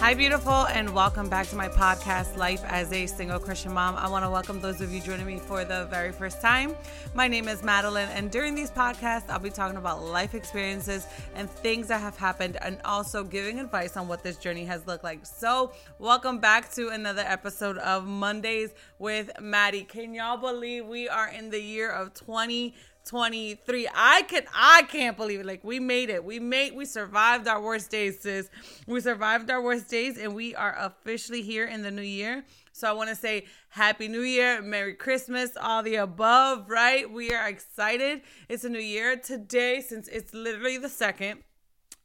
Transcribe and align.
Hi, 0.00 0.14
beautiful, 0.14 0.52
and 0.68 0.94
welcome 0.94 1.28
back 1.28 1.48
to 1.48 1.56
my 1.56 1.68
podcast, 1.68 2.36
Life 2.36 2.62
as 2.66 2.92
a 2.92 3.04
Single 3.06 3.40
Christian 3.40 3.74
Mom. 3.74 3.96
I 3.96 4.08
want 4.08 4.24
to 4.24 4.30
welcome 4.30 4.60
those 4.60 4.80
of 4.80 4.92
you 4.92 5.00
joining 5.00 5.26
me 5.26 5.38
for 5.40 5.64
the 5.64 5.86
very 5.90 6.12
first 6.12 6.40
time. 6.40 6.76
My 7.14 7.26
name 7.26 7.48
is 7.48 7.64
Madeline, 7.64 8.08
and 8.10 8.30
during 8.30 8.54
these 8.54 8.70
podcasts, 8.70 9.28
I'll 9.28 9.40
be 9.40 9.50
talking 9.50 9.76
about 9.76 10.04
life 10.04 10.34
experiences 10.34 11.08
and 11.34 11.50
things 11.50 11.88
that 11.88 12.00
have 12.00 12.16
happened, 12.16 12.58
and 12.62 12.80
also 12.84 13.24
giving 13.24 13.58
advice 13.58 13.96
on 13.96 14.06
what 14.06 14.22
this 14.22 14.36
journey 14.36 14.64
has 14.66 14.86
looked 14.86 15.02
like. 15.02 15.26
So, 15.26 15.72
welcome 15.98 16.38
back 16.38 16.70
to 16.74 16.90
another 16.90 17.24
episode 17.26 17.76
of 17.78 18.06
Mondays 18.06 18.70
with 19.00 19.32
Maddie. 19.40 19.82
Can 19.82 20.14
y'all 20.14 20.36
believe 20.36 20.86
we 20.86 21.08
are 21.08 21.28
in 21.28 21.50
the 21.50 21.60
year 21.60 21.90
of 21.90 22.14
20? 22.14 22.72
23. 23.08 23.88
I 23.94 24.22
can 24.22 24.44
I 24.54 24.82
can't 24.82 25.16
believe 25.16 25.40
it. 25.40 25.46
Like 25.46 25.64
we 25.64 25.80
made 25.80 26.10
it. 26.10 26.22
We 26.22 26.38
made 26.38 26.76
we 26.76 26.84
survived 26.84 27.48
our 27.48 27.60
worst 27.60 27.90
days, 27.90 28.20
sis. 28.20 28.50
We 28.86 29.00
survived 29.00 29.50
our 29.50 29.62
worst 29.62 29.88
days 29.88 30.18
and 30.18 30.34
we 30.34 30.54
are 30.54 30.76
officially 30.78 31.42
here 31.42 31.64
in 31.64 31.82
the 31.82 31.90
new 31.90 32.02
year. 32.02 32.44
So 32.72 32.88
I 32.88 32.92
want 32.92 33.08
to 33.08 33.16
say 33.16 33.46
happy 33.70 34.06
new 34.06 34.20
year, 34.20 34.62
merry 34.62 34.94
christmas, 34.94 35.56
all 35.60 35.82
the 35.82 35.96
above, 35.96 36.68
right? 36.70 37.10
We 37.10 37.32
are 37.32 37.48
excited. 37.48 38.20
It's 38.48 38.64
a 38.64 38.68
new 38.68 38.78
year 38.78 39.16
today 39.16 39.80
since 39.80 40.06
it's 40.08 40.34
literally 40.34 40.78
the 40.78 40.88
second. 40.88 41.42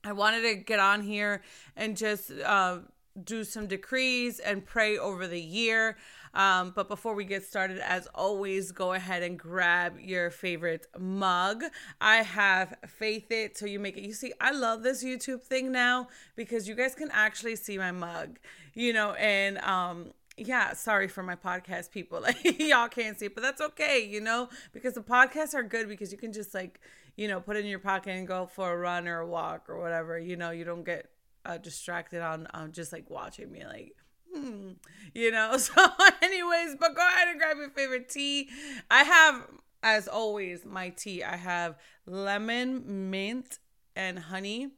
I 0.05 0.13
wanted 0.13 0.41
to 0.41 0.55
get 0.55 0.79
on 0.79 1.01
here 1.01 1.41
and 1.75 1.95
just 1.95 2.31
uh, 2.31 2.79
do 3.21 3.43
some 3.43 3.67
decrees 3.67 4.39
and 4.39 4.65
pray 4.65 4.97
over 4.97 5.27
the 5.27 5.41
year. 5.41 5.97
Um, 6.33 6.71
but 6.75 6.87
before 6.87 7.13
we 7.13 7.25
get 7.25 7.43
started, 7.43 7.77
as 7.79 8.07
always, 8.15 8.71
go 8.71 8.93
ahead 8.93 9.21
and 9.21 9.37
grab 9.37 9.99
your 9.99 10.31
favorite 10.31 10.87
mug. 10.97 11.63
I 12.01 12.17
have 12.17 12.75
Faith 12.87 13.31
It 13.31 13.55
Till 13.55 13.67
You 13.67 13.79
Make 13.79 13.97
It. 13.97 14.03
You 14.03 14.13
see, 14.13 14.33
I 14.41 14.51
love 14.51 14.81
this 14.81 15.03
YouTube 15.03 15.43
thing 15.43 15.71
now 15.71 16.07
because 16.35 16.67
you 16.67 16.73
guys 16.73 16.95
can 16.95 17.09
actually 17.11 17.55
see 17.55 17.77
my 17.77 17.91
mug, 17.91 18.39
you 18.73 18.93
know, 18.93 19.11
and 19.13 19.59
um, 19.59 20.13
yeah, 20.35 20.73
sorry 20.73 21.07
for 21.07 21.21
my 21.21 21.35
podcast 21.35 21.91
people. 21.91 22.19
Like 22.23 22.59
y'all 22.59 22.87
can't 22.87 23.19
see 23.19 23.27
it, 23.27 23.35
but 23.35 23.41
that's 23.41 23.61
okay, 23.61 24.03
you 24.03 24.21
know, 24.21 24.49
because 24.71 24.93
the 24.93 25.01
podcasts 25.01 25.53
are 25.53 25.63
good 25.63 25.87
because 25.87 26.11
you 26.11 26.17
can 26.17 26.33
just 26.33 26.53
like, 26.53 26.79
you 27.15 27.27
know, 27.27 27.39
put 27.39 27.57
it 27.57 27.59
in 27.59 27.65
your 27.67 27.79
pocket 27.79 28.11
and 28.11 28.27
go 28.27 28.47
for 28.47 28.73
a 28.73 28.77
run 28.77 29.07
or 29.07 29.19
a 29.19 29.27
walk 29.27 29.69
or 29.69 29.79
whatever. 29.79 30.17
You 30.17 30.35
know, 30.35 30.49
you 30.51 30.63
don't 30.63 30.83
get 30.83 31.09
uh, 31.45 31.57
distracted 31.57 32.21
on 32.21 32.47
on 32.53 32.71
just 32.71 32.91
like 32.93 33.09
watching 33.09 33.51
me 33.51 33.65
like 33.65 33.95
hmm, 34.33 34.71
you 35.13 35.31
know. 35.31 35.57
So, 35.57 35.73
anyways, 36.21 36.75
but 36.79 36.95
go 36.95 37.07
ahead 37.07 37.27
and 37.29 37.39
grab 37.39 37.57
your 37.57 37.69
favorite 37.69 38.09
tea. 38.09 38.49
I 38.89 39.03
have, 39.03 39.47
as 39.81 40.07
always, 40.07 40.65
my 40.65 40.89
tea. 40.89 41.23
I 41.23 41.35
have 41.35 41.77
lemon, 42.05 43.09
mint, 43.09 43.59
and 43.95 44.17
honey 44.19 44.69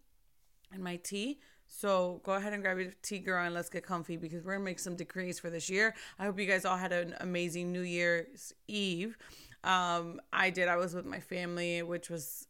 in 0.74 0.84
my 0.84 0.98
tea. 0.98 1.40
So 1.68 2.22
go 2.24 2.34
ahead 2.34 2.54
and 2.54 2.62
grab 2.62 2.78
your 2.78 2.92
tea, 3.02 3.20
girl, 3.20 3.44
and 3.44 3.54
let's 3.54 3.70
get 3.70 3.84
comfy 3.84 4.18
because 4.18 4.44
we're 4.44 4.54
gonna 4.54 4.64
make 4.64 4.80
some 4.80 4.96
decrees 4.96 5.40
for 5.40 5.50
this 5.50 5.70
year. 5.70 5.96
I 6.20 6.26
hope 6.26 6.40
you 6.40 6.46
guys 6.46 6.64
all 6.64 6.78
had 6.78 6.92
an 6.92 7.16
amazing 7.20 7.72
New 7.72 7.82
Year's 7.82 8.54
Eve. 8.68 9.18
Um, 9.64 10.22
I 10.32 10.52
did. 10.52 10.68
I 10.68 10.76
was 10.76 10.94
with 10.94 11.06
my 11.06 11.20
family, 11.20 11.82
which 11.82 12.10
was 12.10 12.45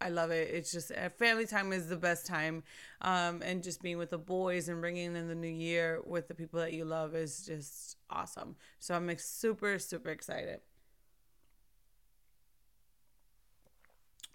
I 0.00 0.10
love 0.10 0.30
it. 0.30 0.50
It's 0.52 0.72
just 0.72 0.92
uh, 0.92 1.08
family 1.08 1.46
time 1.46 1.72
is 1.72 1.88
the 1.88 1.96
best 1.96 2.26
time, 2.26 2.62
um, 3.00 3.42
and 3.42 3.62
just 3.62 3.82
being 3.82 3.96
with 3.96 4.10
the 4.10 4.18
boys 4.18 4.68
and 4.68 4.80
bringing 4.80 5.16
in 5.16 5.28
the 5.28 5.34
new 5.34 5.48
year 5.48 6.00
with 6.04 6.28
the 6.28 6.34
people 6.34 6.60
that 6.60 6.72
you 6.74 6.84
love 6.84 7.14
is 7.14 7.46
just 7.46 7.96
awesome. 8.10 8.56
So 8.78 8.94
I'm 8.94 9.10
super 9.18 9.78
super 9.78 10.10
excited. 10.10 10.60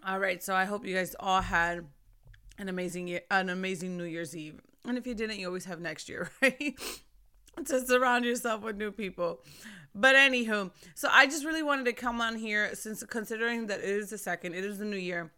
All 0.05 0.17
right, 0.17 0.41
so 0.41 0.55
I 0.55 0.65
hope 0.65 0.83
you 0.83 0.95
guys 0.95 1.15
all 1.19 1.41
had 1.41 1.85
an 2.57 2.69
amazing 2.69 3.07
year, 3.07 3.21
an 3.29 3.49
amazing 3.49 3.97
New 3.97 4.05
Year's 4.05 4.35
Eve, 4.35 4.59
and 4.87 4.97
if 4.97 5.05
you 5.05 5.13
didn't, 5.13 5.37
you 5.37 5.45
always 5.45 5.65
have 5.65 5.79
next 5.79 6.09
year, 6.09 6.31
right? 6.41 6.75
to 7.65 7.85
surround 7.85 8.25
yourself 8.25 8.61
with 8.63 8.77
new 8.77 8.91
people. 8.91 9.41
But 9.93 10.15
anywho, 10.15 10.71
so 10.95 11.09
I 11.11 11.25
just 11.25 11.45
really 11.45 11.63
wanted 11.63 11.85
to 11.85 11.93
come 11.93 12.21
on 12.21 12.37
here 12.37 12.73
since 12.75 13.03
considering 13.03 13.67
that 13.67 13.79
it 13.79 13.89
is 13.89 14.09
the 14.09 14.17
second, 14.17 14.55
it 14.55 14.63
is 14.63 14.79
the 14.79 14.85
new 14.85 14.97
year. 14.97 15.31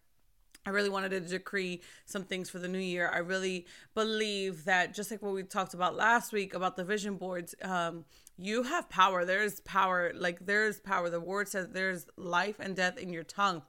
I 0.65 0.69
really 0.69 0.89
wanted 0.89 1.09
to 1.09 1.19
decree 1.19 1.81
some 2.05 2.23
things 2.23 2.49
for 2.49 2.59
the 2.59 2.67
new 2.67 2.79
year. 2.79 3.09
I 3.13 3.17
really 3.17 3.65
believe 3.95 4.65
that 4.65 4.93
just 4.93 5.11
like 5.11 5.21
what 5.21 5.33
we 5.33 5.43
talked 5.43 5.73
about 5.73 5.95
last 5.95 6.31
week 6.31 6.53
about 6.53 6.77
the 6.77 6.85
vision 6.85 7.17
boards, 7.17 7.53
um, 7.61 8.05
you 8.37 8.63
have 8.63 8.89
power. 8.89 9.25
There 9.25 9.43
is 9.43 9.59
power. 9.61 10.11
Like 10.15 10.45
there 10.45 10.65
is 10.65 10.79
power. 10.79 11.09
The 11.09 11.19
word 11.19 11.49
says 11.49 11.67
there's 11.71 12.07
life 12.17 12.55
and 12.59 12.75
death 12.75 12.97
in 12.97 13.11
your 13.11 13.23
tongue. 13.23 13.63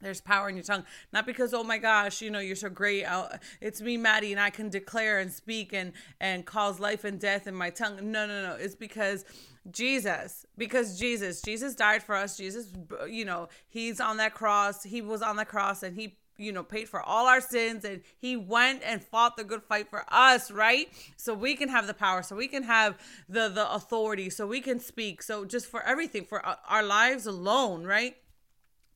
There's 0.00 0.20
power 0.20 0.48
in 0.48 0.54
your 0.54 0.64
tongue. 0.64 0.84
Not 1.12 1.26
because, 1.26 1.52
oh 1.52 1.64
my 1.64 1.78
gosh, 1.78 2.22
you 2.22 2.30
know, 2.30 2.38
you're 2.38 2.54
so 2.54 2.68
great. 2.68 3.04
I'll, 3.04 3.30
it's 3.60 3.80
me, 3.80 3.96
Maddie, 3.96 4.30
and 4.30 4.40
I 4.40 4.50
can 4.50 4.68
declare 4.68 5.18
and 5.18 5.32
speak 5.32 5.72
and 5.72 5.92
and 6.20 6.46
cause 6.46 6.78
life 6.78 7.04
and 7.04 7.18
death 7.18 7.46
in 7.46 7.54
my 7.54 7.70
tongue. 7.70 7.96
No, 8.12 8.26
no, 8.26 8.42
no. 8.42 8.54
It's 8.54 8.76
because 8.76 9.24
Jesus, 9.72 10.46
because 10.56 10.98
Jesus, 10.98 11.40
Jesus 11.42 11.74
died 11.74 12.02
for 12.02 12.14
us. 12.14 12.36
Jesus, 12.36 12.72
you 13.08 13.24
know, 13.24 13.48
he's 13.68 14.00
on 14.00 14.16
that 14.18 14.34
cross. 14.34 14.82
He 14.82 15.00
was 15.00 15.22
on 15.22 15.36
the 15.36 15.44
cross 15.44 15.82
and 15.82 15.96
he, 15.96 16.16
you 16.36 16.52
know, 16.52 16.62
paid 16.62 16.88
for 16.88 17.02
all 17.02 17.26
our 17.26 17.40
sins 17.40 17.84
and 17.84 18.02
he 18.18 18.36
went 18.36 18.82
and 18.84 19.02
fought 19.02 19.36
the 19.36 19.44
good 19.44 19.62
fight 19.62 19.88
for 19.88 20.04
us, 20.08 20.50
right? 20.50 20.88
So 21.16 21.34
we 21.34 21.54
can 21.56 21.68
have 21.68 21.86
the 21.86 21.94
power, 21.94 22.22
so 22.22 22.36
we 22.36 22.48
can 22.48 22.62
have 22.62 22.98
the 23.28 23.48
the 23.48 23.70
authority, 23.72 24.30
so 24.30 24.46
we 24.46 24.60
can 24.60 24.80
speak. 24.80 25.22
So 25.22 25.44
just 25.44 25.66
for 25.66 25.82
everything, 25.82 26.24
for 26.24 26.44
our 26.44 26.82
lives 26.82 27.26
alone, 27.26 27.84
right? 27.84 28.16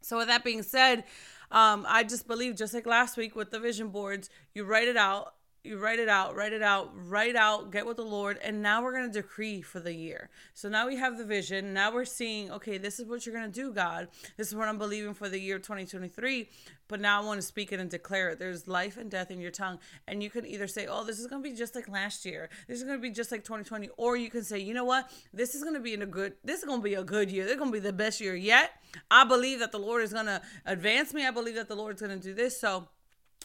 So 0.00 0.18
with 0.18 0.28
that 0.28 0.44
being 0.44 0.62
said, 0.62 1.04
um, 1.50 1.84
I 1.88 2.02
just 2.02 2.26
believe, 2.26 2.56
just 2.56 2.74
like 2.74 2.86
last 2.86 3.16
week 3.16 3.36
with 3.36 3.50
the 3.50 3.60
vision 3.60 3.88
boards, 3.88 4.30
you 4.54 4.64
write 4.64 4.88
it 4.88 4.96
out 4.96 5.34
you 5.64 5.78
write 5.78 6.00
it 6.00 6.08
out, 6.08 6.34
write 6.34 6.52
it 6.52 6.62
out, 6.62 6.90
write 7.08 7.36
out, 7.36 7.70
get 7.70 7.86
with 7.86 7.96
the 7.96 8.04
Lord. 8.04 8.38
And 8.42 8.62
now 8.62 8.82
we're 8.82 8.92
going 8.92 9.12
to 9.12 9.22
decree 9.22 9.62
for 9.62 9.78
the 9.78 9.94
year. 9.94 10.28
So 10.54 10.68
now 10.68 10.88
we 10.88 10.96
have 10.96 11.16
the 11.16 11.24
vision. 11.24 11.72
Now 11.72 11.92
we're 11.92 12.04
seeing, 12.04 12.50
okay, 12.50 12.78
this 12.78 12.98
is 12.98 13.06
what 13.06 13.24
you're 13.24 13.34
going 13.34 13.50
to 13.50 13.60
do, 13.60 13.72
God. 13.72 14.08
This 14.36 14.48
is 14.48 14.56
what 14.56 14.68
I'm 14.68 14.78
believing 14.78 15.14
for 15.14 15.28
the 15.28 15.38
year 15.38 15.58
2023. 15.58 16.48
But 16.88 17.00
now 17.00 17.22
I 17.22 17.24
want 17.24 17.40
to 17.40 17.46
speak 17.46 17.72
it 17.72 17.78
and 17.78 17.88
declare 17.88 18.30
it. 18.30 18.40
There's 18.40 18.66
life 18.66 18.96
and 18.96 19.08
death 19.08 19.30
in 19.30 19.40
your 19.40 19.52
tongue. 19.52 19.78
And 20.08 20.20
you 20.20 20.30
can 20.30 20.44
either 20.44 20.66
say, 20.66 20.88
oh, 20.88 21.04
this 21.04 21.20
is 21.20 21.28
going 21.28 21.44
to 21.44 21.48
be 21.48 21.54
just 21.54 21.76
like 21.76 21.88
last 21.88 22.24
year. 22.24 22.50
This 22.66 22.78
is 22.78 22.84
going 22.84 22.98
to 22.98 23.02
be 23.02 23.10
just 23.10 23.30
like 23.30 23.44
2020. 23.44 23.88
Or 23.96 24.16
you 24.16 24.30
can 24.30 24.42
say, 24.42 24.58
you 24.58 24.74
know 24.74 24.84
what? 24.84 25.10
This 25.32 25.54
is 25.54 25.62
going 25.62 25.74
to 25.74 25.80
be 25.80 25.94
in 25.94 26.02
a 26.02 26.06
good, 26.06 26.34
this 26.42 26.58
is 26.58 26.64
going 26.64 26.80
to 26.80 26.84
be 26.84 26.94
a 26.94 27.04
good 27.04 27.30
year. 27.30 27.46
Is 27.46 27.56
going 27.56 27.70
to 27.70 27.72
be 27.72 27.78
the 27.78 27.92
best 27.92 28.20
year 28.20 28.34
yet. 28.34 28.72
I 29.12 29.24
believe 29.24 29.60
that 29.60 29.70
the 29.70 29.78
Lord 29.78 30.02
is 30.02 30.12
going 30.12 30.26
to 30.26 30.42
advance 30.66 31.14
me. 31.14 31.24
I 31.24 31.30
believe 31.30 31.54
that 31.54 31.68
the 31.68 31.76
Lord's 31.76 32.02
going 32.02 32.18
to 32.18 32.22
do 32.22 32.34
this. 32.34 32.60
So, 32.60 32.88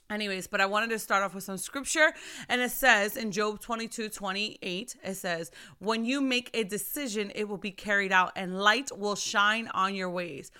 Anyways, 0.09 0.47
but 0.47 0.61
I 0.61 0.65
wanted 0.65 0.89
to 0.91 0.99
start 0.99 1.23
off 1.23 1.35
with 1.35 1.43
some 1.43 1.57
scripture. 1.57 2.13
And 2.47 2.61
it 2.61 2.71
says 2.71 3.17
in 3.17 3.31
Job 3.31 3.59
22 3.59 4.09
28, 4.09 4.95
it 5.03 5.13
says, 5.15 5.51
When 5.79 6.05
you 6.05 6.21
make 6.21 6.49
a 6.53 6.63
decision, 6.63 7.31
it 7.35 7.49
will 7.49 7.57
be 7.57 7.71
carried 7.71 8.11
out, 8.11 8.31
and 8.35 8.59
light 8.59 8.89
will 8.97 9.15
shine 9.15 9.67
on 9.73 9.95
your 9.95 10.09
ways. 10.09 10.51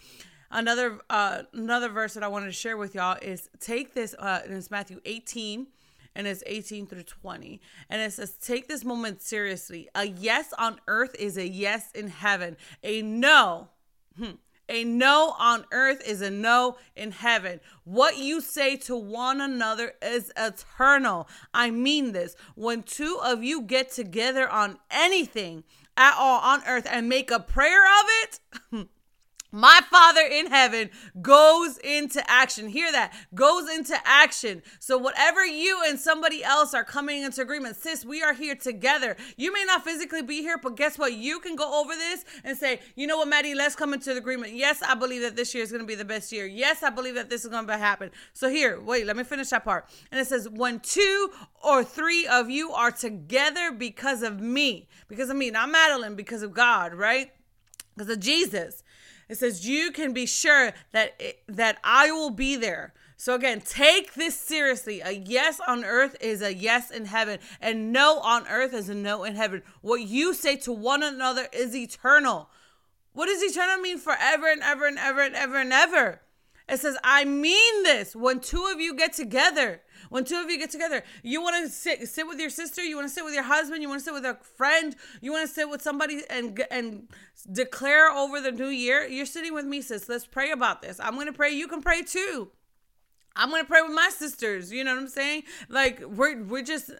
Another 0.49 0.99
uh 1.09 1.43
another 1.53 1.89
verse 1.89 2.13
that 2.13 2.23
I 2.23 2.29
wanted 2.29 2.45
to 2.45 2.53
share 2.53 2.77
with 2.77 2.95
y'all 2.95 3.17
is 3.21 3.49
take 3.59 3.93
this 3.93 4.15
uh 4.17 4.41
and 4.45 4.53
it's 4.53 4.71
Matthew 4.71 5.01
18 5.03 5.67
and 6.17 6.25
it's 6.25 6.43
18 6.45 6.87
through 6.87 7.03
20. 7.03 7.61
And 7.89 8.01
it 8.01 8.11
says, 8.11 8.33
Take 8.33 8.67
this 8.67 8.83
moment 8.83 9.21
seriously. 9.21 9.87
A 9.93 10.05
yes 10.05 10.51
on 10.57 10.79
earth 10.87 11.15
is 11.17 11.37
a 11.37 11.47
yes 11.47 11.91
in 11.93 12.07
heaven. 12.07 12.57
A 12.83 13.01
no. 13.01 13.69
Hmm, 14.17 14.31
a 14.69 14.83
no 14.83 15.35
on 15.39 15.65
earth 15.71 16.01
is 16.05 16.21
a 16.21 16.29
no 16.29 16.77
in 16.95 17.11
heaven. 17.11 17.59
What 17.83 18.17
you 18.17 18.41
say 18.41 18.75
to 18.77 18.95
one 18.95 19.41
another 19.41 19.93
is 20.01 20.31
eternal. 20.35 21.27
I 21.53 21.71
mean 21.71 22.11
this. 22.11 22.35
When 22.55 22.83
two 22.83 23.19
of 23.23 23.43
you 23.43 23.61
get 23.61 23.91
together 23.91 24.49
on 24.49 24.79
anything 24.91 25.63
at 25.95 26.15
all 26.17 26.41
on 26.41 26.63
earth 26.67 26.87
and 26.89 27.09
make 27.09 27.31
a 27.31 27.39
prayer 27.39 27.83
of 27.83 28.05
it, 28.23 28.87
My 29.57 29.81
Father 29.89 30.21
in 30.21 30.51
heaven 30.51 30.91
goes 31.19 31.79
into 31.79 32.21
action. 32.29 32.67
Hear 32.67 32.91
that? 32.91 33.11
Goes 33.33 33.67
into 33.67 33.95
action. 34.05 34.61
So, 34.79 34.99
whatever 34.99 35.43
you 35.43 35.81
and 35.83 35.99
somebody 35.99 36.43
else 36.43 36.75
are 36.75 36.83
coming 36.83 37.23
into 37.23 37.41
agreement, 37.41 37.75
sis, 37.75 38.05
we 38.05 38.21
are 38.21 38.33
here 38.33 38.53
together. 38.53 39.17
You 39.35 39.51
may 39.51 39.63
not 39.65 39.83
physically 39.83 40.21
be 40.21 40.41
here, 40.41 40.59
but 40.59 40.75
guess 40.75 40.99
what? 40.99 41.13
You 41.13 41.39
can 41.39 41.55
go 41.55 41.81
over 41.81 41.95
this 41.95 42.23
and 42.43 42.55
say, 42.55 42.81
you 42.95 43.07
know 43.07 43.17
what, 43.17 43.29
Maddie, 43.29 43.55
let's 43.55 43.75
come 43.75 43.95
into 43.95 44.15
agreement. 44.15 44.53
Yes, 44.53 44.83
I 44.83 44.93
believe 44.93 45.23
that 45.23 45.35
this 45.35 45.55
year 45.55 45.63
is 45.63 45.71
going 45.71 45.81
to 45.81 45.87
be 45.87 45.95
the 45.95 46.05
best 46.05 46.31
year. 46.31 46.45
Yes, 46.45 46.83
I 46.83 46.91
believe 46.91 47.15
that 47.15 47.31
this 47.31 47.43
is 47.43 47.49
going 47.49 47.65
to 47.65 47.77
happen. 47.79 48.11
So, 48.33 48.49
here, 48.49 48.79
wait, 48.79 49.07
let 49.07 49.17
me 49.17 49.23
finish 49.23 49.49
that 49.49 49.65
part. 49.65 49.89
And 50.11 50.21
it 50.21 50.27
says, 50.27 50.47
when 50.47 50.81
two 50.81 51.31
or 51.63 51.83
three 51.83 52.27
of 52.27 52.51
you 52.51 52.73
are 52.73 52.91
together 52.91 53.71
because 53.71 54.21
of 54.21 54.39
me, 54.39 54.87
because 55.07 55.31
of 55.31 55.35
me, 55.35 55.49
not 55.49 55.69
Madeline, 55.69 56.13
because 56.13 56.43
of 56.43 56.53
God, 56.53 56.93
right? 56.93 57.31
Because 57.95 58.13
of 58.13 58.19
Jesus. 58.19 58.83
It 59.29 59.37
says 59.37 59.67
you 59.67 59.91
can 59.91 60.13
be 60.13 60.25
sure 60.25 60.73
that 60.91 61.15
it, 61.19 61.41
that 61.47 61.77
I 61.83 62.11
will 62.11 62.29
be 62.29 62.55
there. 62.55 62.93
So 63.17 63.33
again, 63.33 63.61
take 63.61 64.13
this 64.13 64.35
seriously. 64.35 65.01
A 65.01 65.11
yes 65.11 65.59
on 65.67 65.83
earth 65.83 66.15
is 66.21 66.41
a 66.41 66.53
yes 66.53 66.91
in 66.91 67.05
heaven, 67.05 67.39
and 67.59 67.91
no 67.91 68.19
on 68.19 68.47
earth 68.47 68.73
is 68.73 68.89
a 68.89 68.95
no 68.95 69.23
in 69.23 69.35
heaven. 69.35 69.63
What 69.81 70.01
you 70.01 70.33
say 70.33 70.55
to 70.57 70.71
one 70.71 71.01
another 71.01 71.47
is 71.51 71.75
eternal. 71.75 72.49
What 73.13 73.25
does 73.25 73.41
eternal 73.41 73.81
mean? 73.81 73.97
Forever 73.97 74.51
and 74.51 74.61
ever 74.61 74.85
and 74.85 74.99
ever 74.99 75.21
and 75.21 75.35
ever 75.35 75.57
and 75.57 75.73
ever. 75.73 76.21
It 76.69 76.79
says, 76.79 76.97
I 77.03 77.23
mean 77.23 77.83
this. 77.83 78.15
When 78.15 78.39
two 78.41 78.65
of 78.73 78.81
you 78.81 78.93
get 78.93 79.13
together, 79.13 79.81
when 80.09 80.25
two 80.25 80.35
of 80.35 80.49
you 80.49 80.57
get 80.57 80.69
together, 80.69 81.03
you 81.23 81.41
want 81.41 81.63
to 81.63 81.71
sit 81.71 82.07
sit 82.09 82.27
with 82.27 82.39
your 82.39 82.49
sister, 82.49 82.83
you 82.83 82.97
want 82.97 83.07
to 83.07 83.13
sit 83.13 83.23
with 83.23 83.33
your 83.33 83.43
husband, 83.43 83.81
you 83.81 83.87
want 83.87 84.01
to 84.01 84.05
sit 84.05 84.13
with 84.13 84.25
a 84.25 84.37
friend, 84.57 84.95
you 85.21 85.31
want 85.31 85.47
to 85.47 85.53
sit 85.53 85.69
with 85.69 85.81
somebody 85.81 86.23
and 86.29 86.61
and 86.69 87.07
declare 87.51 88.11
over 88.11 88.41
the 88.41 88.51
new 88.51 88.67
year. 88.67 89.07
You're 89.07 89.25
sitting 89.25 89.53
with 89.53 89.65
me, 89.65 89.81
sis. 89.81 90.09
Let's 90.09 90.25
pray 90.25 90.51
about 90.51 90.81
this. 90.81 90.99
I'm 90.99 91.15
gonna 91.15 91.33
pray. 91.33 91.51
You 91.51 91.67
can 91.67 91.81
pray 91.81 92.01
too. 92.01 92.49
I'm 93.35 93.49
gonna 93.49 93.65
pray 93.65 93.81
with 93.81 93.93
my 93.93 94.09
sisters. 94.09 94.71
You 94.71 94.83
know 94.83 94.93
what 94.93 95.01
I'm 95.03 95.07
saying? 95.07 95.43
Like 95.69 96.01
we're 96.01 96.43
we're 96.43 96.63
just 96.63 96.91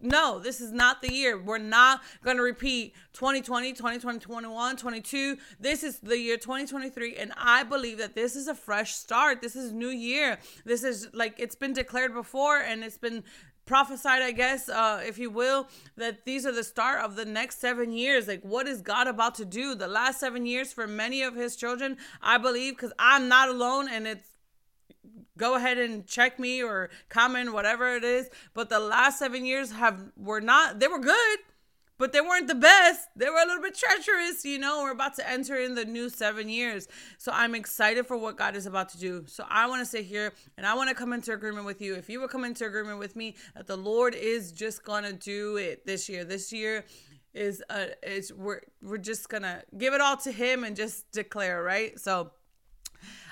no, 0.00 0.38
this 0.38 0.60
is 0.60 0.72
not 0.72 1.02
the 1.02 1.12
year. 1.12 1.40
We're 1.40 1.58
not 1.58 2.02
going 2.24 2.36
to 2.36 2.42
repeat 2.42 2.94
2020, 3.12 3.72
2020, 3.72 4.18
21, 4.18 4.76
22. 4.76 5.36
This 5.58 5.82
is 5.82 6.00
the 6.00 6.18
year 6.18 6.36
2023. 6.36 7.16
And 7.16 7.32
I 7.36 7.64
believe 7.64 7.98
that 7.98 8.14
this 8.14 8.36
is 8.36 8.48
a 8.48 8.54
fresh 8.54 8.94
start. 8.94 9.40
This 9.40 9.56
is 9.56 9.72
new 9.72 9.88
year. 9.88 10.38
This 10.64 10.84
is 10.84 11.08
like 11.12 11.34
it's 11.38 11.54
been 11.54 11.72
declared 11.72 12.14
before 12.14 12.58
and 12.58 12.82
it's 12.82 12.98
been 12.98 13.24
prophesied, 13.66 14.20
I 14.20 14.32
guess, 14.32 14.68
uh, 14.68 15.00
if 15.06 15.16
you 15.16 15.30
will, 15.30 15.68
that 15.96 16.24
these 16.24 16.44
are 16.44 16.50
the 16.50 16.64
start 16.64 17.04
of 17.04 17.14
the 17.14 17.24
next 17.24 17.60
seven 17.60 17.92
years. 17.92 18.26
Like, 18.26 18.42
what 18.42 18.66
is 18.66 18.80
God 18.80 19.06
about 19.06 19.36
to 19.36 19.44
do? 19.44 19.76
The 19.76 19.86
last 19.86 20.18
seven 20.18 20.44
years 20.44 20.72
for 20.72 20.88
many 20.88 21.22
of 21.22 21.36
his 21.36 21.54
children, 21.54 21.96
I 22.20 22.38
believe, 22.38 22.74
because 22.74 22.92
I'm 22.98 23.28
not 23.28 23.48
alone 23.48 23.88
and 23.88 24.08
it's 24.08 24.29
go 25.40 25.56
ahead 25.56 25.78
and 25.78 26.06
check 26.06 26.38
me 26.38 26.62
or 26.62 26.90
comment 27.08 27.52
whatever 27.52 27.96
it 27.96 28.04
is. 28.04 28.28
But 28.54 28.68
the 28.68 28.78
last 28.78 29.18
seven 29.18 29.44
years 29.44 29.72
have 29.72 29.98
were 30.16 30.40
not 30.40 30.78
they 30.78 30.86
were 30.86 31.00
good 31.00 31.38
but 31.98 32.14
they 32.14 32.20
weren't 32.22 32.48
the 32.48 32.54
best. 32.54 33.10
They 33.14 33.28
were 33.28 33.42
a 33.42 33.46
little 33.46 33.62
bit 33.62 33.74
treacherous 33.74 34.42
you 34.44 34.58
know 34.58 34.82
we're 34.82 34.92
about 34.92 35.16
to 35.16 35.28
enter 35.28 35.56
in 35.56 35.74
the 35.74 35.84
new 35.84 36.08
seven 36.08 36.48
years. 36.48 36.88
So 37.18 37.32
i'm 37.34 37.54
excited 37.54 38.06
for 38.06 38.16
what 38.16 38.36
god 38.36 38.54
is 38.54 38.66
about 38.66 38.90
to 38.90 38.98
do. 38.98 39.24
So 39.26 39.44
i 39.48 39.66
want 39.66 39.80
to 39.80 39.86
sit 39.86 40.04
here 40.04 40.32
and 40.56 40.66
i 40.66 40.74
want 40.74 40.90
to 40.90 40.94
come 40.94 41.12
into 41.12 41.32
agreement 41.32 41.64
with 41.64 41.80
you. 41.80 41.94
If 41.94 42.10
you 42.10 42.20
would 42.20 42.30
come 42.30 42.44
into 42.44 42.66
agreement 42.66 42.98
with 42.98 43.16
me 43.16 43.36
that 43.56 43.66
the 43.66 43.76
lord 43.76 44.14
is 44.14 44.52
just 44.52 44.84
gonna 44.84 45.14
do 45.14 45.56
it 45.56 45.86
this 45.86 46.08
year. 46.08 46.24
This 46.24 46.52
year 46.52 46.84
is 47.32 47.62
uh 47.70 47.86
is 48.02 48.32
we're 48.32 48.60
we're 48.82 48.98
just 48.98 49.28
gonna 49.28 49.62
give 49.78 49.94
it 49.94 50.00
all 50.00 50.16
to 50.18 50.32
him 50.32 50.64
and 50.64 50.76
just 50.76 51.10
declare 51.12 51.62
right? 51.62 51.98
So 51.98 52.32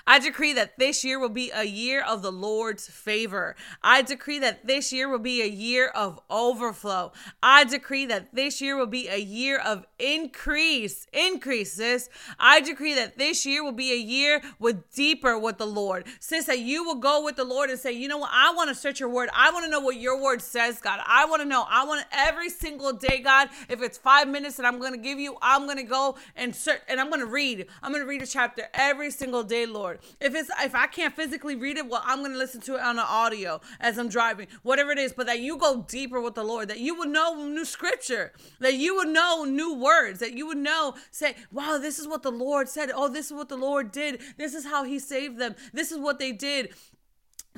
I 0.09 0.17
decree 0.17 0.53
that 0.53 0.79
this 0.79 1.03
year 1.03 1.19
will 1.19 1.29
be 1.29 1.51
a 1.53 1.65
year 1.65 2.01
of 2.01 2.23
the 2.23 2.31
Lord's 2.31 2.87
favor. 2.89 3.55
I 3.83 4.01
decree 4.01 4.39
that 4.39 4.65
this 4.65 4.91
year 4.91 5.07
will 5.07 5.19
be 5.19 5.43
a 5.43 5.47
year 5.47 5.89
of 5.89 6.19
overflow. 6.31 7.11
I 7.43 7.63
decree 7.63 8.07
that 8.07 8.33
this 8.33 8.59
year 8.59 8.75
will 8.75 8.87
be 8.87 9.07
a 9.07 9.19
year 9.19 9.59
of 9.59 9.85
increase. 9.99 11.05
Increase, 11.13 11.73
sis. 11.73 12.09
I 12.39 12.59
decree 12.59 12.95
that 12.95 13.19
this 13.19 13.45
year 13.45 13.63
will 13.63 13.71
be 13.71 13.91
a 13.91 13.97
year 13.97 14.41
with 14.57 14.91
deeper 14.95 15.37
with 15.37 15.59
the 15.59 15.67
Lord. 15.67 16.07
Sis, 16.19 16.45
that 16.45 16.57
you 16.57 16.83
will 16.83 16.95
go 16.95 17.23
with 17.23 17.35
the 17.35 17.43
Lord 17.43 17.69
and 17.69 17.77
say, 17.77 17.91
you 17.91 18.07
know 18.07 18.17
what? 18.17 18.31
I 18.33 18.51
want 18.55 18.69
to 18.69 18.75
search 18.75 18.99
your 18.99 19.09
word. 19.09 19.29
I 19.35 19.51
want 19.51 19.65
to 19.65 19.69
know 19.69 19.79
what 19.79 19.97
your 19.97 20.19
word 20.19 20.41
says, 20.41 20.81
God. 20.81 21.01
I 21.05 21.25
want 21.25 21.43
to 21.43 21.47
know. 21.47 21.67
I 21.69 21.85
want 21.85 22.03
every 22.11 22.49
single 22.49 22.93
day, 22.93 23.21
God. 23.23 23.49
If 23.69 23.83
it's 23.83 23.99
five 23.99 24.27
minutes 24.27 24.57
that 24.57 24.65
I'm 24.65 24.79
going 24.79 24.93
to 24.93 24.97
give 24.97 25.19
you, 25.19 25.37
I'm 25.39 25.65
going 25.65 25.77
to 25.77 25.83
go 25.83 26.17
and 26.35 26.55
search 26.55 26.81
and 26.87 26.99
I'm 26.99 27.09
going 27.09 27.21
to 27.21 27.27
read. 27.27 27.67
I'm 27.83 27.91
going 27.91 28.03
to 28.03 28.09
read 28.09 28.23
a 28.23 28.27
chapter 28.27 28.69
every 28.73 29.11
single 29.11 29.43
day, 29.43 29.67
Lord. 29.67 29.98
If 30.19 30.35
it's 30.35 30.49
if 30.61 30.75
I 30.75 30.87
can't 30.87 31.15
physically 31.15 31.55
read 31.55 31.77
it, 31.77 31.87
well, 31.87 32.01
I'm 32.05 32.21
gonna 32.21 32.37
listen 32.37 32.61
to 32.61 32.75
it 32.75 32.81
on 32.81 32.95
the 32.95 33.03
audio 33.03 33.61
as 33.79 33.97
I'm 33.97 34.09
driving, 34.09 34.47
whatever 34.63 34.91
it 34.91 34.97
is. 34.97 35.13
But 35.13 35.27
that 35.27 35.39
you 35.39 35.57
go 35.57 35.85
deeper 35.87 36.21
with 36.21 36.35
the 36.35 36.43
Lord, 36.43 36.67
that 36.69 36.79
you 36.79 36.95
would 36.95 37.09
know 37.09 37.35
new 37.35 37.65
scripture, 37.65 38.33
that 38.59 38.75
you 38.75 38.95
would 38.95 39.09
know 39.09 39.45
new 39.45 39.75
words, 39.75 40.19
that 40.19 40.33
you 40.33 40.47
would 40.47 40.57
know, 40.57 40.95
say, 41.11 41.35
wow, 41.51 41.77
this 41.77 41.99
is 41.99 42.07
what 42.07 42.23
the 42.23 42.31
Lord 42.31 42.69
said. 42.69 42.91
Oh, 42.93 43.09
this 43.09 43.27
is 43.27 43.33
what 43.33 43.49
the 43.49 43.57
Lord 43.57 43.91
did. 43.91 44.21
This 44.37 44.53
is 44.53 44.65
how 44.65 44.83
He 44.83 44.99
saved 44.99 45.37
them. 45.37 45.55
This 45.73 45.91
is 45.91 45.99
what 45.99 46.19
they 46.19 46.31
did 46.31 46.73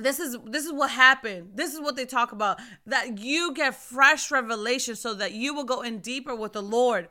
this 0.04 0.20
is 0.20 0.38
this 0.46 0.66
is 0.66 0.72
what 0.72 0.92
happened. 0.92 1.52
This 1.56 1.74
is 1.74 1.80
what 1.80 1.96
they 1.96 2.06
talk 2.06 2.32
about 2.32 2.60
that 2.86 3.18
you 3.18 3.54
get 3.54 3.76
fresh 3.76 4.32
revelation 4.32 4.96
so 4.96 5.14
that 5.14 5.34
you 5.34 5.54
will 5.54 5.64
go 5.64 5.82
in 5.82 6.00
deeper 6.00 6.36
with 6.36 6.54
the 6.54 6.62
lord. 6.62 7.08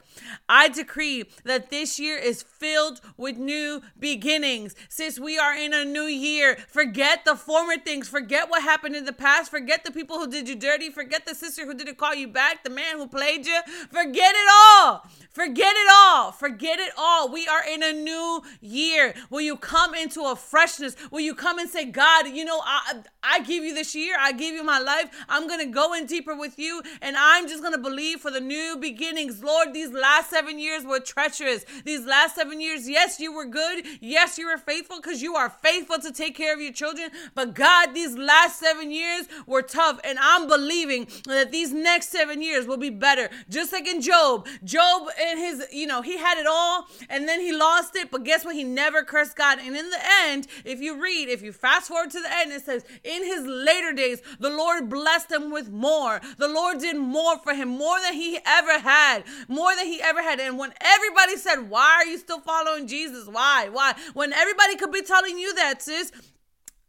I 0.49 0.69
decree 0.69 1.25
that 1.45 1.71
this 1.71 1.99
year 1.99 2.17
is 2.17 2.43
filled 2.43 3.01
with 3.17 3.37
new 3.37 3.83
beginnings. 3.99 4.75
Since 4.89 5.19
we 5.19 5.39
are 5.39 5.55
in 5.55 5.73
a 5.73 5.85
new 5.85 6.05
year 6.05 6.57
forget 6.69 7.25
the 7.25 7.37
former 7.37 7.77
things. 7.77 8.09
Forget 8.09 8.51
what 8.51 8.63
happened 8.63 8.97
in 8.97 9.05
the 9.05 9.13
past. 9.13 9.51
Forget 9.51 9.85
the 9.85 9.93
people 9.93 10.19
who 10.19 10.29
did 10.29 10.49
you 10.49 10.57
dirty. 10.57 10.91
Forget 10.91 11.27
the 11.27 11.35
sister 11.35 11.67
who 11.67 11.75
didn't 11.75 11.99
call 11.99 12.15
you 12.15 12.29
back 12.29 12.65
the 12.65 12.71
man 12.71 12.97
who 12.97 13.07
played 13.07 13.47
you. 13.47 13.61
Forget 13.91 14.35
it 14.35 14.51
all. 14.51 15.05
Forget 15.33 15.75
it 15.77 15.91
all. 15.93 16.33
Forget 16.33 16.79
it 16.81 16.93
all. 16.97 17.31
We 17.31 17.47
are 17.47 17.65
in 17.65 17.83
a 17.83 17.93
new 17.93 18.43
year. 18.61 19.15
Will 19.31 19.41
you 19.41 19.57
come 19.57 19.95
into 19.95 20.23
a 20.23 20.35
freshness? 20.35 20.97
Will 21.11 21.21
you 21.21 21.35
come 21.35 21.59
and 21.59 21.69
say 21.69 21.85
god 21.85 22.29
you 22.29 22.45
know 22.45 22.61
I, 22.65 22.80
I 23.23 23.41
give 23.41 23.65
you 23.65 23.75
this 23.75 23.95
year. 23.95 24.17
I 24.19 24.33
give 24.33 24.55
you 24.55 24.65
my 24.65 24.79
life. 24.79 25.11
I'm 25.29 25.47
going 25.47 25.61
to 25.61 25.67
go 25.67 25.95
in 25.95 26.07
deeper 26.07 26.35
with 26.35 26.59
you. 26.59 26.83
And 27.03 27.17
I'm 27.17 27.49
just 27.49 27.63
going 27.63 27.75
to 27.75 27.81
believe 27.81 28.21
for 28.21 28.31
the 28.31 28.41
new 28.41 28.77
beginnings. 28.81 29.43
Lord, 29.43 29.73
these 29.73 29.93
last 29.93 30.31
seven 30.31 30.59
years 30.59 30.85
were 30.85 31.01
treacherous. 31.01 31.65
These 31.85 32.07
last 32.07 32.35
seven 32.35 32.61
years, 32.61 32.89
yes, 32.89 33.21
you 33.21 33.33
were 33.33 33.45
good. 33.45 33.87
Yes, 34.01 34.39
you 34.39 34.47
were 34.47 34.59
faithful 34.59 34.97
because 35.01 35.23
you 35.23 35.37
are 35.37 35.51
faithful 35.51 35.99
to 35.99 36.13
take 36.13 36.37
care 36.37 36.55
of 36.55 36.61
your 36.61 36.73
children. 36.73 37.11
But 37.35 37.55
God, 37.55 37.95
these 37.95 38.17
last 38.17 38.59
seven 38.59 38.91
years 38.91 39.27
were 39.47 39.63
tough. 39.63 40.01
And 40.05 40.19
I'm 40.21 40.47
believing 40.47 41.09
that 41.27 41.51
these 41.53 41.73
next 41.73 42.09
seven 42.09 42.43
years 42.43 42.67
will 42.67 42.77
be 42.79 42.91
better. 42.91 43.31
Just 43.49 43.73
like 43.73 43.87
in 43.87 44.01
Job. 44.01 44.47
Job 44.65 45.09
and 45.21 45.39
his, 45.39 45.67
you 45.73 45.87
know, 45.87 46.03
he 46.03 46.19
had 46.19 46.39
it 46.39 46.47
all 46.49 46.87
and 47.09 47.29
then 47.29 47.41
he 47.41 47.53
lost 47.53 47.97
it. 47.97 48.11
But 48.11 48.25
guess 48.25 48.45
what? 48.45 48.55
He 48.55 48.65
never 48.65 49.03
cursed 49.03 49.37
God. 49.37 49.59
And 49.59 49.77
in 49.77 49.91
the 49.91 50.01
end, 50.25 50.47
if 50.65 50.81
you 50.81 51.01
read, 51.01 51.29
if 51.29 51.43
you 51.43 51.53
fast 51.53 51.89
forward 51.89 52.11
to 52.11 52.21
the 52.21 52.33
end, 52.39 52.53
it 52.61 52.65
says, 52.67 52.85
in 53.05 53.25
his 53.25 53.47
later 53.47 53.93
days, 53.93 54.23
the 54.39 54.51
Lord 54.51 54.89
blessed 54.89 55.31
him 55.31 55.51
with 55.51 55.71
more. 55.71 56.21
The 56.39 56.49
Lord 56.49 56.79
did 56.79 56.97
more 56.97 57.39
for 57.39 57.55
him, 57.55 57.69
more 57.69 58.01
than 58.01 58.15
he 58.15 58.39
ever 58.47 58.79
had, 58.79 59.25
more 59.49 59.75
than 59.77 59.87
he 59.87 60.01
ever 60.01 60.23
had. 60.23 60.41
And 60.41 60.59
when 60.59 60.73
everybody 60.81 61.37
said, 61.37 61.69
Why 61.69 62.03
are 62.03 62.07
you 62.07 62.19
still 62.19 62.41
following 62.41 62.87
Jesus? 62.87 63.27
Why? 63.27 63.69
Why? 63.71 63.95
When 64.15 64.33
everybody 64.33 64.77
could 64.77 64.93
be 64.93 65.03
telling 65.03 65.39
you 65.39 65.55
that, 65.55 65.83
sis, 65.83 66.13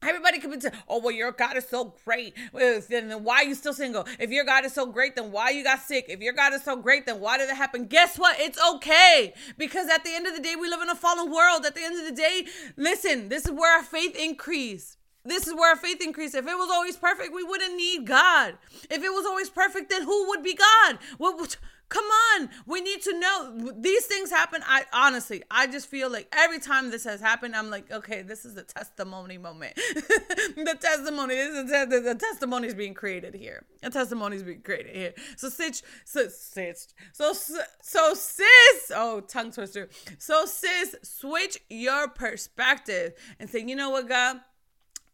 Everybody 0.03 0.39
could 0.39 0.51
be 0.51 0.59
saying, 0.59 0.73
oh, 0.87 0.99
well, 0.99 1.11
your 1.11 1.31
God 1.31 1.57
is 1.57 1.67
so 1.67 1.93
great. 2.05 2.35
Then 2.53 3.23
why 3.23 3.35
are 3.35 3.43
you 3.43 3.53
still 3.53 3.73
single? 3.73 4.07
If 4.19 4.31
your 4.31 4.43
God 4.43 4.65
is 4.65 4.73
so 4.73 4.87
great, 4.87 5.15
then 5.15 5.31
why 5.31 5.51
you 5.51 5.63
got 5.63 5.79
sick? 5.79 6.05
If 6.09 6.21
your 6.21 6.33
God 6.33 6.53
is 6.53 6.63
so 6.63 6.75
great, 6.75 7.05
then 7.05 7.19
why 7.19 7.37
did 7.37 7.49
it 7.49 7.55
happen? 7.55 7.85
Guess 7.85 8.17
what? 8.17 8.39
It's 8.39 8.59
okay. 8.73 9.33
Because 9.59 9.87
at 9.89 10.03
the 10.03 10.11
end 10.11 10.25
of 10.25 10.35
the 10.35 10.41
day, 10.41 10.55
we 10.59 10.67
live 10.69 10.81
in 10.81 10.89
a 10.89 10.95
fallen 10.95 11.31
world. 11.31 11.65
At 11.67 11.75
the 11.75 11.83
end 11.83 11.99
of 11.99 12.05
the 12.05 12.19
day, 12.19 12.47
listen, 12.77 13.29
this 13.29 13.45
is 13.45 13.51
where 13.51 13.77
our 13.77 13.83
faith 13.83 14.15
increase. 14.15 14.97
This 15.23 15.47
is 15.47 15.53
where 15.53 15.69
our 15.69 15.75
faith 15.75 16.01
increased. 16.01 16.35
If 16.35 16.47
it 16.47 16.57
was 16.57 16.69
always 16.71 16.97
perfect, 16.97 17.33
we 17.33 17.43
wouldn't 17.43 17.75
need 17.75 18.05
God. 18.05 18.57
If 18.89 19.03
it 19.03 19.09
was 19.09 19.25
always 19.25 19.49
perfect, 19.49 19.89
then 19.89 20.03
who 20.03 20.27
would 20.29 20.43
be 20.43 20.55
God? 20.55 20.97
What, 21.17 21.57
come 21.91 22.05
on, 22.05 22.49
we 22.65 22.81
need 22.81 23.01
to 23.03 23.19
know 23.19 23.73
these 23.77 24.05
things 24.05 24.31
happen. 24.31 24.63
I 24.65 24.85
honestly, 24.93 25.43
I 25.51 25.67
just 25.67 25.87
feel 25.87 26.09
like 26.09 26.27
every 26.31 26.59
time 26.59 26.89
this 26.89 27.03
has 27.03 27.19
happened, 27.19 27.55
I'm 27.55 27.69
like, 27.69 27.91
okay, 27.91 28.21
this 28.21 28.45
is 28.45 28.55
the 28.55 28.63
testimony 28.63 29.37
moment. 29.37 29.75
the 29.75 30.77
testimony, 30.79 31.35
is 31.35 31.69
the, 31.69 32.01
the, 32.03 32.15
testimony 32.15 32.69
is 32.69 32.73
being 32.73 32.93
created 32.93 33.35
here. 33.35 33.65
A 33.83 33.89
testimony 33.89 34.37
is 34.37 34.43
being 34.43 34.61
created 34.61 34.95
here. 34.95 35.13
So 35.35 35.49
sis, 35.49 35.83
so 36.05 36.29
sis, 36.29 36.93
so 37.11 37.33
so 37.33 38.13
sis, 38.13 38.91
oh 38.95 39.21
tongue 39.27 39.51
twister. 39.51 39.89
So 40.17 40.45
sis, 40.45 40.95
switch 41.03 41.59
your 41.69 42.07
perspective 42.07 43.13
and 43.39 43.49
say, 43.49 43.59
you 43.59 43.75
know 43.75 43.89
what, 43.89 44.07
God 44.07 44.39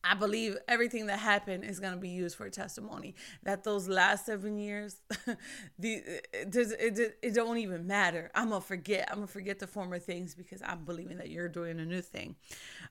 I 0.10 0.14
believe 0.14 0.58
everything 0.68 1.08
that 1.08 1.20
happened 1.20 1.64
is 1.66 1.80
going 1.80 1.94
to 1.94 2.00
be 2.00 2.10
used 2.10 2.38
for 2.38 2.50
testimony. 2.50 3.16
That 3.44 3.64
those 3.64 3.88
last 3.88 4.26
seven 4.26 4.58
years, 4.58 5.02
the 5.80 6.02
it, 6.34 6.56
it, 6.56 7.18
it 7.22 7.34
don't 7.34 7.58
even 7.58 7.88
matter. 7.88 8.32
I'm 8.34 8.50
gonna 8.50 8.62
forget. 8.62 9.08
I'm 9.12 9.18
gonna 9.18 9.28
forget 9.28 9.60
the 9.60 9.68
former 9.68 10.00
things 10.00 10.34
because 10.34 10.62
I'm 10.66 10.86
believing 10.86 11.18
that 11.18 11.30
you're 11.30 11.50
doing 11.50 11.80
a 11.80 11.86
new 11.86 12.02
thing. 12.02 12.36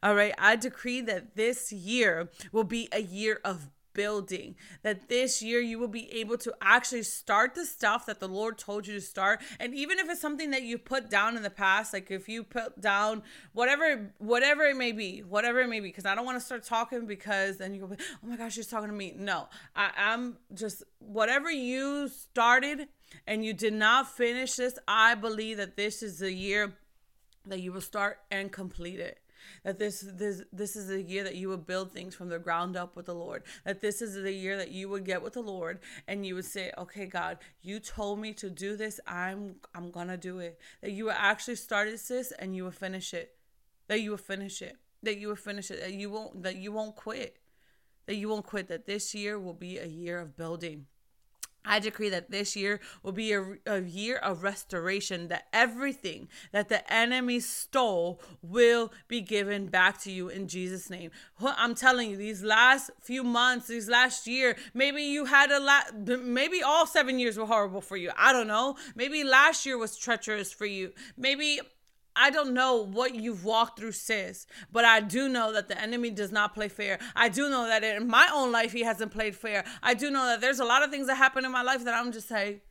All 0.02 0.14
right. 0.14 0.35
I 0.38 0.56
decree 0.56 1.00
that 1.02 1.37
this 1.37 1.73
year 1.73 2.28
will 2.52 2.64
be 2.64 2.88
a 2.92 3.00
year 3.00 3.40
of 3.44 3.68
building. 3.97 4.55
That 4.83 5.09
this 5.09 5.43
year 5.43 5.61
you 5.61 5.79
will 5.79 5.88
be 5.88 6.12
able 6.12 6.38
to 6.38 6.55
actually 6.61 7.03
start 7.03 7.55
the 7.55 7.65
stuff 7.65 8.07
that 8.07 8.21
the 8.21 8.29
Lord 8.29 8.59
told 8.59 8.87
you 8.87 8.95
to 8.95 9.00
start. 9.00 9.41
And 9.59 9.75
even 9.75 9.99
if 9.99 10.09
it's 10.09 10.21
something 10.21 10.50
that 10.50 10.62
you 10.62 10.79
put 10.79 11.11
down 11.11 11.37
in 11.37 11.43
the 11.43 11.50
past, 11.50 11.93
like 11.93 12.11
if 12.11 12.29
you 12.29 12.45
put 12.45 12.81
down 12.81 13.23
whatever, 13.53 14.12
whatever 14.19 14.65
it 14.65 14.76
may 14.76 14.93
be, 14.93 15.21
whatever 15.21 15.61
it 15.61 15.69
may 15.69 15.81
be, 15.81 15.88
because 15.88 16.07
I 16.07 16.15
don't 16.15 16.26
want 16.26 16.38
to 16.38 16.45
start 16.45 16.65
talking 16.65 17.07
because 17.07 17.57
then 17.57 17.75
you 17.75 17.81
go, 17.81 17.97
oh 18.23 18.26
my 18.29 18.37
gosh, 18.37 18.55
she's 18.55 18.69
talking 18.69 18.88
to 18.88 18.95
me. 18.95 19.15
No, 19.17 19.49
I, 19.75 19.91
I'm 19.97 20.37
just 20.55 20.85
whatever 20.99 21.50
you 21.50 22.09
started 22.09 22.88
and 23.26 23.45
you 23.45 23.55
did 23.55 23.73
not 23.73 24.15
finish 24.15 24.55
this. 24.55 24.79
I 24.87 25.15
believe 25.15 25.57
that 25.57 25.76
this 25.76 26.03
is 26.03 26.19
the 26.19 26.33
year 26.33 26.75
that 27.47 27.61
you 27.61 27.73
will 27.73 27.81
start 27.81 28.19
and 28.31 28.53
complete 28.53 29.00
it 29.00 29.21
that 29.65 29.79
this 29.79 30.00
this 30.00 30.43
this 30.53 30.76
is 30.76 30.88
the 30.88 31.03
year 31.03 31.25
that 31.25 31.37
you 31.37 31.49
would 31.49 31.67
build 31.67 31.93
things 31.93 32.15
from 32.15 32.29
the 32.29 32.38
ground 32.38 32.76
up 32.76 32.97
with 32.97 33.07
the 33.07 33.15
Lord. 33.15 33.43
That 33.65 33.81
this 33.81 34.03
is 34.03 34.15
the 34.15 34.33
year 34.33 34.57
that 34.57 34.71
you 34.71 34.88
would 34.88 35.05
get 35.05 35.23
with 35.23 35.35
the 35.35 35.43
Lord 35.43 35.81
and 36.07 36.26
you 36.26 36.35
would 36.35 36.45
say, 36.45 36.73
"Okay, 36.79 37.07
God, 37.07 37.38
you 37.62 37.81
told 37.81 38.19
me 38.21 38.33
to 38.35 38.50
do 38.50 38.76
this. 38.76 39.00
I'm 39.07 39.57
I'm 39.75 39.91
going 39.91 40.09
to 40.09 40.17
do 40.17 40.38
it." 40.38 40.59
That 40.83 40.93
you 40.93 41.07
would 41.07 41.17
actually 41.19 41.57
start 41.57 41.88
this 41.91 42.33
and 42.33 42.55
you 42.57 42.65
would 42.65 42.75
finish 42.75 43.15
it. 43.15 43.37
That 43.88 44.00
you 44.00 44.11
would 44.12 44.21
finish 44.21 44.62
it. 44.62 44.76
that 45.03 45.19
you 45.19 45.29
will 45.29 45.37
finish 45.37 45.71
it, 45.71 45.81
that 45.81 45.93
you 45.93 46.11
won't 46.11 46.43
that 46.43 46.57
you 46.57 46.73
won't 46.73 46.97
quit. 46.97 47.38
That 48.07 48.17
you 48.17 48.29
won't 48.29 48.47
quit, 48.47 48.69
that 48.69 48.87
this 48.87 49.15
year 49.15 49.38
will 49.38 49.55
be 49.55 49.79
a 49.79 49.87
year 49.87 50.21
of 50.21 50.37
building. 50.37 50.87
I 51.66 51.78
decree 51.80 52.08
that 52.11 52.30
this 52.30 52.56
year 52.56 52.80
will 53.02 53.12
be 53.12 53.32
a, 53.32 53.44
a, 53.66 53.80
year 53.80 54.16
of 54.16 54.42
restoration, 54.42 55.28
that 55.28 55.46
everything 55.52 56.28
that 56.52 56.68
the 56.68 56.90
enemy 56.92 57.40
stole 57.40 58.20
will 58.42 58.92
be 59.08 59.20
given 59.20 59.66
back 59.66 60.00
to 60.02 60.12
you 60.12 60.28
in 60.28 60.49
Jesus' 60.49 60.88
name. 60.88 61.11
I'm 61.40 61.75
telling 61.75 62.11
you, 62.11 62.16
these 62.16 62.42
last 62.42 62.90
few 63.02 63.25
months, 63.25 63.66
these 63.66 63.88
last 63.88 64.26
year, 64.26 64.56
maybe 64.75 65.02
you 65.02 65.25
had 65.25 65.50
a 65.50 65.61
lot, 65.61 65.94
maybe 66.20 66.62
all 66.62 66.87
seven 66.87 67.18
years 67.18 67.37
were 67.37 67.46
horrible 67.46 67.80
for 67.80 67.96
you. 67.96 68.11
I 68.16 68.32
don't 68.32 68.46
know. 68.46 68.76
Maybe 68.94 69.25
last 69.25 69.66
year 69.66 69.76
was 69.76 69.96
treacherous 69.96 70.52
for 70.52 70.66
you. 70.66 70.92
Maybe 71.16 71.61
I 72.16 72.30
don't 72.30 72.54
know 72.54 72.76
what 72.82 73.14
you've 73.14 73.44
walked 73.44 73.78
through, 73.78 73.92
sis, 73.92 74.46
but 74.73 74.85
I 74.85 75.00
do 75.00 75.28
know 75.28 75.52
that 75.52 75.68
the 75.68 75.80
enemy 75.80 76.11
does 76.11 76.32
not 76.32 76.54
play 76.54 76.68
fair. 76.68 76.99
I 77.14 77.28
do 77.28 77.50
know 77.50 77.66
that 77.66 77.85
in 77.85 78.08
my 78.08 78.28
own 78.32 78.50
life, 78.50 78.73
he 78.73 78.82
hasn't 78.82 79.12
played 79.12 79.37
fair. 79.37 79.64
I 79.82 79.94
do 79.94 80.11
know 80.11 80.25
that 80.26 80.40
there's 80.40 80.58
a 80.58 80.64
lot 80.64 80.82
of 80.82 80.90
things 80.90 81.06
that 81.08 81.16
happen 81.16 81.44
in 81.44 81.52
my 81.52 81.62
life 81.62 81.85
that 81.85 81.94
I'm 81.94 82.12
just 82.12 82.30
like, 82.30 82.62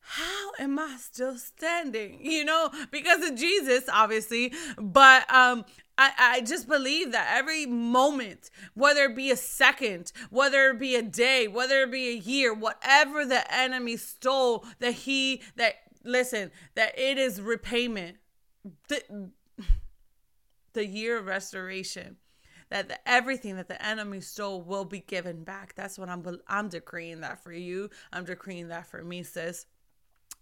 how 0.00 0.50
am 0.58 0.78
I 0.78 0.96
still 0.98 1.36
standing? 1.38 2.18
You 2.32 2.44
know, 2.44 2.70
because 2.90 3.28
of 3.28 3.36
Jesus, 3.36 3.84
obviously. 3.92 4.52
But 4.78 5.32
um, 5.32 5.64
I, 5.98 6.12
I 6.18 6.40
just 6.40 6.66
believe 6.66 7.12
that 7.12 7.34
every 7.36 7.66
moment, 7.66 8.50
whether 8.74 9.04
it 9.04 9.14
be 9.14 9.30
a 9.30 9.36
second, 9.36 10.12
whether 10.30 10.70
it 10.70 10.78
be 10.78 10.96
a 10.96 11.02
day, 11.02 11.46
whether 11.46 11.82
it 11.82 11.92
be 11.92 12.08
a 12.08 12.16
year, 12.16 12.54
whatever 12.54 13.24
the 13.26 13.52
enemy 13.54 13.98
stole, 13.98 14.64
that 14.80 14.94
he, 14.94 15.42
that, 15.56 15.74
listen, 16.04 16.50
that 16.74 16.98
it 16.98 17.18
is 17.18 17.40
repayment 17.40 18.16
the 18.88 19.30
the 20.72 20.86
year 20.86 21.18
of 21.18 21.26
restoration 21.26 22.16
that 22.70 22.88
the, 22.88 23.08
everything 23.08 23.56
that 23.56 23.68
the 23.68 23.84
enemy 23.84 24.20
stole 24.20 24.62
will 24.62 24.86
be 24.86 25.00
given 25.00 25.44
back. 25.44 25.74
That's 25.74 25.98
what 25.98 26.08
i'm 26.08 26.24
i'm 26.48 26.68
decreeing 26.68 27.20
that 27.20 27.42
for 27.42 27.52
you. 27.52 27.90
I'm 28.12 28.24
decreeing 28.24 28.68
that 28.68 28.86
for 28.86 29.02
me 29.02 29.22
sis 29.22 29.66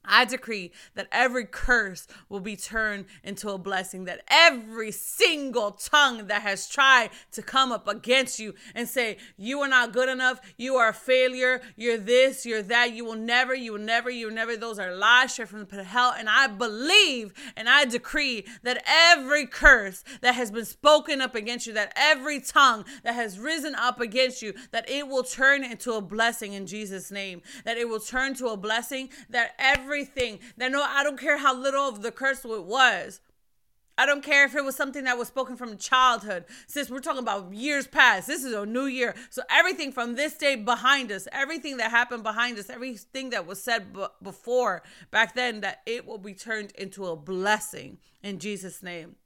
I 0.05 0.25
decree 0.25 0.73
that 0.95 1.09
every 1.13 1.45
curse 1.45 2.07
will 2.29 2.41
be 2.41 2.57
turned 2.57 3.07
into 3.23 3.51
a 3.51 3.59
blessing, 3.59 4.05
that 4.05 4.23
every 4.29 4.93
single 4.93 5.73
tongue 5.73 6.27
that 6.29 6.43
has 6.43 6.69
tried 6.69 7.11
to 7.33 7.43
come 7.43 7.71
up 7.71 7.87
against 7.87 8.39
you 8.39 8.55
and 8.75 8.89
say, 8.89 9.19
You 9.37 9.61
are 9.61 9.69
not 9.69 9.93
good 9.93 10.09
enough, 10.09 10.41
you 10.57 10.77
are 10.77 10.89
a 10.89 10.95
failure, 10.95 11.61
you're 11.77 11.99
this, 11.99 12.47
you're 12.47 12.63
that, 12.63 12.93
you 12.93 13.05
will 13.05 13.17
never, 13.17 13.55
you 13.55 13.73
will 13.73 13.81
never, 13.81 14.11
you 14.11 14.29
will 14.29 14.35
never, 14.35 14.57
those 14.57 14.79
are 14.79 14.95
lies 14.95 15.33
straight 15.33 15.49
from 15.49 15.61
the 15.61 15.67
pit 15.67 15.81
of 15.81 15.87
hell. 15.87 16.15
And 16.17 16.29
I 16.29 16.47
believe 16.47 17.33
and 17.57 17.69
I 17.69 17.85
decree 17.85 18.47
that 18.63 18.83
every 18.87 19.47
curse 19.47 20.03
that 20.23 20.35
has 20.35 20.51
been 20.51 20.65
spoken 20.65 21.21
up 21.21 21.35
against 21.35 21.67
you, 21.67 21.75
that 21.75 21.93
every 21.95 22.41
tongue 22.41 22.85
that 23.03 23.15
has 23.15 23.39
risen 23.39 23.75
up 23.75 24.01
against 24.01 24.41
you, 24.43 24.55
that 24.71 24.89
it 24.89 25.07
will 25.09 25.25
turn 25.25 25.63
into 25.63 25.93
a 25.93 26.01
blessing 26.01 26.55
in 26.55 26.67
Jesus' 26.67 27.11
name, 27.11 27.43
that 27.65 27.77
it 27.77 27.89
will 27.89 28.01
turn 28.01 28.35
to 28.35 28.49
a 28.49 28.57
blessing, 28.57 29.11
that 29.29 29.55
every 29.59 29.90
everything. 29.91 30.39
That 30.57 30.71
no, 30.71 30.83
I 30.83 31.03
don't 31.03 31.19
care 31.19 31.39
how 31.39 31.55
little 31.55 31.89
of 31.89 32.03
the 32.03 32.13
curse 32.13 32.45
it 32.45 32.65
was. 32.65 33.21
I 33.99 34.07
don't 34.07 34.23
care 34.23 34.47
if 34.47 34.55
it 34.55 34.65
was 34.65 34.77
something 34.77 35.05
that 35.05 35.19
was 35.19 35.29
spoken 35.29 35.57
from 35.57 35.77
childhood. 35.77 36.47
Since 36.69 36.89
we're 36.89 37.01
talking 37.01 37.21
about 37.21 37.53
years 37.53 37.87
past, 37.87 38.29
this 38.29 38.45
is 38.45 38.55
a 38.55 38.65
new 38.65 38.87
year. 38.87 39.15
So 39.29 39.43
everything 39.51 39.93
from 39.93 40.15
this 40.15 40.35
day 40.39 40.57
behind 40.57 41.13
us, 41.13 41.29
everything 41.33 41.77
that 41.79 41.91
happened 41.91 42.23
behind 42.23 42.59
us, 42.59 42.71
everything 42.71 43.31
that 43.31 43.47
was 43.47 43.63
said 43.63 43.93
b- 43.93 44.07
before 44.23 44.83
back 45.11 45.35
then, 45.35 45.61
that 45.61 45.81
it 45.85 46.07
will 46.07 46.19
be 46.19 46.33
turned 46.33 46.71
into 46.79 47.07
a 47.07 47.17
blessing 47.17 47.99
in 48.23 48.39
Jesus' 48.39 48.83
name. 48.83 49.17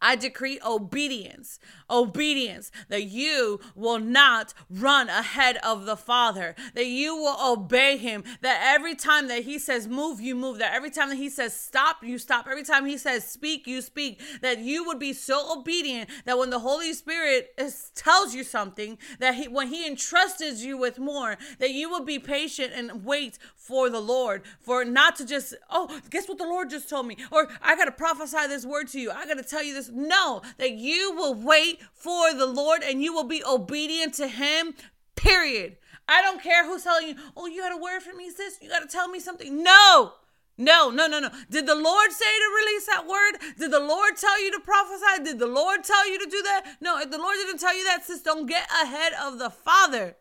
I 0.00 0.16
decree 0.16 0.58
obedience, 0.64 1.58
obedience, 1.90 2.70
that 2.88 3.04
you 3.04 3.60
will 3.74 3.98
not 3.98 4.54
run 4.70 5.08
ahead 5.08 5.58
of 5.58 5.86
the 5.86 5.96
Father, 5.96 6.54
that 6.74 6.86
you 6.86 7.16
will 7.16 7.36
obey 7.52 7.96
Him, 7.96 8.24
that 8.40 8.60
every 8.74 8.94
time 8.94 9.28
that 9.28 9.44
He 9.44 9.58
says 9.58 9.88
move, 9.88 10.20
you 10.20 10.34
move, 10.34 10.58
that 10.58 10.74
every 10.74 10.90
time 10.90 11.08
that 11.08 11.16
He 11.16 11.28
says 11.28 11.54
stop, 11.54 12.02
you 12.02 12.18
stop, 12.18 12.46
every 12.48 12.64
time 12.64 12.86
He 12.86 12.98
says 12.98 13.26
speak, 13.26 13.66
you 13.66 13.80
speak, 13.80 14.20
that 14.40 14.58
you 14.58 14.84
would 14.84 14.98
be 14.98 15.12
so 15.12 15.58
obedient 15.58 16.10
that 16.24 16.38
when 16.38 16.50
the 16.50 16.60
Holy 16.60 16.92
Spirit 16.92 17.52
is, 17.58 17.90
tells 17.94 18.34
you 18.34 18.44
something, 18.44 18.98
that 19.18 19.34
he, 19.34 19.48
when 19.48 19.68
He 19.68 19.86
entrusted 19.86 20.58
you 20.58 20.76
with 20.76 20.98
more, 20.98 21.36
that 21.58 21.70
you 21.70 21.88
will 21.88 22.04
be 22.04 22.18
patient 22.18 22.72
and 22.74 23.04
wait 23.04 23.38
for 23.56 23.88
the 23.88 24.00
Lord, 24.00 24.42
for 24.60 24.84
not 24.84 25.16
to 25.16 25.26
just, 25.26 25.54
oh, 25.70 26.00
guess 26.10 26.28
what 26.28 26.38
the 26.38 26.44
Lord 26.44 26.70
just 26.70 26.88
told 26.88 27.06
me, 27.06 27.16
or 27.30 27.48
I 27.62 27.76
got 27.76 27.84
to 27.84 27.92
prophesy 27.92 28.46
this 28.48 28.66
word 28.66 28.88
to 28.88 29.00
you, 29.00 29.10
I 29.10 29.26
got 29.26 29.38
to 29.38 29.42
tell 29.42 29.62
you 29.62 29.71
this. 29.72 29.90
No, 29.92 30.42
that 30.58 30.72
you 30.72 31.14
will 31.14 31.34
wait 31.34 31.80
for 31.92 32.32
the 32.34 32.46
Lord 32.46 32.82
and 32.82 33.02
you 33.02 33.12
will 33.12 33.24
be 33.24 33.42
obedient 33.44 34.14
to 34.14 34.28
Him, 34.28 34.74
period. 35.16 35.76
I 36.08 36.20
don't 36.20 36.42
care 36.42 36.66
who's 36.66 36.84
telling 36.84 37.08
you, 37.08 37.14
oh, 37.36 37.46
you 37.46 37.60
got 37.60 37.72
a 37.72 37.80
word 37.80 38.02
for 38.02 38.14
me, 38.14 38.30
sis. 38.30 38.58
You 38.60 38.68
got 38.68 38.80
to 38.80 38.88
tell 38.88 39.08
me 39.08 39.20
something. 39.20 39.62
No. 39.62 40.12
No, 40.58 40.90
no, 40.90 41.06
no, 41.06 41.18
no. 41.18 41.30
Did 41.50 41.66
the 41.66 41.74
Lord 41.74 42.12
say 42.12 42.24
to 42.24 42.56
release 42.56 42.86
that 42.86 43.06
word? 43.08 43.40
Did 43.58 43.70
the 43.70 43.80
Lord 43.80 44.16
tell 44.16 44.42
you 44.42 44.52
to 44.52 44.60
prophesy? 44.60 45.24
Did 45.24 45.38
the 45.38 45.46
Lord 45.46 45.82
tell 45.82 46.08
you 46.10 46.18
to 46.18 46.30
do 46.30 46.42
that? 46.42 46.76
No, 46.80 46.98
if 46.98 47.10
the 47.10 47.18
Lord 47.18 47.36
didn't 47.36 47.58
tell 47.58 47.76
you 47.76 47.84
that, 47.84 48.04
sis, 48.04 48.20
don't 48.20 48.46
get 48.46 48.68
ahead 48.82 49.12
of 49.20 49.38
the 49.38 49.48
Father. 49.48 50.16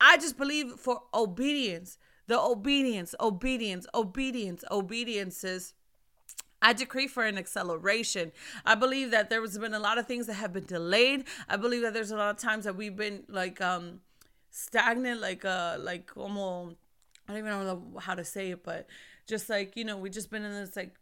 I 0.00 0.16
just 0.16 0.38
believe 0.38 0.72
for 0.78 1.02
obedience, 1.12 1.98
the 2.26 2.40
obedience, 2.40 3.14
obedience, 3.20 3.86
obedience, 3.94 4.64
obedience 4.70 5.44
is 5.44 5.74
I 6.62 6.72
decree 6.72 7.06
for 7.06 7.24
an 7.24 7.38
acceleration. 7.38 8.32
I 8.64 8.74
believe 8.74 9.10
that 9.10 9.30
there 9.30 9.40
has 9.40 9.58
been 9.58 9.74
a 9.74 9.78
lot 9.78 9.98
of 9.98 10.06
things 10.06 10.26
that 10.26 10.34
have 10.34 10.52
been 10.52 10.64
delayed. 10.64 11.24
I 11.48 11.56
believe 11.56 11.82
that 11.82 11.94
there's 11.94 12.10
a 12.10 12.16
lot 12.16 12.30
of 12.30 12.38
times 12.38 12.64
that 12.64 12.76
we've 12.76 12.96
been 12.96 13.24
like 13.28 13.60
um 13.60 14.00
stagnant, 14.50 15.20
like 15.20 15.44
uh 15.44 15.76
like 15.78 16.10
almost 16.16 16.76
I 17.28 17.32
don't 17.32 17.46
even 17.46 17.50
know 17.50 17.98
how 18.00 18.14
to 18.14 18.24
say 18.24 18.50
it, 18.52 18.62
but 18.62 18.86
just 19.26 19.50
like, 19.50 19.76
you 19.76 19.84
know, 19.84 19.96
we 19.96 20.10
just 20.10 20.30
been 20.30 20.44
in 20.44 20.52
this 20.52 20.76
like 20.76 20.94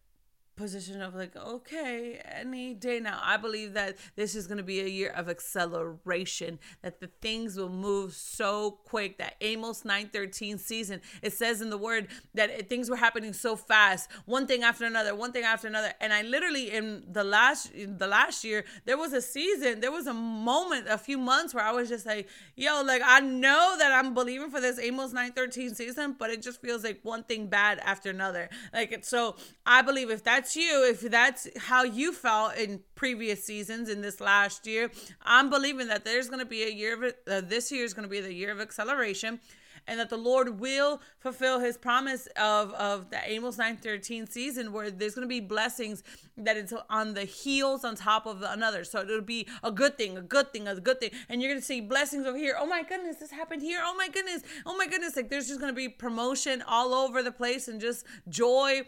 position 0.56 1.00
of 1.02 1.14
like 1.14 1.34
okay 1.36 2.20
any 2.24 2.74
day 2.74 3.00
now 3.00 3.18
i 3.22 3.36
believe 3.36 3.74
that 3.74 3.96
this 4.16 4.34
is 4.34 4.46
going 4.46 4.58
to 4.58 4.64
be 4.64 4.80
a 4.80 4.86
year 4.86 5.10
of 5.10 5.28
acceleration 5.28 6.58
that 6.82 7.00
the 7.00 7.08
things 7.20 7.56
will 7.56 7.68
move 7.68 8.12
so 8.12 8.72
quick 8.84 9.18
that 9.18 9.34
amos 9.40 9.84
913 9.84 10.58
season 10.58 11.00
it 11.22 11.32
says 11.32 11.60
in 11.60 11.70
the 11.70 11.78
word 11.78 12.06
that 12.34 12.50
it, 12.50 12.68
things 12.68 12.88
were 12.88 12.96
happening 12.96 13.32
so 13.32 13.56
fast 13.56 14.08
one 14.26 14.46
thing 14.46 14.62
after 14.62 14.84
another 14.84 15.14
one 15.14 15.32
thing 15.32 15.44
after 15.44 15.66
another. 15.66 15.92
And 16.00 16.12
i 16.12 16.22
literally 16.22 16.70
in 16.70 17.04
the 17.10 17.24
last 17.24 17.72
in 17.72 17.98
the 17.98 18.06
last 18.06 18.44
year 18.44 18.64
there 18.84 18.96
was 18.96 19.12
a 19.12 19.22
season 19.22 19.80
there 19.80 19.92
was 19.92 20.06
a 20.06 20.14
moment 20.14 20.86
a 20.88 20.98
few 20.98 21.18
months 21.18 21.54
where 21.54 21.64
i 21.64 21.72
was 21.72 21.88
just 21.88 22.06
like 22.06 22.28
yo 22.56 22.82
like 22.82 23.02
i 23.04 23.20
know 23.20 23.76
that 23.78 23.92
i'm 23.92 24.14
believing 24.14 24.50
for 24.50 24.60
this 24.60 24.78
amos 24.78 25.12
913 25.12 25.74
season 25.74 26.14
but 26.18 26.30
it 26.30 26.42
just 26.42 26.60
feels 26.60 26.84
like 26.84 27.00
one 27.02 27.24
thing 27.24 27.46
bad 27.46 27.78
after 27.80 28.10
another. 28.10 28.48
Like 28.72 29.04
so 29.04 29.36
i 29.66 29.82
believe 29.82 30.10
if 30.10 30.22
that's 30.22 30.43
that's 30.44 30.56
you, 30.56 30.86
if 30.90 31.00
that's 31.00 31.48
how 31.56 31.84
you 31.84 32.12
felt 32.12 32.54
in 32.56 32.80
previous 32.96 33.42
seasons 33.42 33.88
in 33.88 34.02
this 34.02 34.20
last 34.20 34.66
year, 34.66 34.90
I'm 35.22 35.48
believing 35.48 35.88
that 35.88 36.04
there's 36.04 36.28
going 36.28 36.40
to 36.40 36.44
be 36.44 36.64
a 36.64 36.68
year 36.68 37.02
of 37.02 37.14
uh, 37.26 37.40
this 37.40 37.72
year 37.72 37.82
is 37.82 37.94
going 37.94 38.02
to 38.02 38.10
be 38.10 38.20
the 38.20 38.32
year 38.32 38.50
of 38.50 38.60
acceleration 38.60 39.40
and 39.86 39.98
that 39.98 40.10
the 40.10 40.18
Lord 40.18 40.60
will 40.60 41.00
fulfill 41.18 41.60
his 41.60 41.78
promise 41.78 42.26
of, 42.36 42.74
of 42.74 43.08
the 43.08 43.18
Amos 43.24 43.56
913 43.56 44.26
season 44.26 44.70
where 44.70 44.90
there's 44.90 45.14
going 45.14 45.26
to 45.26 45.28
be 45.28 45.40
blessings 45.40 46.02
that 46.36 46.58
it's 46.58 46.74
on 46.90 47.14
the 47.14 47.24
heels 47.24 47.82
on 47.82 47.94
top 47.94 48.26
of 48.26 48.42
another. 48.42 48.84
So 48.84 49.00
it'll 49.00 49.22
be 49.22 49.48
a 49.62 49.72
good 49.72 49.96
thing, 49.96 50.18
a 50.18 50.22
good 50.22 50.52
thing, 50.52 50.68
a 50.68 50.78
good 50.78 51.00
thing. 51.00 51.10
And 51.30 51.40
you're 51.40 51.50
going 51.50 51.60
to 51.60 51.66
see 51.66 51.80
blessings 51.80 52.26
over 52.26 52.36
here. 52.36 52.54
Oh 52.58 52.66
my 52.66 52.82
goodness, 52.82 53.16
this 53.16 53.30
happened 53.30 53.62
here. 53.62 53.80
Oh 53.82 53.94
my 53.96 54.08
goodness. 54.08 54.42
Oh 54.66 54.76
my 54.76 54.86
goodness. 54.86 55.16
Like 55.16 55.30
there's 55.30 55.48
just 55.48 55.60
going 55.60 55.72
to 55.72 55.76
be 55.76 55.88
promotion 55.88 56.62
all 56.66 56.92
over 56.92 57.22
the 57.22 57.32
place 57.32 57.66
and 57.66 57.80
just 57.80 58.04
joy 58.28 58.82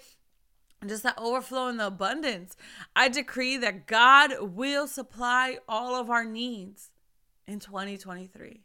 just 0.88 1.02
that 1.02 1.18
overflow 1.18 1.68
and 1.68 1.80
the 1.80 1.86
abundance. 1.86 2.56
I 2.94 3.08
decree 3.08 3.56
that 3.58 3.86
God 3.86 4.32
will 4.40 4.86
supply 4.86 5.58
all 5.68 5.94
of 5.94 6.10
our 6.10 6.24
needs 6.24 6.90
in 7.46 7.60
2023. 7.60 8.62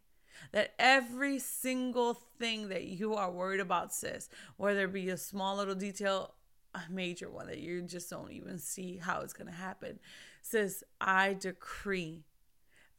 That 0.51 0.73
every 0.79 1.39
single 1.39 2.15
thing 2.39 2.69
that 2.69 2.83
you 2.83 3.13
are 3.13 3.31
worried 3.31 3.59
about, 3.59 3.93
sis, 3.93 4.29
whether 4.57 4.85
it 4.85 4.93
be 4.93 5.09
a 5.09 5.17
small 5.17 5.57
little 5.57 5.75
detail, 5.75 6.33
a 6.73 6.81
major 6.89 7.29
one 7.29 7.47
that 7.47 7.59
you 7.59 7.81
just 7.83 8.09
don't 8.09 8.31
even 8.31 8.57
see 8.57 8.97
how 8.97 9.21
it's 9.21 9.33
going 9.33 9.47
to 9.47 9.53
happen, 9.53 9.99
sis, 10.41 10.83
I 10.99 11.33
decree 11.33 12.23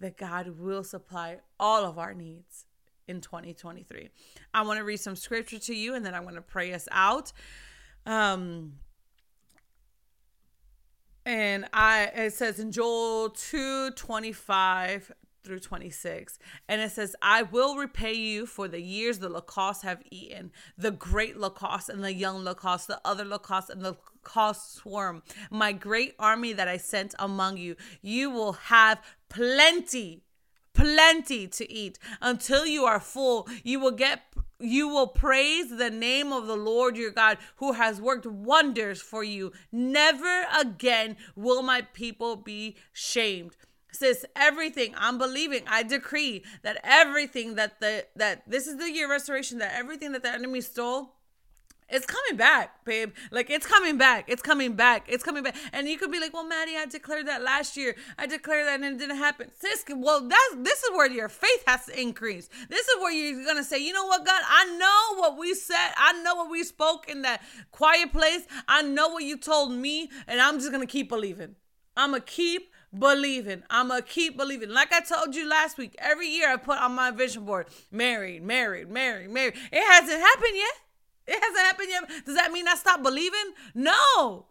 that 0.01 0.17
God 0.17 0.59
will 0.59 0.85
supply 0.85 1.39
all 1.59 1.85
of 1.85 1.99
our 1.99 2.15
needs 2.15 2.67
in 3.09 3.21
2023. 3.21 4.09
I 4.55 4.63
want 4.63 4.79
to 4.79 4.85
read 4.85 4.99
some 4.99 5.17
scripture 5.17 5.59
to 5.59 5.75
you 5.75 5.95
and 5.95 6.05
then 6.05 6.15
I'm 6.15 6.23
going 6.23 6.35
to 6.35 6.43
pray 6.43 6.73
us 6.73 6.89
out. 6.91 7.33
Um, 8.07 8.75
and 11.25 11.67
I 11.73 12.11
it 12.15 12.33
says 12.35 12.59
in 12.59 12.73
Joel 12.73 13.31
2 13.31 13.93
25 13.93 15.13
through 15.45 15.61
26. 15.61 16.39
And 16.69 16.81
it 16.81 16.91
says, 16.93 17.17
I 17.21 17.43
will 17.43 17.77
repay 17.77 18.15
you 18.15 18.47
for 18.47 18.69
the 18.69 18.81
years 18.81 19.19
the 19.19 19.29
locusts 19.29 19.83
have 19.83 20.03
eaten, 20.11 20.53
the 20.79 20.91
great 20.91 21.37
locust 21.37 21.89
and 21.89 22.03
the 22.03 22.15
young 22.15 22.45
locust, 22.45 22.89
the 22.89 23.01
other 23.05 23.25
locust 23.25 23.71
and 23.71 23.83
the 23.83 23.97
locust 24.25 24.75
swarm, 24.77 25.23
my 25.51 25.73
great 25.73 26.15
army 26.19 26.53
that 26.53 26.69
I 26.69 26.77
sent 26.77 27.15
among 27.19 27.57
you. 27.57 27.77
You 28.01 28.31
will 28.31 28.53
have 28.53 29.03
plenty, 29.29 30.23
plenty 30.75 31.47
to 31.49 31.71
eat 31.71 31.99
until 32.21 32.67
you 32.67 32.85
are 32.85 33.01
full. 33.01 33.49
You 33.65 33.81
will 33.81 33.93
get 33.93 34.32
you 34.63 34.89
will 34.89 35.09
praise 35.09 35.71
the 35.71 35.91
name 35.91 36.33
of 36.33 36.47
the 36.47 36.57
Lord 36.57 36.97
your 36.97 37.11
God 37.11 37.39
who 37.57 37.73
has 37.73 38.01
worked 38.01 38.27
wonders 38.27 39.03
for 39.03 39.25
you. 39.25 39.53
Never 39.71 40.47
again 40.59 41.17
will 41.37 41.63
my 41.63 41.83
people 41.83 42.37
be 42.37 42.77
shamed 42.93 43.57
says 43.95 44.25
everything 44.35 44.95
i'm 44.97 45.19
believing 45.19 45.63
i 45.67 45.83
decree 45.83 46.43
that 46.63 46.81
everything 46.83 47.57
that 47.57 47.79
the 47.81 48.07
that 48.17 48.43
this 48.47 48.67
is 48.67 48.79
the 48.79 48.91
year 48.91 49.05
of 49.05 49.11
restoration 49.11 49.59
that 49.59 49.75
everything 49.75 50.13
that 50.13 50.23
the 50.23 50.31
enemy 50.31 50.63
stole 50.63 51.15
it's 51.93 52.07
coming 52.07 52.37
back, 52.37 52.85
babe. 52.85 53.13
Like 53.31 53.51
it's 53.51 53.67
coming 53.67 53.99
back. 53.99 54.25
It's 54.27 54.43
coming 54.43 54.75
back. 54.75 55.05
It's 55.09 55.23
coming 55.23 55.43
back. 55.43 55.55
And 55.73 55.87
you 55.89 55.99
could 55.99 56.11
be 56.11 56.19
like, 56.19 56.33
"Well, 56.33 56.47
Maddie, 56.47 56.77
I 56.77 56.87
declared 56.87 57.29
that 57.29 57.43
last 57.43 57.77
year. 57.77 57.95
I 58.19 58.27
declared 58.27 58.67
that 58.67 58.81
and 58.81 58.85
it 58.85 58.99
didn't 58.99 59.19
happen." 59.19 59.51
Sis, 59.59 59.85
well, 59.95 60.27
that's 60.27 60.57
this 60.59 60.83
is 60.83 60.91
where 60.93 61.11
your 61.11 61.29
faith 61.29 61.63
has 61.67 61.87
to 61.87 62.01
increase. 62.01 62.49
This 62.69 62.89
is 62.89 63.01
where 63.01 63.13
you're 63.13 63.45
gonna 63.45 63.63
say, 63.63 63.79
"You 63.79 63.93
know 63.93 64.07
what, 64.07 64.25
God? 64.25 64.43
I 64.49 64.65
know 64.77 65.21
what 65.21 65.39
we 65.39 65.55
said. 65.55 65.93
I 65.97 66.15
know 66.23 66.35
what 66.35 66.51
we 66.51 66.65
spoke 66.65 67.09
in 67.09 67.23
that 67.23 67.43
quiet 67.71 68.13
place. 68.13 68.47
I 68.67 68.83
know 68.83 69.09
what 69.09 69.25
you 69.25 69.37
told 69.37 69.73
me, 69.73 70.11
and 70.27 70.41
I'm 70.41 70.59
just 70.59 70.73
gonna 70.73 70.87
keep 70.87 71.11
believing. 71.11 71.57
I'm 71.97 72.13
gonna 72.13 72.23
keep 72.23 72.73
believing. 72.97 73.63
I'm 73.71 73.89
going 73.89 74.03
to 74.03 74.09
keep 74.09 74.37
believing. 74.37 74.71
Like 74.71 74.93
I 74.93 75.01
told 75.01 75.35
you 75.35 75.49
last 75.49 75.79
week, 75.79 75.95
every 75.99 76.29
year 76.29 76.53
I 76.53 76.57
put 76.57 76.79
on 76.79 76.93
my 76.93 77.11
vision 77.11 77.45
board 77.45 77.69
married, 77.91 78.43
married, 78.43 78.91
married, 78.91 79.31
married. 79.31 79.55
It 79.71 79.93
hasn't 79.93 80.21
happened 80.21 80.55
yet. 80.55 80.82
It 81.27 81.41
hasn't 81.41 81.67
happened 81.67 81.89
yet. 81.91 82.25
Does 82.27 82.37
that 82.37 82.53
mean 82.53 82.69
I 82.69 82.75
stop 82.75 83.03
believing? 83.03 83.53
No. 83.75 84.47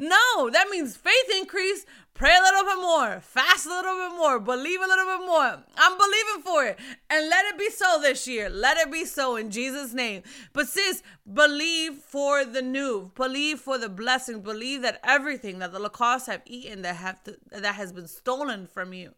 No, 0.00 0.48
that 0.50 0.68
means 0.70 0.96
faith 0.96 1.30
increase. 1.36 1.84
Pray 2.14 2.30
a 2.36 2.42
little 2.42 2.64
bit 2.64 2.80
more, 2.80 3.20
fast 3.20 3.66
a 3.66 3.68
little 3.68 3.94
bit 3.94 4.16
more, 4.16 4.40
believe 4.40 4.80
a 4.80 4.86
little 4.86 5.18
bit 5.18 5.26
more. 5.26 5.64
I'm 5.76 5.98
believing 5.98 6.42
for 6.44 6.64
it. 6.64 6.78
And 7.10 7.28
let 7.28 7.46
it 7.46 7.58
be 7.58 7.70
so 7.70 8.00
this 8.00 8.26
year. 8.26 8.48
Let 8.48 8.76
it 8.76 8.90
be 8.92 9.04
so 9.04 9.36
in 9.36 9.50
Jesus' 9.50 9.92
name. 9.92 10.22
But 10.52 10.68
sis, 10.68 11.02
believe 11.32 11.94
for 11.94 12.44
the 12.44 12.62
new, 12.62 13.12
believe 13.14 13.60
for 13.60 13.78
the 13.78 13.88
blessing, 13.88 14.40
believe 14.40 14.82
that 14.82 15.00
everything 15.04 15.58
that 15.60 15.72
the 15.72 15.78
locusts 15.78 16.28
have 16.28 16.42
eaten 16.44 16.82
that 16.82 16.96
have 16.96 17.22
to, 17.24 17.36
that 17.50 17.74
has 17.74 17.92
been 17.92 18.08
stolen 18.08 18.66
from 18.66 18.92
you 18.92 19.14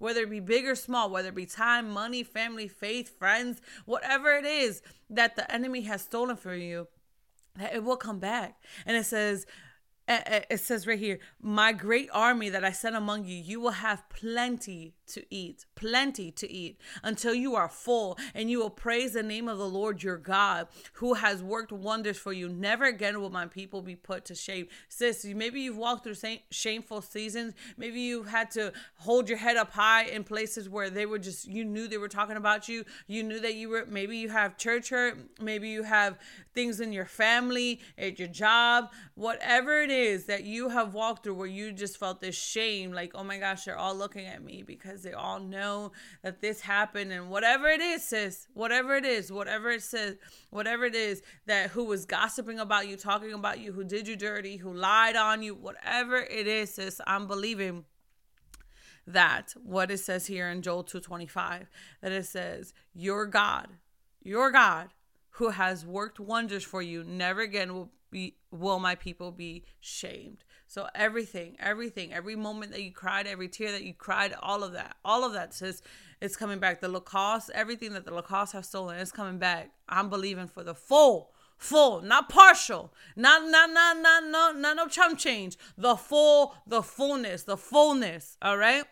whether 0.00 0.22
it 0.22 0.30
be 0.30 0.40
big 0.40 0.66
or 0.66 0.74
small, 0.74 1.10
whether 1.10 1.28
it 1.28 1.34
be 1.34 1.46
time, 1.46 1.88
money, 1.90 2.24
family, 2.24 2.66
faith, 2.66 3.16
friends, 3.18 3.60
whatever 3.84 4.32
it 4.32 4.46
is 4.46 4.82
that 5.10 5.36
the 5.36 5.48
enemy 5.52 5.82
has 5.82 6.02
stolen 6.02 6.36
from 6.36 6.58
you, 6.58 6.88
that 7.56 7.74
it 7.74 7.84
will 7.84 7.98
come 7.98 8.18
back. 8.18 8.60
And 8.86 8.96
it 8.96 9.04
says, 9.04 9.46
eh, 10.08 10.22
eh, 10.24 10.42
it 10.50 10.58
says 10.58 10.86
right 10.86 10.98
here, 10.98 11.20
my 11.40 11.72
great 11.72 12.08
army 12.12 12.48
that 12.48 12.64
I 12.64 12.72
sent 12.72 12.96
among 12.96 13.26
you, 13.26 13.36
you 13.36 13.60
will 13.60 13.70
have 13.70 14.08
plenty 14.08 14.94
to 15.08 15.22
eat, 15.30 15.66
plenty 15.80 16.30
to 16.30 16.50
eat 16.50 16.78
until 17.02 17.34
you 17.34 17.56
are 17.56 17.68
full, 17.68 18.18
and 18.34 18.50
you 18.50 18.58
will 18.58 18.70
praise 18.70 19.14
the 19.14 19.22
name 19.22 19.48
of 19.48 19.58
the 19.58 19.68
Lord 19.68 20.02
your 20.02 20.18
God 20.18 20.68
who 20.94 21.14
has 21.14 21.42
worked 21.42 21.72
wonders 21.72 22.18
for 22.18 22.32
you. 22.32 22.48
Never 22.48 22.84
again 22.84 23.20
will 23.20 23.30
my 23.30 23.46
people 23.46 23.80
be 23.80 23.96
put 23.96 24.26
to 24.26 24.34
shame. 24.34 24.68
Sis, 24.88 25.24
maybe 25.24 25.62
you've 25.62 25.78
walked 25.78 26.04
through 26.04 26.16
shameful 26.50 27.00
seasons. 27.00 27.54
Maybe 27.78 28.00
you 28.00 28.24
had 28.24 28.50
to 28.52 28.72
hold 28.98 29.28
your 29.28 29.38
head 29.38 29.56
up 29.56 29.72
high 29.72 30.04
in 30.04 30.24
places 30.24 30.68
where 30.68 30.90
they 30.90 31.06
were 31.06 31.18
just, 31.18 31.48
you 31.48 31.64
knew 31.64 31.88
they 31.88 31.98
were 31.98 32.08
talking 32.08 32.36
about 32.36 32.68
you. 32.68 32.84
You 33.06 33.22
knew 33.22 33.40
that 33.40 33.54
you 33.54 33.70
were, 33.70 33.86
maybe 33.86 34.18
you 34.18 34.28
have 34.28 34.58
church 34.58 34.90
hurt. 34.90 35.16
Maybe 35.40 35.70
you 35.70 35.82
have 35.84 36.18
things 36.54 36.80
in 36.80 36.92
your 36.92 37.06
family, 37.06 37.80
at 37.96 38.18
your 38.18 38.28
job, 38.28 38.90
whatever 39.14 39.80
it 39.80 39.90
is 39.90 40.26
that 40.26 40.44
you 40.44 40.68
have 40.68 40.92
walked 40.94 41.24
through 41.24 41.34
where 41.34 41.46
you 41.46 41.72
just 41.72 41.96
felt 41.96 42.20
this 42.20 42.36
shame 42.36 42.92
like, 42.92 43.12
oh 43.14 43.24
my 43.24 43.38
gosh, 43.38 43.64
they're 43.64 43.78
all 43.78 43.94
looking 43.94 44.26
at 44.26 44.42
me 44.42 44.62
because 44.62 45.02
they 45.02 45.12
all 45.12 45.38
know 45.38 45.69
that 46.22 46.40
this 46.40 46.60
happened 46.60 47.12
and 47.12 47.30
whatever 47.30 47.66
it 47.68 47.80
is, 47.80 48.02
sis, 48.04 48.48
whatever 48.54 48.94
it 48.94 49.04
is, 49.04 49.30
whatever 49.30 49.70
it 49.70 49.82
says, 49.82 50.16
whatever 50.50 50.84
it 50.84 50.94
is 50.94 51.22
that 51.46 51.70
who 51.70 51.84
was 51.84 52.06
gossiping 52.06 52.58
about 52.58 52.88
you, 52.88 52.96
talking 52.96 53.32
about 53.32 53.58
you, 53.58 53.72
who 53.72 53.84
did 53.84 54.06
you 54.06 54.16
dirty, 54.16 54.56
who 54.56 54.72
lied 54.72 55.16
on 55.16 55.42
you, 55.42 55.54
whatever 55.54 56.16
it 56.16 56.46
is, 56.46 56.74
sis, 56.74 57.00
I'm 57.06 57.26
believing 57.26 57.84
that 59.06 59.54
what 59.62 59.90
it 59.90 59.98
says 59.98 60.26
here 60.26 60.48
in 60.48 60.62
Joel 60.62 60.84
225 60.84 61.68
that 62.00 62.12
it 62.12 62.26
says 62.26 62.74
your 62.94 63.26
God 63.26 63.68
your 64.22 64.50
God 64.50 64.90
who 65.30 65.50
has 65.50 65.86
worked 65.86 66.20
wonders 66.20 66.64
for 66.64 66.82
you 66.82 67.02
never 67.02 67.40
again 67.40 67.74
will 67.74 67.90
be 68.10 68.36
will 68.50 68.78
my 68.78 68.94
people 68.94 69.30
be 69.32 69.64
shamed 69.80 70.44
so 70.70 70.86
everything, 70.94 71.56
everything, 71.58 72.12
every 72.12 72.36
moment 72.36 72.70
that 72.70 72.80
you 72.80 72.92
cried, 72.92 73.26
every 73.26 73.48
tear 73.48 73.72
that 73.72 73.82
you 73.82 73.92
cried, 73.92 74.32
all 74.40 74.62
of 74.62 74.74
that, 74.74 74.94
all 75.04 75.24
of 75.24 75.32
that 75.32 75.52
says 75.52 75.82
it's 76.20 76.36
coming 76.36 76.60
back. 76.60 76.80
The 76.80 76.86
locusts, 76.86 77.50
everything 77.52 77.92
that 77.94 78.04
the 78.04 78.14
locusts 78.14 78.52
have 78.52 78.64
stolen 78.64 78.96
is 78.98 79.10
coming 79.10 79.38
back. 79.38 79.72
I'm 79.88 80.08
believing 80.08 80.46
for 80.46 80.62
the 80.62 80.76
full, 80.76 81.32
full, 81.58 82.02
not 82.02 82.28
partial, 82.28 82.94
not 83.16 83.50
not 83.50 83.70
not 83.70 83.96
not 83.96 84.22
no 84.22 84.52
not 84.52 84.76
no 84.76 84.86
chump 84.86 85.18
change. 85.18 85.58
The 85.76 85.96
full, 85.96 86.54
the 86.68 86.84
fullness, 86.84 87.42
the 87.42 87.56
fullness. 87.56 88.36
All 88.40 88.56
right. 88.56 88.84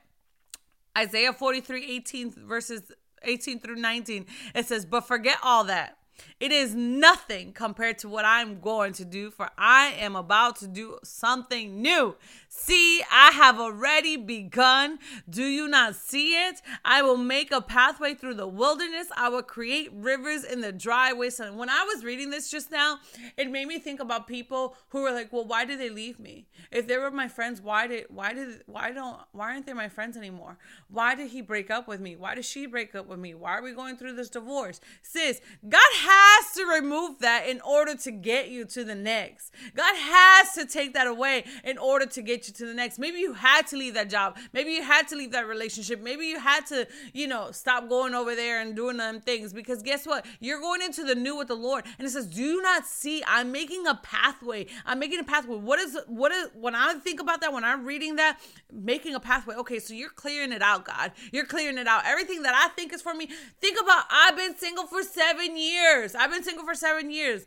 Isaiah 0.98 1.32
43, 1.32 1.92
18 1.92 2.30
verses 2.48 2.90
18 3.22 3.60
through 3.60 3.76
19. 3.76 4.26
It 4.52 4.66
says, 4.66 4.84
But 4.84 5.02
forget 5.02 5.38
all 5.44 5.62
that 5.66 5.96
it 6.40 6.52
is 6.52 6.74
nothing 6.74 7.52
compared 7.52 7.98
to 7.98 8.08
what 8.08 8.24
I'm 8.24 8.60
going 8.60 8.92
to 8.94 9.04
do, 9.04 9.30
for 9.30 9.50
I 9.58 9.94
am 9.98 10.16
about 10.16 10.56
to 10.56 10.66
do 10.66 10.98
something 11.02 11.82
new. 11.82 12.16
See, 12.48 13.02
I 13.12 13.30
have 13.32 13.58
already 13.58 14.16
begun. 14.16 14.98
Do 15.28 15.44
you 15.44 15.68
not 15.68 15.96
see 15.96 16.34
it? 16.34 16.62
I 16.84 17.02
will 17.02 17.16
make 17.16 17.52
a 17.52 17.60
pathway 17.60 18.14
through 18.14 18.34
the 18.34 18.46
wilderness. 18.46 19.08
I 19.16 19.28
will 19.28 19.42
create 19.42 19.90
rivers 19.92 20.44
in 20.44 20.60
the 20.60 20.72
dry 20.72 21.12
wasteland. 21.12 21.58
When 21.58 21.68
I 21.68 21.84
was 21.84 22.04
reading 22.04 22.30
this 22.30 22.50
just 22.50 22.70
now, 22.70 22.98
it 23.36 23.50
made 23.50 23.66
me 23.66 23.78
think 23.78 24.00
about 24.00 24.26
people 24.26 24.76
who 24.88 25.02
were 25.02 25.12
like, 25.12 25.32
"Well, 25.32 25.44
why 25.44 25.64
did 25.64 25.78
they 25.78 25.90
leave 25.90 26.18
me? 26.18 26.46
If 26.70 26.86
they 26.86 26.98
were 26.98 27.10
my 27.10 27.28
friends, 27.28 27.60
why 27.60 27.86
did 27.86 28.06
why 28.08 28.32
did 28.32 28.62
why 28.66 28.92
don't 28.92 29.18
why 29.32 29.52
aren't 29.52 29.66
they 29.66 29.72
my 29.72 29.88
friends 29.88 30.16
anymore? 30.16 30.58
Why 30.88 31.14
did 31.14 31.28
he 31.28 31.40
break 31.42 31.70
up 31.70 31.86
with 31.86 32.00
me? 32.00 32.16
Why 32.16 32.34
did 32.34 32.44
she 32.44 32.66
break 32.66 32.94
up 32.94 33.06
with 33.06 33.18
me? 33.18 33.34
Why 33.34 33.58
are 33.58 33.62
we 33.62 33.72
going 33.72 33.96
through 33.96 34.14
this 34.14 34.30
divorce?" 34.30 34.80
Sis, 35.02 35.40
God 35.68 35.92
has 36.08 36.52
to 36.54 36.64
remove 36.64 37.18
that 37.20 37.46
in 37.48 37.60
order 37.60 37.94
to 37.94 38.10
get 38.10 38.48
you 38.48 38.64
to 38.66 38.84
the 38.84 38.94
next. 38.94 39.52
God 39.74 39.94
has 39.96 40.52
to 40.54 40.66
take 40.66 40.94
that 40.94 41.06
away 41.06 41.44
in 41.64 41.78
order 41.78 42.06
to 42.06 42.22
get 42.22 42.48
you 42.48 42.54
to 42.54 42.66
the 42.66 42.74
next. 42.74 42.98
Maybe 42.98 43.18
you 43.18 43.34
had 43.34 43.66
to 43.68 43.76
leave 43.76 43.94
that 43.94 44.08
job. 44.08 44.36
Maybe 44.52 44.70
you 44.72 44.82
had 44.82 45.08
to 45.08 45.16
leave 45.16 45.32
that 45.32 45.46
relationship. 45.46 46.00
Maybe 46.00 46.26
you 46.26 46.38
had 46.38 46.66
to, 46.66 46.86
you 47.12 47.26
know, 47.26 47.50
stop 47.52 47.88
going 47.88 48.14
over 48.14 48.34
there 48.34 48.60
and 48.60 48.74
doing 48.74 48.96
them 48.96 49.20
things 49.20 49.52
because 49.52 49.82
guess 49.82 50.06
what? 50.06 50.24
You're 50.40 50.60
going 50.60 50.82
into 50.82 51.04
the 51.04 51.14
new 51.14 51.36
with 51.36 51.48
the 51.48 51.54
Lord. 51.68 51.84
And 51.98 52.06
it 52.06 52.10
says, 52.10 52.26
"Do 52.26 52.42
you 52.42 52.62
not 52.62 52.86
see 52.86 53.22
I'm 53.26 53.52
making 53.52 53.86
a 53.86 53.96
pathway. 53.96 54.66
I'm 54.86 54.98
making 54.98 55.20
a 55.20 55.24
pathway." 55.24 55.56
What 55.56 55.78
is 55.78 55.98
what 56.06 56.32
is 56.32 56.48
when 56.54 56.74
I 56.74 56.94
think 56.94 57.20
about 57.20 57.40
that 57.42 57.52
when 57.52 57.64
I'm 57.64 57.84
reading 57.84 58.16
that, 58.16 58.40
making 58.72 59.14
a 59.14 59.20
pathway. 59.20 59.54
Okay, 59.56 59.78
so 59.78 59.94
you're 59.94 60.16
clearing 60.24 60.52
it 60.52 60.62
out, 60.62 60.84
God. 60.84 61.12
You're 61.32 61.50
clearing 61.54 61.78
it 61.78 61.86
out. 61.86 62.02
Everything 62.06 62.42
that 62.42 62.54
I 62.54 62.68
think 62.74 62.92
is 62.92 63.02
for 63.02 63.14
me. 63.14 63.28
Think 63.60 63.76
about 63.80 64.04
I've 64.10 64.36
been 64.36 64.56
single 64.56 64.86
for 64.86 65.02
7 65.02 65.56
years. 65.56 65.97
I've 66.14 66.30
been 66.30 66.42
single 66.42 66.64
for 66.64 66.74
7 66.74 67.10
years. 67.10 67.46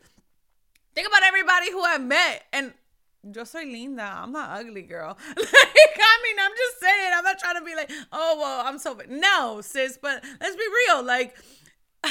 Think 0.94 1.08
about 1.08 1.22
everybody 1.22 1.70
who 1.70 1.82
I've 1.82 2.02
met 2.02 2.44
and 2.52 2.72
yo 3.22 3.44
soy 3.44 3.64
linda. 3.64 4.02
I'm 4.02 4.32
not 4.32 4.58
ugly, 4.58 4.82
girl. 4.82 5.16
like, 5.28 5.38
I 5.38 6.18
mean, 6.22 6.36
I'm 6.40 6.52
just 6.56 6.80
saying. 6.80 7.12
I'm 7.14 7.24
not 7.24 7.38
trying 7.38 7.58
to 7.58 7.64
be 7.64 7.74
like, 7.74 7.90
oh, 8.12 8.36
well, 8.38 8.66
I'm 8.66 8.78
so. 8.78 8.98
No, 9.08 9.60
sis, 9.60 9.98
but 10.00 10.24
let's 10.40 10.56
be 10.56 10.62
real. 10.86 11.02
Like, 11.02 11.36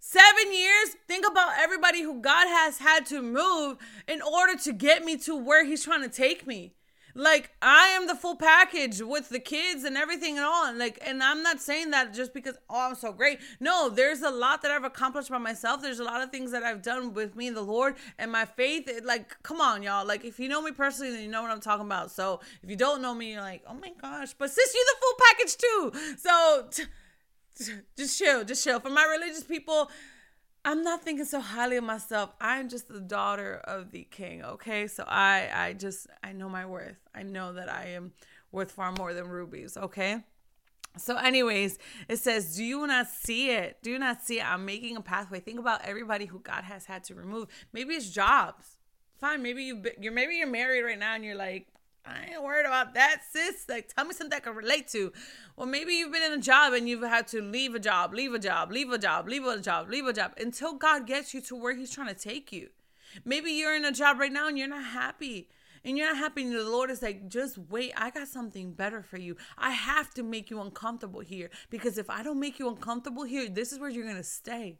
seven 0.00 0.52
years, 0.52 0.96
think 1.06 1.26
about 1.26 1.52
everybody 1.58 2.02
who 2.02 2.20
God 2.20 2.46
has 2.48 2.78
had 2.78 3.06
to 3.06 3.22
move 3.22 3.78
in 4.08 4.20
order 4.22 4.56
to 4.62 4.72
get 4.72 5.04
me 5.04 5.16
to 5.18 5.36
where 5.36 5.64
He's 5.64 5.84
trying 5.84 6.02
to 6.02 6.08
take 6.08 6.46
me. 6.46 6.74
Like 7.14 7.50
I 7.60 7.88
am 7.88 8.06
the 8.06 8.14
full 8.14 8.36
package 8.36 9.02
with 9.02 9.28
the 9.28 9.38
kids 9.38 9.84
and 9.84 9.96
everything 9.96 10.36
and 10.36 10.44
all. 10.44 10.66
And 10.66 10.78
like, 10.78 10.98
and 11.04 11.22
I'm 11.22 11.42
not 11.42 11.60
saying 11.60 11.90
that 11.90 12.14
just 12.14 12.32
because 12.32 12.56
oh 12.70 12.88
I'm 12.88 12.94
so 12.94 13.12
great. 13.12 13.38
No, 13.60 13.88
there's 13.88 14.22
a 14.22 14.30
lot 14.30 14.62
that 14.62 14.70
I've 14.70 14.84
accomplished 14.84 15.30
by 15.30 15.38
myself. 15.38 15.82
There's 15.82 16.00
a 16.00 16.04
lot 16.04 16.22
of 16.22 16.30
things 16.30 16.50
that 16.52 16.62
I've 16.62 16.82
done 16.82 17.12
with 17.14 17.36
me 17.36 17.48
and 17.48 17.56
the 17.56 17.62
Lord 17.62 17.96
and 18.18 18.30
my 18.32 18.44
faith. 18.44 18.88
It, 18.88 19.04
like, 19.04 19.42
come 19.42 19.60
on, 19.60 19.82
y'all. 19.82 20.06
Like, 20.06 20.24
if 20.24 20.40
you 20.40 20.48
know 20.48 20.62
me 20.62 20.72
personally, 20.72 21.12
then 21.12 21.22
you 21.22 21.28
know 21.28 21.42
what 21.42 21.50
I'm 21.50 21.60
talking 21.60 21.86
about. 21.86 22.10
So 22.10 22.40
if 22.62 22.70
you 22.70 22.76
don't 22.76 23.02
know 23.02 23.14
me, 23.14 23.32
you're 23.32 23.42
like, 23.42 23.62
oh 23.66 23.74
my 23.74 23.92
gosh. 24.00 24.34
But 24.34 24.50
sis, 24.50 24.74
you 24.74 24.86
the 24.86 25.00
full 25.00 25.14
package 25.28 25.56
too. 25.56 26.16
So 26.18 26.66
t- 26.70 26.84
t- 27.58 27.80
just 27.96 28.18
chill, 28.18 28.44
just 28.44 28.64
chill. 28.64 28.80
For 28.80 28.90
my 28.90 29.04
religious 29.04 29.44
people, 29.44 29.90
I'm 30.64 30.82
not 30.82 31.02
thinking 31.02 31.24
so 31.24 31.40
highly 31.40 31.76
of 31.76 31.84
myself. 31.84 32.30
I'm 32.40 32.68
just 32.68 32.88
the 32.88 33.00
daughter 33.00 33.60
of 33.64 33.90
the 33.90 34.04
king, 34.04 34.44
okay? 34.44 34.86
So 34.86 35.04
I 35.06 35.50
I 35.52 35.72
just 35.72 36.06
I 36.22 36.32
know 36.32 36.48
my 36.48 36.66
worth. 36.66 36.98
I 37.14 37.24
know 37.24 37.52
that 37.54 37.68
I 37.68 37.88
am 37.88 38.12
worth 38.52 38.70
far 38.70 38.92
more 38.92 39.12
than 39.12 39.28
rubies, 39.28 39.76
okay? 39.76 40.22
So, 40.98 41.16
anyways, 41.16 41.78
it 42.08 42.18
says, 42.18 42.56
Do 42.56 42.64
you 42.64 42.86
not 42.86 43.08
see 43.08 43.50
it? 43.50 43.78
Do 43.82 43.90
you 43.90 43.98
not 43.98 44.22
see 44.22 44.40
it? 44.40 44.46
I'm 44.46 44.64
making 44.64 44.96
a 44.96 45.00
pathway. 45.00 45.40
Think 45.40 45.58
about 45.58 45.82
everybody 45.84 46.26
who 46.26 46.38
God 46.38 46.64
has 46.64 46.84
had 46.84 47.04
to 47.04 47.14
remove. 47.14 47.48
Maybe 47.72 47.94
it's 47.94 48.10
jobs. 48.10 48.76
Fine. 49.18 49.42
Maybe 49.42 49.64
you've 49.64 49.82
been. 49.82 49.94
you're 50.00 50.12
maybe 50.12 50.36
you're 50.36 50.48
married 50.48 50.82
right 50.82 50.98
now 50.98 51.14
and 51.14 51.24
you're 51.24 51.34
like, 51.34 51.68
I 52.04 52.30
ain't 52.32 52.42
worried 52.42 52.66
about 52.66 52.94
that, 52.94 53.22
sis. 53.30 53.66
Like, 53.68 53.92
tell 53.94 54.04
me 54.04 54.14
something 54.14 54.36
I 54.36 54.40
can 54.40 54.56
relate 54.56 54.88
to. 54.88 55.12
Well, 55.56 55.66
maybe 55.66 55.94
you've 55.94 56.12
been 56.12 56.32
in 56.32 56.38
a 56.38 56.42
job 56.42 56.72
and 56.72 56.88
you've 56.88 57.02
had 57.02 57.28
to 57.28 57.40
leave 57.40 57.74
a 57.74 57.78
job, 57.78 58.12
leave 58.12 58.34
a 58.34 58.38
job, 58.38 58.72
leave 58.72 58.90
a 58.90 58.98
job, 58.98 59.28
leave 59.28 59.46
a 59.46 59.60
job, 59.60 59.88
leave 59.88 60.06
a 60.06 60.12
job 60.12 60.32
until 60.40 60.74
God 60.74 61.06
gets 61.06 61.32
you 61.32 61.40
to 61.42 61.54
where 61.54 61.74
He's 61.74 61.90
trying 61.90 62.08
to 62.08 62.14
take 62.14 62.52
you. 62.52 62.70
Maybe 63.24 63.52
you're 63.52 63.76
in 63.76 63.84
a 63.84 63.92
job 63.92 64.18
right 64.18 64.32
now 64.32 64.48
and 64.48 64.58
you're 64.58 64.68
not 64.68 64.84
happy 64.84 65.48
and 65.84 65.98
you're 65.98 66.08
not 66.08 66.18
happy, 66.18 66.42
and 66.44 66.52
the 66.54 66.62
Lord 66.62 66.90
is 66.90 67.02
like, 67.02 67.28
just 67.28 67.58
wait, 67.58 67.92
I 67.96 68.10
got 68.10 68.28
something 68.28 68.72
better 68.72 69.02
for 69.02 69.18
you. 69.18 69.36
I 69.58 69.70
have 69.72 70.14
to 70.14 70.22
make 70.22 70.48
you 70.50 70.60
uncomfortable 70.60 71.20
here 71.20 71.50
because 71.70 71.98
if 71.98 72.08
I 72.08 72.22
don't 72.22 72.38
make 72.38 72.58
you 72.58 72.68
uncomfortable 72.68 73.24
here, 73.24 73.48
this 73.48 73.72
is 73.72 73.78
where 73.78 73.90
you're 73.90 74.06
gonna 74.06 74.22
stay. 74.22 74.78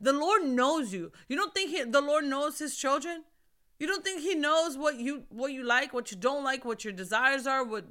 The 0.00 0.12
Lord 0.12 0.44
knows 0.44 0.92
you. 0.92 1.12
You 1.28 1.36
don't 1.36 1.54
think 1.54 1.70
he, 1.70 1.82
the 1.84 2.00
Lord 2.00 2.24
knows 2.24 2.58
His 2.58 2.76
children? 2.76 3.24
You 3.78 3.86
don't 3.86 4.04
think 4.04 4.22
He 4.22 4.34
knows 4.34 4.76
what 4.78 4.98
you 4.98 5.24
what 5.28 5.52
you 5.52 5.64
like, 5.64 5.92
what 5.92 6.10
you 6.10 6.16
don't 6.16 6.44
like, 6.44 6.64
what 6.64 6.84
your 6.84 6.92
desires 6.92 7.46
are, 7.46 7.64
what 7.64 7.84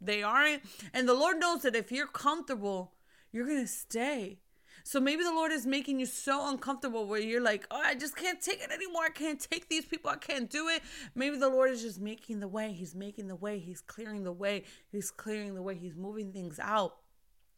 they 0.00 0.22
aren't, 0.22 0.62
and 0.92 1.08
the 1.08 1.14
Lord 1.14 1.38
knows 1.38 1.62
that 1.62 1.76
if 1.76 1.92
you're 1.92 2.06
comfortable, 2.06 2.92
you're 3.30 3.46
gonna 3.46 3.66
stay. 3.66 4.38
So 4.84 5.00
maybe 5.00 5.22
the 5.22 5.32
Lord 5.32 5.52
is 5.52 5.64
making 5.64 6.00
you 6.00 6.06
so 6.06 6.48
uncomfortable 6.48 7.06
where 7.06 7.20
you're 7.20 7.40
like, 7.40 7.66
oh, 7.70 7.80
I 7.82 7.94
just 7.94 8.16
can't 8.16 8.40
take 8.40 8.62
it 8.62 8.70
anymore. 8.72 9.04
I 9.04 9.10
can't 9.10 9.38
take 9.40 9.68
these 9.68 9.84
people. 9.84 10.10
I 10.10 10.16
can't 10.16 10.50
do 10.50 10.68
it. 10.68 10.82
Maybe 11.14 11.36
the 11.36 11.48
Lord 11.48 11.70
is 11.70 11.82
just 11.82 12.00
making 12.00 12.40
the 12.40 12.48
way. 12.48 12.72
He's 12.72 12.94
making 12.94 13.28
the 13.28 13.36
way. 13.36 13.58
He's 13.58 13.80
clearing 13.80 14.24
the 14.24 14.32
way. 14.32 14.64
He's 14.90 15.10
clearing 15.10 15.54
the 15.54 15.62
way. 15.62 15.76
He's 15.76 15.94
moving 15.94 16.32
things 16.32 16.58
out. 16.58 16.96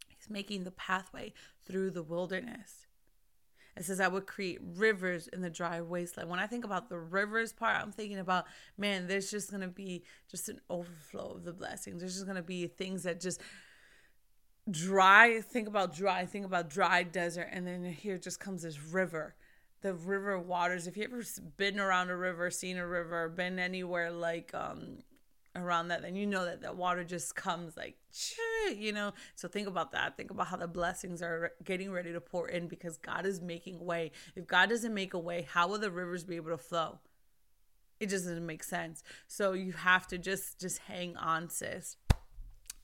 He's 0.09 0.29
making 0.29 0.65
the 0.65 0.71
pathway 0.71 1.33
through 1.67 1.93
the 1.93 2.03
wilderness. 2.03 2.84
It 3.77 3.85
says, 3.85 4.01
I 4.01 4.09
would 4.09 4.27
create 4.27 4.61
rivers 4.77 5.27
in 5.29 5.41
the 5.41 5.51
dry 5.51 5.81
wasteland. 5.81 6.31
When 6.31 6.39
I 6.39 6.47
think 6.47 6.65
about 6.65 6.89
the 6.89 6.99
rivers 6.99 7.53
part, 7.53 7.77
I'm 7.77 7.91
thinking 7.91 8.19
about, 8.19 8.47
man, 8.79 9.09
there's 9.09 9.31
just 9.31 9.51
going 9.51 9.63
to 9.63 9.69
be 9.69 10.05
just 10.31 10.49
an 10.49 10.61
overflow 10.71 11.33
of 11.33 11.45
the 11.45 11.53
blessings. 11.53 12.01
There's 12.01 12.15
just 12.15 12.27
going 12.27 12.37
to 12.37 12.43
be 12.43 12.67
things 12.69 13.03
that 13.03 13.21
just 13.21 13.41
dry 14.71 15.41
think 15.43 15.69
about 15.69 15.95
dry 15.95 16.25
think 16.25 16.47
about 16.47 16.71
dry 16.71 17.03
desert 17.03 17.49
and 17.53 17.67
then 17.67 17.85
here 17.85 18.17
just 18.17 18.41
comes 18.41 18.63
this 18.63 18.83
river 18.83 19.35
the 19.83 19.93
river 19.93 20.39
waters 20.39 20.87
if 20.87 20.97
you 20.97 21.05
ever 21.05 21.23
been 21.59 21.79
around 21.79 22.09
a 22.09 22.17
river 22.17 22.51
seen 22.51 22.79
a 22.79 22.87
river 22.87 23.29
been 23.29 23.59
anywhere 23.59 24.11
like 24.11 24.51
um 24.55 24.97
around 25.57 25.89
that 25.89 26.03
then 26.03 26.17
you 26.17 26.27
know 26.27 26.45
that 26.45 26.61
the 26.61 26.73
water 26.73 27.05
just 27.05 27.35
comes 27.35 27.77
like 27.77 27.97
you 28.77 28.93
know? 28.93 29.13
So 29.35 29.49
think 29.49 29.69
about 29.69 29.93
that. 29.93 30.17
Think 30.17 30.31
about 30.31 30.47
how 30.47 30.57
the 30.57 30.67
blessings 30.69 31.23
are 31.23 31.53
getting 31.65 31.93
ready 31.93 32.13
to 32.13 32.21
pour 32.21 32.49
in 32.49 32.69
because 32.69 32.97
god 32.97 33.27
is 33.27 33.41
making 33.41 33.85
way. 33.85 34.13
If 34.35 34.47
god 34.47 34.71
doesn't 34.71 34.95
make 34.95 35.15
a 35.15 35.19
way 35.19 35.47
how 35.51 35.69
will 35.69 35.79
the 35.79 35.91
rivers 35.91 36.25
be 36.25 36.37
able 36.37 36.51
to 36.51 36.59
flow? 36.59 36.99
It 38.01 38.09
just 38.09 38.25
doesn't 38.25 38.47
make 38.47 38.65
sense. 38.65 39.03
So 39.27 39.53
you 39.53 39.73
have 39.73 40.07
to 40.09 40.19
just 40.19 40.61
just 40.61 40.79
hang 40.79 41.17
on 41.17 41.49
sis. 41.49 41.97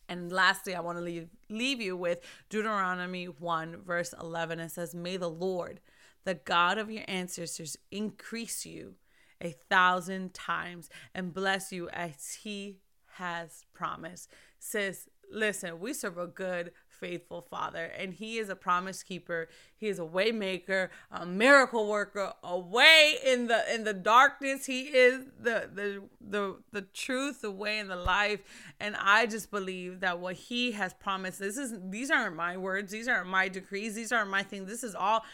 And 0.08 0.32
lastly, 0.32 0.74
I 0.74 0.80
want 0.80 0.98
to 0.98 1.04
leave 1.04 1.28
leave 1.48 1.80
you 1.80 1.96
with 1.96 2.20
Deuteronomy 2.48 3.26
1 3.26 3.82
verse 3.84 4.12
11. 4.20 4.58
It 4.58 4.70
says, 4.70 4.94
"May 4.94 5.16
the 5.16 5.30
Lord, 5.30 5.80
the 6.24 6.34
God 6.34 6.78
of 6.78 6.90
your 6.90 7.04
ancestors, 7.06 7.76
increase 7.90 8.66
you 8.66 8.96
a 9.40 9.50
thousand 9.68 10.34
times 10.34 10.90
and 11.14 11.32
bless 11.34 11.72
you 11.72 11.88
as 11.90 12.38
he 12.42 12.78
has 13.14 13.64
promised." 13.72 14.30
Sis, 14.58 15.08
listen, 15.30 15.80
we 15.80 15.92
serve 15.92 16.18
a 16.18 16.26
good 16.26 16.72
faithful 17.00 17.40
father 17.40 17.84
and 17.98 18.12
he 18.12 18.38
is 18.38 18.50
a 18.50 18.54
promise 18.54 19.02
keeper. 19.02 19.48
He 19.74 19.88
is 19.88 19.98
a 19.98 20.04
way 20.04 20.32
maker 20.32 20.90
a 21.10 21.24
miracle 21.24 21.88
worker 21.88 22.34
a 22.44 22.58
way 22.58 23.16
in 23.24 23.46
the 23.46 23.74
in 23.74 23.84
the 23.84 23.94
darkness. 23.94 24.66
He 24.66 24.82
is 24.82 25.24
the 25.40 25.70
the 25.72 26.02
the 26.20 26.56
the 26.72 26.82
truth 26.82 27.40
the 27.40 27.50
way 27.50 27.78
and 27.78 27.90
the 27.90 27.96
life. 27.96 28.40
And 28.78 28.94
i 28.96 29.26
just 29.26 29.50
believe 29.50 30.00
that 30.00 30.18
what 30.18 30.34
he 30.36 30.72
has 30.72 30.92
promised 30.92 31.38
this 31.38 31.56
is 31.56 31.74
these 31.88 32.10
aren't 32.10 32.36
my 32.36 32.56
words. 32.56 32.92
These 32.92 33.08
aren't 33.08 33.28
my 33.28 33.48
decrees. 33.48 33.94
These 33.94 34.12
aren't 34.12 34.30
my 34.30 34.42
things 34.42 34.68
this 34.68 34.84
is 34.84 34.94
all 34.94 35.24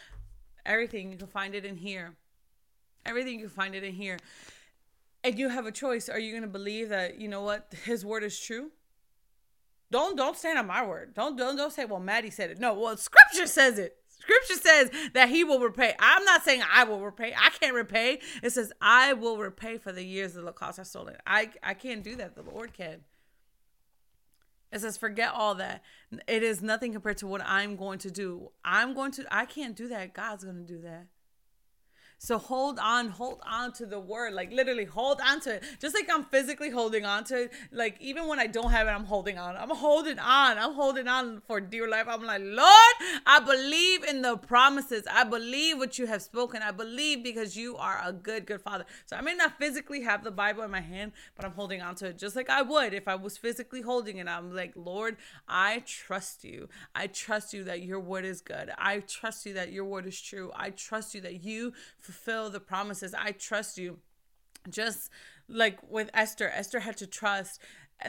everything 0.65 1.11
you 1.13 1.19
can 1.19 1.27
find 1.27 1.55
it 1.55 1.65
in 1.65 1.77
here 1.77 2.17
everything 3.07 3.39
you 3.39 3.49
find 3.49 3.75
it 3.75 3.85
in 3.85 3.93
here 3.93 4.19
and 5.25 5.39
you 5.39 5.49
have 5.49 5.67
a 5.67 5.73
choice 5.73 6.09
are 6.09 6.19
you 6.19 6.33
going 6.33 6.43
to 6.43 6.49
believe 6.49 6.89
that 6.89 7.21
you 7.21 7.29
know 7.29 7.43
what 7.43 7.73
his 7.85 8.05
word 8.05 8.23
is 8.23 8.39
true 8.39 8.71
don't 9.91 10.17
don't 10.17 10.37
stand 10.37 10.59
on 10.59 10.67
my 10.67 10.85
word. 10.85 11.15
Don't 11.15 11.37
don't 11.37 11.57
don't 11.57 11.73
say, 11.73 11.85
well, 11.85 12.01
Maddie 12.01 12.31
said 12.31 12.51
it. 12.51 12.59
No, 12.59 12.75
well, 12.75 12.97
scripture 12.97 13.47
says 13.47 13.79
it. 13.79 13.97
Scripture 14.09 14.55
says 14.55 14.91
that 15.15 15.29
he 15.29 15.45
will 15.45 15.61
repay. 15.61 15.95
I'm 16.01 16.25
not 16.25 16.43
saying 16.43 16.63
I 16.73 16.85
will 16.85 17.01
repay. 17.01 17.33
I 17.37 17.51
can't 17.51 17.75
repay. 17.75 18.21
It 18.43 18.51
says 18.51 18.73
I 18.81 19.13
will 19.13 19.39
repay 19.39 19.79
for 19.79 19.93
the 19.93 20.03
years 20.03 20.35
the 20.35 20.53
cost 20.53 20.81
I 20.81 20.83
stolen. 20.83 21.17
I 21.27 21.51
I 21.63 21.75
can't 21.75 22.03
do 22.03 22.17
that. 22.17 22.35
The 22.35 22.43
Lord 22.43 22.73
can. 22.73 23.05
It 24.73 24.81
says, 24.81 24.97
forget 24.97 25.31
all 25.33 25.55
that. 25.55 25.83
It 26.27 26.43
is 26.43 26.61
nothing 26.61 26.93
compared 26.93 27.19
to 27.19 27.29
what 27.29 27.41
I'm 27.47 27.77
going 27.77 28.01
to 28.01 28.11
do. 28.11 28.51
I'm 28.65 28.95
going 28.95 29.13
to, 29.13 29.25
I 29.31 29.47
can't 29.47 29.77
do 29.77 29.87
that. 29.89 30.13
God's 30.13 30.43
going 30.43 30.57
to 30.57 30.65
do 30.65 30.81
that. 30.83 31.07
So 32.19 32.39
hold 32.39 32.79
on, 32.79 33.09
hold 33.09 33.41
on 33.47 33.73
to 33.75 33.87
the 33.87 34.01
word. 34.01 34.33
Like 34.33 34.51
literally 34.53 34.85
hold 34.85 35.21
on 35.21 35.41
to 35.41 35.55
it. 35.55 35.65
Just 35.81 35.95
like 35.95 36.09
I'm 36.13 36.25
physically 36.25 36.71
holding 36.71 37.05
on 37.05 37.25
to 37.25 37.43
it. 37.43 37.53
Like 37.71 37.97
even 38.01 38.27
when 38.27 38.39
I 38.39 38.47
don't 38.47 38.71
have 38.71 38.87
it, 38.87 38.91
I'm 38.91 39.05
holding 39.05 39.39
on. 39.39 39.57
I'm 39.57 39.71
holding 39.71 40.19
on. 40.19 40.59
I'm 40.59 40.73
holding 40.75 41.09
on 41.09 41.43
for 41.47 41.61
dear 41.61 41.89
life. 41.89 42.07
I'm 42.09 42.25
like, 42.25 42.43
Lord, 42.43 42.95
I 43.27 43.41
believe 43.41 44.05
in 44.05 44.23
the 44.23 44.37
promises. 44.37 45.05
I 45.11 45.25
believe 45.25 45.79
what 45.79 45.99
you 45.99 46.07
have 46.07 46.23
spoken. 46.23 46.63
I 46.63 46.71
believe 46.71 47.23
because 47.23 47.57
you 47.57 47.77
are 47.77 48.01
a 48.03 48.13
good, 48.13 48.47
good 48.47 48.63
father. 48.63 48.87
So 49.05 49.17
I 49.17 49.21
may 49.21 49.35
not 49.35 49.59
physically 49.59 50.01
have 50.03 50.25
the 50.25 50.31
Bible 50.31 50.63
in 50.63 50.71
my 50.71 50.81
hand, 50.81 51.13
but 51.37 51.45
I'm 51.45 51.53
holding 51.53 51.83
on 51.83 51.95
to 51.97 52.07
it 52.07 52.19
just 52.19 52.35
like 52.35 52.49
I 52.49 52.63
would 52.63 52.95
if 52.95 53.09
I 53.09 53.15
was 53.15 53.37
physically 53.37 53.83
holding 53.83 54.17
it. 54.17 54.27
I'm 54.27 54.55
like, 54.55 54.73
Lord, 54.75 55.17
I 55.49 55.83
trust 55.87 56.45
you. 56.45 56.69
I 56.95 57.09
trust 57.09 57.53
you 57.53 57.65
that 57.65 57.83
your 57.83 58.01
word 58.01 58.25
is 58.25 58.41
good. 58.41 58.71
I 58.79 59.01
trust 59.01 59.45
you 59.45 59.53
that 59.55 59.71
your 59.71 59.85
word 59.85 60.07
is 60.07 60.21
true. 60.21 60.51
I 60.57 60.71
trust 60.71 61.15
you 61.15 61.21
that 61.23 61.45
you 61.45 61.73
fulfill 62.07 62.51
the 62.51 62.61
promises. 62.61 63.15
I 63.15 63.33
trust 63.33 63.79
you. 63.79 63.99
Just 64.69 65.11
like 65.49 65.79
with 65.89 66.11
Esther, 66.15 66.49
Esther 66.49 66.81
had 66.81 66.97
to 66.99 67.07
trust 67.07 67.61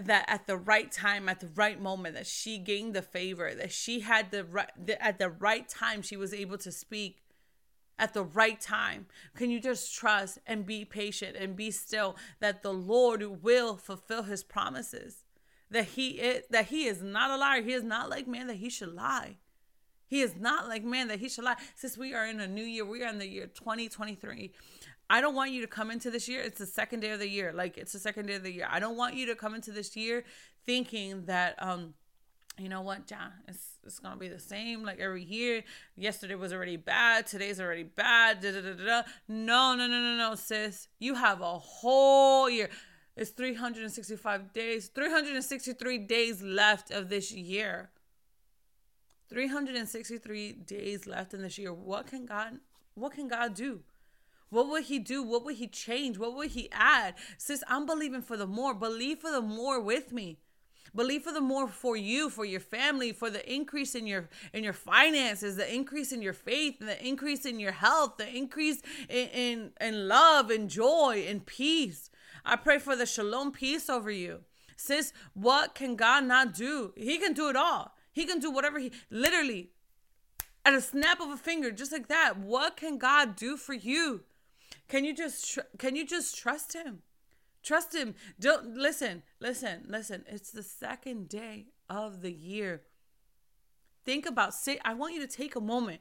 that 0.01 0.25
at 0.27 0.47
the 0.47 0.57
right 0.57 0.91
time 0.91 1.29
at 1.29 1.39
the 1.39 1.47
right 1.55 1.81
moment 1.81 2.15
that 2.15 2.27
she 2.27 2.57
gained 2.57 2.93
the 2.93 3.01
favor 3.01 3.53
that 3.55 3.71
she 3.71 4.01
had 4.01 4.31
the 4.31 4.43
right 4.43 4.69
at 4.99 5.17
the 5.17 5.29
right 5.29 5.69
time 5.69 6.01
she 6.01 6.17
was 6.17 6.33
able 6.33 6.57
to 6.57 6.73
speak 6.73 7.23
at 7.97 8.13
the 8.13 8.23
right 8.23 8.59
time 8.59 9.05
can 9.33 9.49
you 9.49 9.61
just 9.61 9.95
trust 9.95 10.39
and 10.45 10.65
be 10.65 10.83
patient 10.83 11.37
and 11.37 11.55
be 11.55 11.71
still 11.71 12.17
that 12.41 12.63
the 12.63 12.73
lord 12.73 13.41
will 13.41 13.77
fulfill 13.77 14.23
his 14.23 14.43
promises 14.43 15.23
that 15.71 15.85
he 15.85 16.09
is 16.19 16.43
that 16.49 16.65
he 16.65 16.85
is 16.85 17.01
not 17.01 17.31
a 17.31 17.37
liar 17.37 17.61
he 17.61 17.71
is 17.71 17.83
not 17.83 18.09
like 18.09 18.27
man 18.27 18.47
that 18.47 18.57
he 18.57 18.69
should 18.69 18.93
lie 18.93 19.37
he 20.07 20.21
is 20.21 20.35
not 20.39 20.67
like 20.67 20.83
man 20.83 21.07
that 21.09 21.19
he 21.19 21.29
should 21.29 21.43
lie. 21.43 21.57
Since 21.75 21.97
we 21.97 22.13
are 22.13 22.25
in 22.25 22.39
a 22.39 22.47
new 22.47 22.63
year, 22.63 22.85
we 22.85 23.03
are 23.03 23.09
in 23.09 23.19
the 23.19 23.27
year 23.27 23.47
2023. 23.47 24.51
I 25.09 25.21
don't 25.21 25.35
want 25.35 25.51
you 25.51 25.61
to 25.61 25.67
come 25.67 25.91
into 25.91 26.11
this 26.11 26.27
year. 26.27 26.41
It's 26.41 26.59
the 26.59 26.65
second 26.65 26.99
day 26.99 27.11
of 27.11 27.19
the 27.19 27.29
year. 27.29 27.53
Like 27.53 27.77
it's 27.77 27.93
the 27.93 27.99
second 27.99 28.25
day 28.27 28.35
of 28.35 28.43
the 28.43 28.51
year. 28.51 28.67
I 28.69 28.79
don't 28.79 28.97
want 28.97 29.15
you 29.15 29.25
to 29.27 29.35
come 29.35 29.55
into 29.55 29.71
this 29.71 29.95
year 29.95 30.23
thinking 30.65 31.25
that 31.25 31.55
um 31.59 31.93
you 32.59 32.69
know 32.69 32.81
what, 32.81 33.05
John, 33.05 33.31
it's 33.47 33.77
it's 33.85 33.99
gonna 33.99 34.17
be 34.17 34.27
the 34.27 34.39
same 34.39 34.83
like 34.83 34.99
every 34.99 35.23
year. 35.23 35.63
Yesterday 35.95 36.35
was 36.35 36.51
already 36.51 36.75
bad, 36.75 37.27
today's 37.27 37.61
already 37.61 37.83
bad. 37.83 38.41
Da, 38.41 38.51
da, 38.51 38.61
da, 38.61 38.73
da. 38.73 39.01
No, 39.27 39.75
no, 39.75 39.87
no, 39.87 40.01
no, 40.01 40.17
no, 40.17 40.35
sis. 40.35 40.87
You 40.99 41.15
have 41.15 41.41
a 41.41 41.59
whole 41.59 42.49
year. 42.49 42.69
It's 43.15 43.31
365 43.31 44.53
days, 44.53 44.89
363 44.89 45.97
days 45.99 46.41
left 46.43 46.91
of 46.91 47.09
this 47.09 47.31
year. 47.31 47.89
363 49.29 50.53
days 50.53 51.05
left 51.05 51.33
in 51.33 51.41
this 51.41 51.57
year. 51.57 51.73
What 51.73 52.07
can 52.07 52.25
God 52.25 52.59
what 52.97 53.11
can 53.13 53.27
God 53.27 53.53
do? 53.53 53.81
What 54.49 54.69
would 54.69 54.85
he 54.85 54.97
do? 54.97 55.21
What 55.21 55.45
would 55.45 55.55
he 55.55 55.67
change? 55.67 56.17
What 56.17 56.35
would 56.35 56.51
he 56.51 56.69
add? 56.71 57.15
Sis, 57.37 57.63
I'm 57.67 57.85
believing 57.85 58.21
for 58.21 58.37
the 58.37 58.47
more. 58.47 58.73
Believe 58.73 59.19
for 59.19 59.29
the 59.29 59.41
more 59.41 59.79
with 59.79 60.11
me. 60.11 60.39
Believe 60.95 61.23
for 61.23 61.33
the 61.33 61.41
more 61.41 61.67
for 61.67 61.95
you, 61.95 62.29
for 62.29 62.45
your 62.45 62.61
family, 62.61 63.11
for 63.11 63.29
the 63.29 63.53
increase 63.53 63.93
in 63.93 64.07
your 64.07 64.29
in 64.53 64.63
your 64.63 64.73
finances, 64.73 65.57
the 65.57 65.71
increase 65.71 66.11
in 66.11 66.21
your 66.21 66.33
faith, 66.33 66.79
the 66.79 67.05
increase 67.05 67.45
in 67.45 67.59
your 67.59 67.73
health, 67.73 68.17
the 68.17 68.27
increase 68.27 68.81
in 69.09 69.27
in, 69.27 69.71
in 69.81 70.07
love 70.07 70.49
and 70.49 70.69
joy 70.69 71.25
and 71.27 71.45
peace. 71.45 72.09
I 72.45 72.55
pray 72.55 72.79
for 72.79 72.95
the 72.95 73.05
shalom 73.05 73.51
peace 73.51 73.89
over 73.89 74.09
you. 74.09 74.39
Sis, 74.77 75.11
what 75.33 75.75
can 75.75 75.95
God 75.95 76.23
not 76.23 76.53
do? 76.53 76.93
He 76.95 77.17
can 77.17 77.33
do 77.33 77.49
it 77.49 77.55
all. 77.55 77.96
He 78.17 78.25
can 78.25 78.39
do 78.39 78.49
whatever 78.49 78.79
he 78.79 78.91
literally 79.11 79.69
at 80.65 80.73
a 80.73 80.81
snap 80.81 81.19
of 81.21 81.29
a 81.29 81.37
finger, 81.37 81.69
just 81.69 81.91
like 81.91 82.07
that. 82.07 82.39
What 82.39 82.75
can 82.75 82.97
God 82.97 83.35
do 83.35 83.55
for 83.57 83.75
you? 83.75 84.23
Can 84.87 85.05
you 85.05 85.13
just 85.13 85.53
tr- 85.53 85.69
can 85.77 85.95
you 85.95 86.03
just 86.03 86.35
trust 86.35 86.73
him? 86.73 87.03
Trust 87.61 87.93
him. 87.93 88.15
Don't 88.39 88.75
listen, 88.75 89.21
listen, 89.39 89.83
listen. 89.87 90.25
It's 90.27 90.49
the 90.49 90.63
second 90.63 91.29
day 91.29 91.67
of 91.89 92.21
the 92.23 92.31
year. 92.31 92.81
think 94.03 94.25
about 94.25 94.55
sit 94.55 94.79
I 94.83 94.95
want 94.95 95.13
you 95.13 95.19
to 95.19 95.27
take 95.27 95.55
a 95.55 95.61
moment 95.61 95.99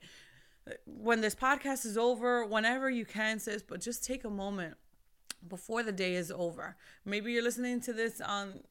when 0.87 1.21
this 1.21 1.35
podcast 1.35 1.85
is 1.85 1.99
over, 1.99 2.47
whenever 2.47 2.89
you 2.89 3.05
can, 3.05 3.39
sis, 3.39 3.63
but 3.63 3.81
just 3.83 4.05
take 4.05 4.25
a 4.25 4.31
moment 4.31 4.75
before 5.47 5.83
the 5.83 5.93
day 5.93 6.15
is 6.15 6.31
over. 6.31 6.77
Maybe 7.05 7.33
you're 7.33 7.43
listening 7.43 7.81
to 7.83 7.93
this 7.93 8.23
on 8.23 8.63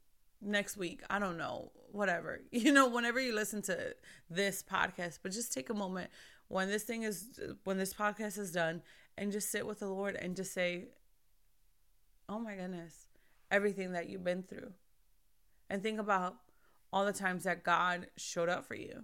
next 0.41 0.77
week. 0.77 1.03
I 1.09 1.19
don't 1.19 1.37
know, 1.37 1.71
whatever. 1.95 2.41
You 2.51 2.71
know, 2.71 2.87
whenever 2.87 3.19
you 3.19 3.33
listen 3.33 3.61
to 3.63 3.95
this 4.29 4.63
podcast, 4.63 5.19
but 5.23 5.31
just 5.31 5.53
take 5.53 5.69
a 5.69 5.73
moment 5.73 6.09
when 6.47 6.69
this 6.69 6.83
thing 6.83 7.03
is 7.03 7.39
when 7.63 7.77
this 7.77 7.93
podcast 7.93 8.37
is 8.37 8.51
done 8.51 8.81
and 9.17 9.31
just 9.31 9.51
sit 9.51 9.65
with 9.65 9.79
the 9.79 9.87
Lord 9.87 10.15
and 10.15 10.35
just 10.35 10.53
say, 10.53 10.89
"Oh 12.29 12.39
my 12.39 12.55
goodness, 12.55 13.07
everything 13.51 13.93
that 13.93 14.09
you've 14.09 14.23
been 14.23 14.43
through." 14.43 14.73
And 15.69 15.81
think 15.81 15.99
about 15.99 16.37
all 16.93 17.05
the 17.05 17.13
times 17.13 17.43
that 17.43 17.63
God 17.63 18.07
showed 18.15 18.49
up 18.49 18.65
for 18.65 18.75
you. 18.75 19.03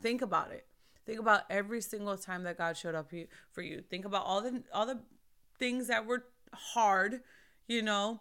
Think 0.00 0.20
about 0.20 0.50
it. 0.50 0.66
Think 1.06 1.18
about 1.18 1.42
every 1.50 1.80
single 1.80 2.16
time 2.16 2.44
that 2.44 2.58
God 2.58 2.76
showed 2.76 2.94
up 2.94 3.10
for 3.50 3.62
you. 3.62 3.82
Think 3.88 4.04
about 4.04 4.24
all 4.24 4.40
the 4.40 4.62
all 4.72 4.86
the 4.86 5.00
things 5.58 5.88
that 5.88 6.06
were 6.06 6.24
hard, 6.52 7.20
you 7.66 7.82
know, 7.82 8.20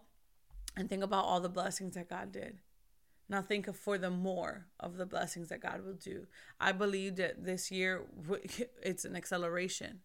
and 0.75 0.89
think 0.89 1.03
about 1.03 1.25
all 1.25 1.39
the 1.39 1.49
blessings 1.49 1.95
that 1.95 2.09
God 2.09 2.31
did. 2.31 2.59
Now 3.31 3.41
think 3.41 3.69
of 3.69 3.77
for 3.77 3.97
the 3.97 4.09
more 4.09 4.67
of 4.77 4.97
the 4.97 5.05
blessings 5.05 5.47
that 5.49 5.61
God 5.61 5.85
will 5.85 5.93
do. 5.93 6.27
I 6.59 6.73
believe 6.73 7.15
that 7.15 7.45
this 7.45 7.71
year 7.71 8.05
it's 8.83 9.05
an 9.05 9.15
acceleration. 9.15 10.01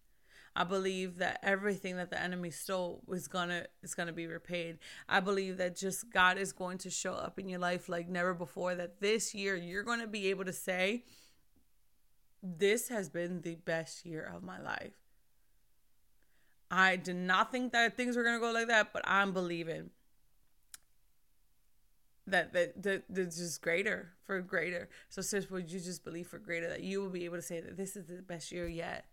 I 0.55 0.63
believe 0.63 1.19
that 1.19 1.41
everything 1.43 1.97
that 1.97 2.09
the 2.09 2.23
enemy 2.23 2.53
stole 2.53 3.03
is 3.11 3.27
gonna 3.27 3.67
is 3.83 3.97
gonna 3.97 4.13
be 4.13 4.29
repaid. 4.29 4.79
I 5.09 5.19
believe 5.19 5.57
that 5.57 5.77
just 5.77 6.09
God 6.13 6.39
is 6.39 6.53
going 6.53 6.79
to 6.79 6.91
show 6.91 7.15
up 7.15 7.41
in 7.41 7.49
your 7.49 7.59
life 7.59 7.89
like 7.89 8.09
never 8.09 8.33
before. 8.33 8.77
That 8.77 9.01
this 9.01 9.35
year 9.35 9.57
you're 9.57 9.83
gonna 9.83 10.07
be 10.07 10.29
able 10.29 10.45
to 10.45 10.53
say, 10.53 11.03
"This 12.45 12.89
has 12.91 13.09
been 13.09 13.43
the 13.43 13.57
best 13.57 14.07
year 14.07 14.23
of 14.23 14.45
my 14.45 14.61
life." 14.61 14.95
I 16.71 16.95
did 16.95 17.17
not 17.17 17.51
think 17.51 17.73
that 17.73 17.97
things 17.97 18.17
were 18.17 18.23
gonna 18.23 18.39
go 18.39 18.53
like 18.53 18.69
that, 18.69 18.93
but 18.93 19.03
I'm 19.05 19.33
believing 19.33 19.91
that 22.27 22.53
that 22.53 22.83
that 22.83 23.05
that's 23.09 23.37
just 23.37 23.63
greater 23.63 24.13
for 24.25 24.41
greater. 24.41 24.89
So 25.09 25.23
sis, 25.23 25.51
would 25.51 25.71
you 25.71 25.81
just 25.81 26.05
believe 26.05 26.27
for 26.27 26.39
greater 26.39 26.69
that 26.69 26.83
you 26.83 27.01
will 27.01 27.11
be 27.11 27.25
able 27.25 27.37
to 27.37 27.43
say 27.43 27.61
that 27.61 27.77
this 27.77 27.97
is 27.97 28.07
the 28.07 28.23
best 28.23 28.51
year 28.53 28.67
yet? 28.67 29.07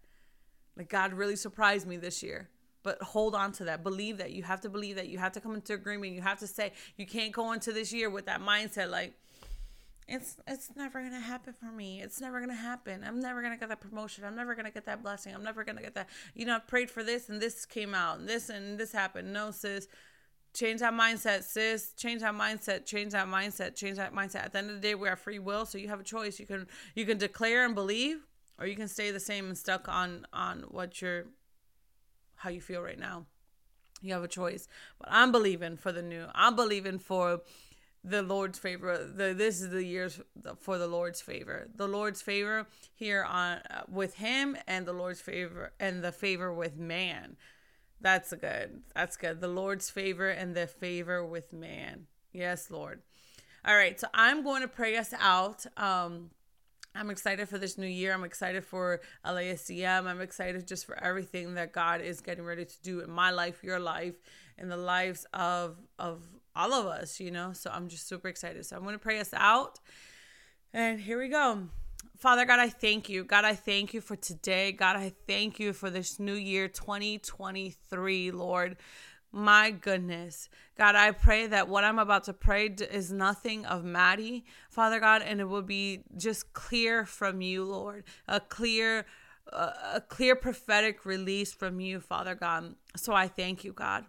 Like 0.75 0.89
God 0.89 1.13
really 1.13 1.35
surprised 1.35 1.87
me 1.87 1.97
this 1.97 2.23
year. 2.23 2.49
But 2.81 3.01
hold 3.01 3.33
on 3.33 3.53
to 3.53 3.65
that. 3.65 3.81
Believe 3.81 4.17
that. 4.17 4.31
You 4.31 4.43
have 4.43 4.59
to 4.61 4.69
believe 4.69 4.97
that. 4.97 5.07
You 5.07 5.17
have 5.17 5.31
to 5.33 5.39
come 5.39 5.55
into 5.55 5.73
agreement. 5.73 6.13
You 6.13 6.21
have 6.21 6.39
to 6.39 6.47
say 6.47 6.73
you 6.97 7.05
can't 7.05 7.31
go 7.31 7.53
into 7.53 7.71
this 7.71 7.93
year 7.93 8.09
with 8.09 8.25
that 8.25 8.41
mindset 8.41 8.89
like 8.89 9.13
it's 10.07 10.35
it's 10.47 10.69
never 10.75 11.01
gonna 11.01 11.19
happen 11.19 11.53
for 11.53 11.71
me. 11.71 12.01
It's 12.01 12.19
never 12.19 12.39
gonna 12.39 12.53
happen. 12.55 13.03
I'm 13.05 13.19
never 13.19 13.41
gonna 13.41 13.57
get 13.57 13.69
that 13.69 13.79
promotion. 13.79 14.25
I'm 14.25 14.35
never 14.35 14.53
gonna 14.53 14.71
get 14.71 14.85
that 14.85 15.01
blessing. 15.01 15.33
I'm 15.33 15.43
never 15.43 15.63
gonna 15.63 15.81
get 15.81 15.95
that. 15.95 16.09
You 16.33 16.45
know, 16.45 16.57
I 16.57 16.59
prayed 16.59 16.91
for 16.91 17.03
this 17.03 17.29
and 17.29 17.41
this 17.41 17.65
came 17.65 17.93
out 17.93 18.19
and 18.19 18.27
this 18.27 18.49
and 18.49 18.77
this 18.77 18.91
happened. 18.91 19.31
No, 19.31 19.51
sis. 19.51 19.87
Change 20.53 20.81
that 20.81 20.93
mindset, 20.93 21.43
sis. 21.43 21.93
Change 21.93 22.21
that 22.21 22.35
mindset. 22.35 22.85
Change 22.85 23.13
that 23.13 23.27
mindset. 23.27 23.75
Change 23.75 23.97
that 23.97 24.13
mindset. 24.13 24.45
At 24.45 24.51
the 24.53 24.59
end 24.59 24.69
of 24.69 24.75
the 24.75 24.81
day, 24.81 24.93
we 24.93 25.07
have 25.07 25.19
free 25.19 25.39
will, 25.39 25.65
so 25.65 25.77
you 25.77 25.87
have 25.87 25.99
a 25.99 26.03
choice. 26.03 26.39
You 26.39 26.45
can 26.45 26.67
you 26.95 27.05
can 27.05 27.17
declare 27.17 27.65
and 27.65 27.73
believe, 27.73 28.17
or 28.59 28.67
you 28.67 28.75
can 28.75 28.87
stay 28.87 29.09
the 29.09 29.19
same 29.19 29.47
and 29.47 29.57
stuck 29.57 29.87
on 29.87 30.27
on 30.31 30.65
what 30.69 31.01
you're 31.01 31.25
how 32.35 32.49
you 32.49 32.61
feel 32.61 32.81
right 32.81 32.99
now. 32.99 33.25
You 34.01 34.13
have 34.13 34.23
a 34.23 34.27
choice. 34.27 34.67
But 34.99 35.09
I'm 35.11 35.31
believing 35.31 35.77
for 35.77 35.91
the 35.91 36.01
new. 36.01 36.27
I'm 36.35 36.55
believing 36.55 36.99
for 36.99 37.41
the 38.03 38.21
Lord's 38.21 38.59
favor. 38.59 38.97
The 38.97 39.33
this 39.33 39.61
is 39.61 39.69
the 39.69 39.83
years 39.83 40.19
for 40.59 40.77
the 40.77 40.87
Lord's 40.87 41.21
favor. 41.21 41.67
The 41.73 41.87
Lord's 41.87 42.21
favor 42.21 42.67
here 42.93 43.23
on 43.23 43.59
uh, 43.69 43.83
with 43.87 44.15
him 44.15 44.57
and 44.67 44.85
the 44.85 44.93
Lord's 44.93 45.21
favor 45.21 45.71
and 45.79 46.03
the 46.03 46.11
favor 46.11 46.53
with 46.53 46.77
man. 46.77 47.37
That's 48.03 48.33
good. 48.33 48.83
That's 48.93 49.17
good. 49.17 49.41
The 49.41 49.47
Lord's 49.47 49.89
favor 49.89 50.29
and 50.29 50.53
the 50.53 50.67
favor 50.67 51.25
with 51.25 51.51
man. 51.51 52.05
Yes, 52.33 52.69
Lord. 52.69 53.01
All 53.65 53.75
right, 53.75 53.97
so 53.99 54.07
I'm 54.13 54.43
going 54.43 54.61
to 54.61 54.67
pray 54.67 54.97
us 54.97 55.13
out. 55.19 55.65
Um 55.77 56.29
I'm 56.95 57.09
excited 57.09 57.49
for 57.49 57.57
this 57.57 57.75
new 57.75 57.87
year. 57.87 58.13
I'm 58.13 58.23
excited 58.23 58.63
for 58.63 59.01
LASCM. 59.25 60.05
I'm 60.05 60.21
excited 60.21 60.67
just 60.67 60.85
for 60.85 61.01
everything 61.03 61.55
that 61.55 61.73
God 61.73 62.01
is 62.01 62.21
getting 62.21 62.43
ready 62.45 62.65
to 62.65 62.81
do 62.83 62.99
in 62.99 63.09
my 63.09 63.31
life, 63.31 63.63
your 63.63 63.79
life, 63.79 64.13
in 64.59 64.69
the 64.69 64.77
lives 64.77 65.25
of 65.33 65.77
of 65.97 66.21
all 66.55 66.71
of 66.71 66.85
us, 66.85 67.19
you 67.19 67.31
know. 67.31 67.51
So 67.53 67.71
I'm 67.73 67.87
just 67.87 68.07
super 68.07 68.27
excited. 68.27 68.65
So 68.65 68.75
I'm 68.75 68.83
going 68.83 68.93
to 68.93 68.99
pray 68.99 69.19
us 69.19 69.33
out. 69.33 69.79
And 70.71 70.99
here 70.99 71.17
we 71.17 71.29
go. 71.29 71.69
Father 72.23 72.45
God, 72.45 72.61
I 72.61 72.69
thank 72.69 73.09
you. 73.09 73.25
God, 73.25 73.43
I 73.43 73.53
thank 73.53 73.93
you 73.93 73.99
for 73.99 74.15
today. 74.15 74.71
God, 74.71 74.95
I 74.95 75.11
thank 75.27 75.59
you 75.59 75.73
for 75.73 75.89
this 75.89 76.21
new 76.21 76.35
year 76.35 76.69
2023, 76.69 78.31
Lord. 78.31 78.77
My 79.33 79.71
goodness. 79.71 80.47
God, 80.77 80.95
I 80.95 81.11
pray 81.11 81.47
that 81.47 81.67
what 81.67 81.83
I'm 81.83 81.99
about 81.99 82.23
to 82.23 82.33
pray 82.33 82.67
is 82.67 83.11
nothing 83.11 83.65
of 83.65 83.83
Maddie, 83.83 84.45
Father 84.69 85.01
God, 85.01 85.21
and 85.21 85.41
it 85.41 85.49
will 85.49 85.63
be 85.63 86.03
just 86.15 86.53
clear 86.53 87.05
from 87.05 87.41
you, 87.41 87.65
Lord. 87.65 88.05
A 88.29 88.39
clear 88.39 89.05
a 89.51 90.01
clear 90.07 90.37
prophetic 90.37 91.05
release 91.05 91.51
from 91.51 91.81
you, 91.81 91.99
Father 91.99 92.35
God. 92.35 92.75
So 92.95 93.11
I 93.11 93.27
thank 93.27 93.65
you, 93.65 93.73
God. 93.73 94.05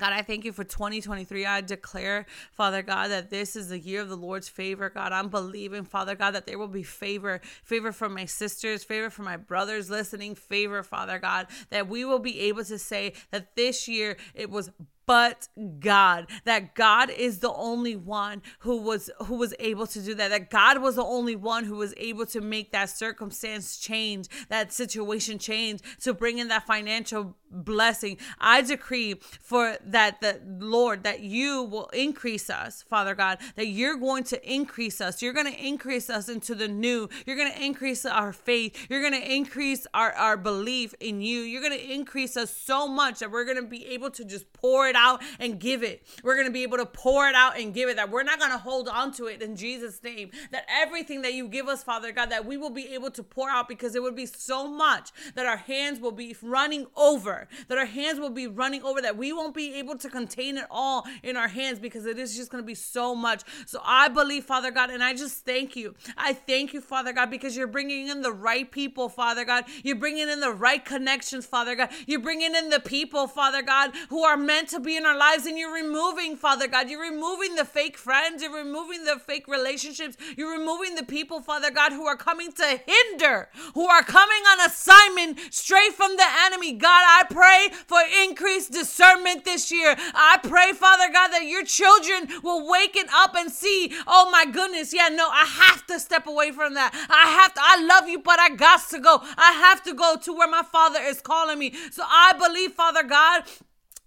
God, 0.00 0.14
I 0.14 0.22
thank 0.22 0.46
you 0.46 0.52
for 0.52 0.64
2023. 0.64 1.44
I 1.44 1.60
declare, 1.60 2.24
Father 2.52 2.82
God, 2.82 3.08
that 3.08 3.28
this 3.28 3.54
is 3.54 3.68
the 3.68 3.78
year 3.78 4.00
of 4.00 4.08
the 4.08 4.16
Lord's 4.16 4.48
favor. 4.48 4.88
God, 4.88 5.12
I'm 5.12 5.28
believing, 5.28 5.84
Father 5.84 6.14
God, 6.14 6.30
that 6.30 6.46
there 6.46 6.58
will 6.58 6.68
be 6.68 6.82
favor, 6.82 7.42
favor 7.62 7.92
from 7.92 8.14
my 8.14 8.24
sisters, 8.24 8.82
favor 8.82 9.10
from 9.10 9.26
my 9.26 9.36
brothers 9.36 9.90
listening, 9.90 10.34
favor, 10.34 10.82
Father 10.82 11.18
God, 11.18 11.48
that 11.68 11.86
we 11.86 12.06
will 12.06 12.18
be 12.18 12.40
able 12.40 12.64
to 12.64 12.78
say 12.78 13.12
that 13.30 13.54
this 13.56 13.88
year 13.88 14.16
it 14.34 14.48
was 14.48 14.70
but 15.10 15.48
God. 15.80 16.28
That 16.44 16.76
God 16.76 17.10
is 17.10 17.40
the 17.40 17.52
only 17.52 17.96
one 17.96 18.42
who 18.60 18.76
was 18.76 19.10
who 19.24 19.34
was 19.34 19.52
able 19.58 19.88
to 19.88 20.00
do 20.00 20.14
that. 20.14 20.28
That 20.28 20.50
God 20.50 20.80
was 20.80 20.94
the 20.94 21.04
only 21.04 21.34
one 21.34 21.64
who 21.64 21.74
was 21.74 21.92
able 21.96 22.26
to 22.26 22.40
make 22.40 22.70
that 22.70 22.90
circumstance 22.90 23.76
change, 23.76 24.28
that 24.50 24.72
situation 24.72 25.40
change, 25.40 25.80
to 26.02 26.14
bring 26.14 26.38
in 26.38 26.46
that 26.46 26.64
financial 26.64 27.34
blessing. 27.50 28.18
I 28.38 28.62
decree 28.62 29.14
for 29.40 29.76
that 29.84 30.20
the 30.20 30.40
Lord 30.46 31.02
that 31.02 31.20
you 31.20 31.64
will 31.64 31.88
increase 31.88 32.48
us, 32.48 32.82
Father 32.82 33.16
God, 33.16 33.38
that 33.56 33.66
you're 33.66 33.96
going 33.96 34.22
to 34.24 34.38
increase 34.48 35.00
us. 35.00 35.20
You're 35.20 35.32
going 35.32 35.52
to 35.52 35.66
increase 35.66 36.08
us 36.08 36.28
into 36.28 36.54
the 36.54 36.68
new. 36.68 37.08
You're 37.26 37.36
going 37.36 37.52
to 37.52 37.64
increase 37.64 38.06
our 38.06 38.32
faith. 38.32 38.86
You're 38.88 39.00
going 39.00 39.20
to 39.20 39.34
increase 39.34 39.86
our, 39.92 40.12
our 40.12 40.36
belief 40.36 40.94
in 41.00 41.20
you. 41.20 41.40
You're 41.40 41.62
going 41.62 41.76
to 41.76 41.92
increase 41.92 42.36
us 42.36 42.54
so 42.54 42.86
much 42.86 43.18
that 43.18 43.30
we're 43.32 43.44
going 43.44 43.56
to 43.56 43.66
be 43.66 43.86
able 43.86 44.10
to 44.10 44.24
just 44.24 44.52
pour 44.52 44.86
it 44.86 44.96
out 45.00 45.22
and 45.38 45.58
give 45.58 45.82
it. 45.82 46.02
We're 46.22 46.34
going 46.34 46.46
to 46.46 46.52
be 46.52 46.62
able 46.62 46.78
to 46.78 46.86
pour 46.86 47.28
it 47.28 47.34
out 47.34 47.58
and 47.58 47.72
give 47.72 47.88
it. 47.88 47.96
That 47.96 48.10
we're 48.10 48.22
not 48.22 48.38
going 48.38 48.52
to 48.52 48.58
hold 48.58 48.88
on 48.88 49.12
to 49.14 49.26
it 49.26 49.42
in 49.42 49.56
Jesus' 49.56 50.02
name. 50.02 50.30
That 50.52 50.66
everything 50.68 51.22
that 51.22 51.34
you 51.34 51.48
give 51.48 51.68
us, 51.68 51.82
Father 51.82 52.12
God, 52.12 52.30
that 52.30 52.44
we 52.44 52.56
will 52.56 52.70
be 52.70 52.94
able 52.94 53.10
to 53.12 53.22
pour 53.22 53.50
out 53.50 53.68
because 53.68 53.94
it 53.94 54.02
would 54.02 54.16
be 54.16 54.26
so 54.26 54.68
much 54.68 55.10
that 55.34 55.46
our 55.46 55.56
hands 55.56 56.00
will 56.00 56.12
be 56.12 56.36
running 56.42 56.86
over, 56.96 57.48
that 57.68 57.78
our 57.78 57.86
hands 57.86 58.20
will 58.20 58.30
be 58.30 58.46
running 58.46 58.82
over, 58.82 59.00
that 59.00 59.16
we 59.16 59.32
won't 59.32 59.54
be 59.54 59.74
able 59.74 59.96
to 59.98 60.08
contain 60.08 60.56
it 60.58 60.66
all 60.70 61.04
in 61.22 61.36
our 61.36 61.48
hands 61.48 61.78
because 61.78 62.06
it 62.06 62.18
is 62.18 62.36
just 62.36 62.50
going 62.50 62.62
to 62.62 62.66
be 62.66 62.74
so 62.74 63.14
much. 63.14 63.42
So 63.66 63.80
I 63.84 64.08
believe, 64.08 64.44
Father 64.44 64.70
God, 64.70 64.90
and 64.90 65.02
I 65.02 65.14
just 65.14 65.44
thank 65.44 65.76
you. 65.76 65.94
I 66.16 66.32
thank 66.32 66.72
you, 66.72 66.80
Father 66.80 67.12
God, 67.12 67.30
because 67.30 67.56
you're 67.56 67.66
bringing 67.66 68.08
in 68.08 68.22
the 68.22 68.32
right 68.32 68.70
people, 68.70 69.08
Father 69.08 69.44
God. 69.44 69.64
You're 69.82 69.96
bringing 69.96 70.28
in 70.28 70.40
the 70.40 70.52
right 70.52 70.84
connections, 70.84 71.46
Father 71.46 71.74
God. 71.74 71.90
You're 72.06 72.20
bringing 72.20 72.54
in 72.54 72.70
the 72.70 72.80
people, 72.80 73.26
Father 73.26 73.62
God, 73.62 73.92
who 74.08 74.22
are 74.24 74.36
meant 74.36 74.68
to 74.70 74.79
be 74.80 74.96
in 74.96 75.06
our 75.06 75.16
lives 75.16 75.46
and 75.46 75.58
you're 75.58 75.72
removing, 75.72 76.36
Father 76.36 76.66
God. 76.66 76.90
You're 76.90 77.02
removing 77.02 77.54
the 77.54 77.64
fake 77.64 77.96
friends. 77.96 78.42
You're 78.42 78.54
removing 78.54 79.04
the 79.04 79.18
fake 79.18 79.46
relationships. 79.48 80.16
You're 80.36 80.58
removing 80.58 80.94
the 80.94 81.04
people, 81.04 81.40
Father 81.40 81.70
God, 81.70 81.92
who 81.92 82.06
are 82.06 82.16
coming 82.16 82.52
to 82.52 82.80
hinder, 82.86 83.48
who 83.74 83.86
are 83.86 84.02
coming 84.02 84.42
on 84.50 84.66
assignment 84.66 85.38
straight 85.52 85.92
from 85.92 86.16
the 86.16 86.26
enemy. 86.46 86.72
God, 86.72 87.02
I 87.06 87.24
pray 87.28 87.68
for 87.86 87.98
increased 88.24 88.72
discernment 88.72 89.44
this 89.44 89.70
year. 89.70 89.94
I 90.14 90.38
pray, 90.42 90.72
Father 90.72 91.12
God, 91.12 91.28
that 91.28 91.46
your 91.46 91.64
children 91.64 92.28
will 92.42 92.68
waken 92.68 93.04
up 93.12 93.34
and 93.36 93.50
see, 93.50 93.92
oh 94.06 94.28
my 94.30 94.44
goodness, 94.50 94.94
yeah, 94.94 95.08
no, 95.08 95.28
I 95.28 95.44
have 95.44 95.86
to 95.86 96.00
step 96.00 96.26
away 96.26 96.52
from 96.52 96.74
that. 96.74 96.92
I 97.08 97.28
have 97.30 97.54
to, 97.54 97.60
I 97.62 97.82
love 97.84 98.08
you, 98.08 98.20
but 98.20 98.38
I 98.38 98.50
got 98.50 98.88
to 98.90 98.98
go. 98.98 99.20
I 99.36 99.52
have 99.52 99.82
to 99.84 99.94
go 99.94 100.16
to 100.22 100.32
where 100.32 100.48
my 100.48 100.62
Father 100.62 101.00
is 101.02 101.20
calling 101.20 101.58
me. 101.58 101.74
So 101.90 102.02
I 102.06 102.32
believe, 102.32 102.72
Father 102.72 103.02
God, 103.02 103.44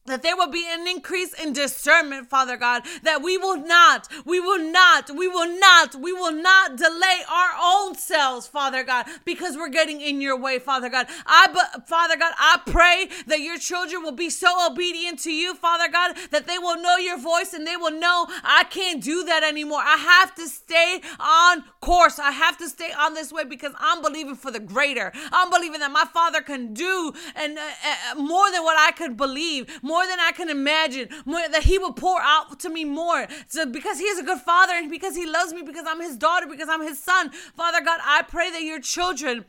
that 0.06 0.22
there 0.22 0.36
will 0.36 0.50
be 0.50 0.66
an 0.70 0.86
increase 0.86 1.34
in 1.34 1.54
discernment, 1.54 2.30
Father 2.30 2.58
God, 2.58 2.84
that 3.04 3.22
we 3.22 3.38
will 3.38 3.58
not, 3.58 4.10
we 4.26 4.40
will 4.40 4.60
not, 4.60 5.10
we 5.16 5.30
will 5.30 5.60
not, 5.60 5.96
we 5.96 6.12
will 6.12 6.34
not 6.34 6.76
delay 6.76 7.22
our 7.30 7.52
own 7.62 7.96
selves, 7.96 8.46
Father 8.46 8.84
God, 8.84 9.06
because 9.24 9.56
we're 9.56 9.70
getting 9.70 10.02
in 10.02 10.20
your 10.20 10.38
way, 10.38 10.60
Father 10.60 10.90
God. 10.90 11.08
I, 11.26 11.48
Father 11.88 12.18
God, 12.18 12.34
I 12.38 12.60
pray 12.66 13.08
that 13.28 13.40
your 13.40 13.58
children 13.58 14.04
will 14.04 14.12
be 14.12 14.30
so 14.30 14.70
obedient 14.70 15.20
to 15.20 15.32
you, 15.32 15.56
Father 15.56 15.90
God, 15.90 16.18
that 16.32 16.48
they 16.48 16.58
will 16.58 16.82
know 16.82 16.98
your 16.98 17.18
voice 17.18 17.54
and 17.54 17.66
they 17.66 17.78
will 17.78 17.98
know 17.98 18.28
I 18.44 18.66
can't 18.70 19.02
do 19.02 19.24
that 19.24 19.44
anymore. 19.44 19.82
I 19.82 19.96
have 19.98 20.36
to 20.36 20.48
stay 20.48 21.02
on 21.20 21.64
course. 21.80 22.20
I 22.20 22.32
have 22.32 22.58
to 22.58 22.68
stay 22.68 22.92
on 22.92 23.14
this 23.14 23.32
way 23.32 23.46
because 23.46 23.74
I'm 23.78 24.02
believing 24.02 24.36
for 24.36 24.52
the 24.52 24.60
greater. 24.60 25.14
I'm 25.32 25.50
believing 25.50 25.80
that 25.80 25.92
my 25.92 26.06
Father 26.14 26.42
can 26.42 26.74
do 26.74 27.14
and 27.36 27.58
uh, 27.58 27.62
uh, 27.62 28.16
more 28.16 28.52
than 28.52 28.64
what 28.64 28.78
I 28.78 28.92
could 28.92 29.16
believe. 29.16 29.68
More 29.82 29.93
more 29.94 30.08
than 30.08 30.20
I 30.20 30.32
can 30.32 30.50
imagine, 30.50 31.08
more 31.24 31.48
that 31.56 31.64
He 31.64 31.78
will 31.78 31.94
pour 31.94 32.20
out 32.20 32.60
to 32.62 32.70
me 32.70 32.84
more. 32.84 33.28
So 33.48 33.66
because 33.66 34.00
He 34.00 34.06
is 34.06 34.20
a 34.20 34.24
good 34.24 34.40
Father 34.40 34.74
and 34.74 34.90
because 34.90 35.16
He 35.16 35.26
loves 35.38 35.54
me, 35.54 35.62
because 35.62 35.86
I'm 35.88 36.02
His 36.02 36.18
daughter, 36.18 36.48
because 36.48 36.68
I'm 36.68 36.82
His 36.82 36.98
son, 36.98 37.30
Father 37.56 37.82
God, 37.82 38.00
I 38.04 38.24
pray 38.24 38.50
that 38.50 38.64
your 38.64 38.80
children 38.80 39.46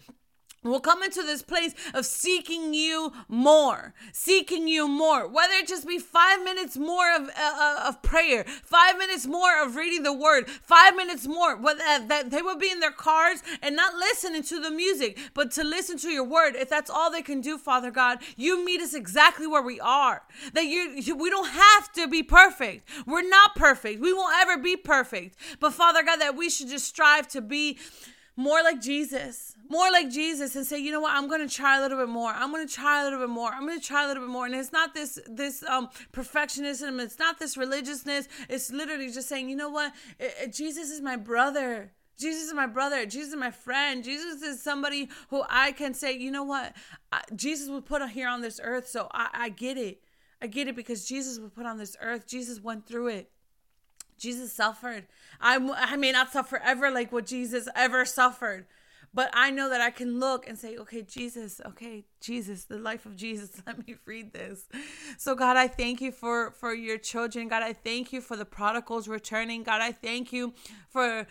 will 0.70 0.80
come 0.80 1.02
into 1.02 1.22
this 1.22 1.42
place 1.42 1.74
of 1.92 2.06
seeking 2.06 2.74
you 2.74 3.12
more 3.28 3.94
seeking 4.12 4.68
you 4.68 4.88
more. 4.88 5.26
Whether 5.26 5.54
it 5.54 5.68
just 5.68 5.86
be 5.86 5.98
five 5.98 6.42
minutes 6.42 6.76
more 6.76 7.14
of, 7.14 7.28
uh, 7.28 7.32
uh, 7.36 7.84
of 7.88 8.02
prayer 8.02 8.44
five 8.64 8.96
minutes 8.98 9.26
more 9.26 9.62
of 9.62 9.76
reading 9.76 10.02
the 10.02 10.12
word 10.12 10.48
five 10.48 10.96
minutes 10.96 11.26
more 11.26 11.56
whether 11.56 11.82
uh, 11.82 12.00
that 12.06 12.30
they 12.30 12.42
will 12.42 12.56
be 12.56 12.70
in 12.70 12.80
their 12.80 12.90
cars 12.90 13.42
and 13.62 13.76
not 13.76 13.94
listening 13.94 14.42
to 14.42 14.60
the 14.60 14.70
music 14.70 15.18
but 15.34 15.50
to 15.52 15.64
listen 15.64 15.98
to 15.98 16.08
your 16.08 16.24
word. 16.24 16.54
If 16.56 16.68
that's 16.68 16.90
all 16.90 17.10
they 17.10 17.22
can 17.22 17.40
do 17.40 17.58
father 17.58 17.90
god 17.90 18.18
you 18.36 18.64
meet 18.64 18.80
us 18.80 18.94
exactly 18.94 19.46
where 19.46 19.62
we 19.62 19.80
are. 19.80 20.22
That 20.52 20.64
you, 20.64 20.94
you 20.96 21.16
we 21.16 21.30
don't 21.30 21.48
have 21.48 21.92
to 21.92 22.08
be 22.08 22.22
perfect. 22.22 22.88
We're 23.06 23.28
not 23.28 23.54
perfect. 23.56 24.00
We 24.00 24.12
won't 24.12 24.34
ever 24.40 24.60
be 24.60 24.76
perfect. 24.76 25.36
But 25.60 25.72
father 25.72 26.02
god 26.02 26.20
that 26.20 26.36
we 26.36 26.50
should 26.50 26.68
just 26.68 26.86
strive 26.86 27.28
to 27.28 27.40
be 27.40 27.78
more 28.36 28.62
like 28.62 28.80
Jesus, 28.80 29.54
more 29.68 29.90
like 29.92 30.10
Jesus, 30.10 30.56
and 30.56 30.66
say, 30.66 30.78
you 30.78 30.90
know 30.90 31.00
what, 31.00 31.12
I'm 31.14 31.28
gonna 31.28 31.48
try 31.48 31.78
a 31.78 31.80
little 31.80 31.98
bit 31.98 32.08
more. 32.08 32.30
I'm 32.30 32.50
gonna 32.50 32.66
try 32.66 33.00
a 33.00 33.04
little 33.04 33.20
bit 33.20 33.28
more. 33.28 33.50
I'm 33.52 33.66
gonna 33.66 33.80
try 33.80 34.04
a 34.04 34.08
little 34.08 34.24
bit 34.24 34.30
more. 34.30 34.46
And 34.46 34.54
it's 34.54 34.72
not 34.72 34.94
this 34.94 35.18
this 35.28 35.62
um 35.64 35.88
perfectionism. 36.12 37.00
It's 37.00 37.18
not 37.18 37.38
this 37.38 37.56
religiousness. 37.56 38.28
It's 38.48 38.72
literally 38.72 39.10
just 39.10 39.28
saying, 39.28 39.48
you 39.48 39.56
know 39.56 39.70
what, 39.70 39.92
it, 40.18 40.34
it, 40.42 40.52
Jesus 40.52 40.90
is 40.90 41.00
my 41.00 41.16
brother. 41.16 41.92
Jesus 42.18 42.44
is 42.44 42.54
my 42.54 42.66
brother. 42.66 43.06
Jesus 43.06 43.30
is 43.30 43.36
my 43.36 43.50
friend. 43.50 44.04
Jesus 44.04 44.42
is 44.42 44.62
somebody 44.62 45.08
who 45.30 45.42
I 45.48 45.72
can 45.72 45.94
say, 45.94 46.16
you 46.16 46.30
know 46.30 46.44
what, 46.44 46.74
I, 47.12 47.22
Jesus 47.34 47.68
was 47.68 47.82
put 47.84 48.08
here 48.10 48.28
on 48.28 48.40
this 48.40 48.60
earth, 48.62 48.88
so 48.88 49.08
I, 49.12 49.28
I 49.32 49.48
get 49.48 49.76
it. 49.76 50.00
I 50.40 50.46
get 50.46 50.68
it 50.68 50.76
because 50.76 51.06
Jesus 51.06 51.38
was 51.38 51.50
put 51.50 51.66
on 51.66 51.78
this 51.78 51.96
earth. 52.00 52.26
Jesus 52.26 52.60
went 52.60 52.86
through 52.86 53.08
it. 53.08 53.30
Jesus 54.18 54.52
suffered. 54.52 55.06
I, 55.40 55.56
I 55.76 55.96
may 55.96 56.12
not 56.12 56.32
suffer 56.32 56.60
ever 56.64 56.90
like 56.90 57.12
what 57.12 57.26
Jesus 57.26 57.68
ever 57.74 58.04
suffered, 58.04 58.66
but 59.12 59.30
I 59.32 59.50
know 59.50 59.68
that 59.70 59.80
I 59.80 59.90
can 59.90 60.18
look 60.18 60.48
and 60.48 60.58
say, 60.58 60.76
okay, 60.76 61.02
Jesus, 61.02 61.60
okay, 61.64 62.04
Jesus, 62.20 62.64
the 62.64 62.78
life 62.78 63.06
of 63.06 63.14
Jesus. 63.16 63.62
Let 63.66 63.86
me 63.86 63.94
read 64.04 64.32
this. 64.32 64.66
So 65.18 65.34
God, 65.34 65.56
I 65.56 65.68
thank 65.68 66.00
you 66.00 66.10
for 66.10 66.50
for 66.50 66.74
your 66.74 66.98
children. 66.98 67.48
God, 67.48 67.62
I 67.62 67.72
thank 67.72 68.12
you 68.12 68.20
for 68.20 68.36
the 68.36 68.44
prodigals 68.44 69.06
returning. 69.06 69.62
God, 69.62 69.80
I 69.80 69.92
thank 69.92 70.32
you 70.32 70.52
for 70.88 71.26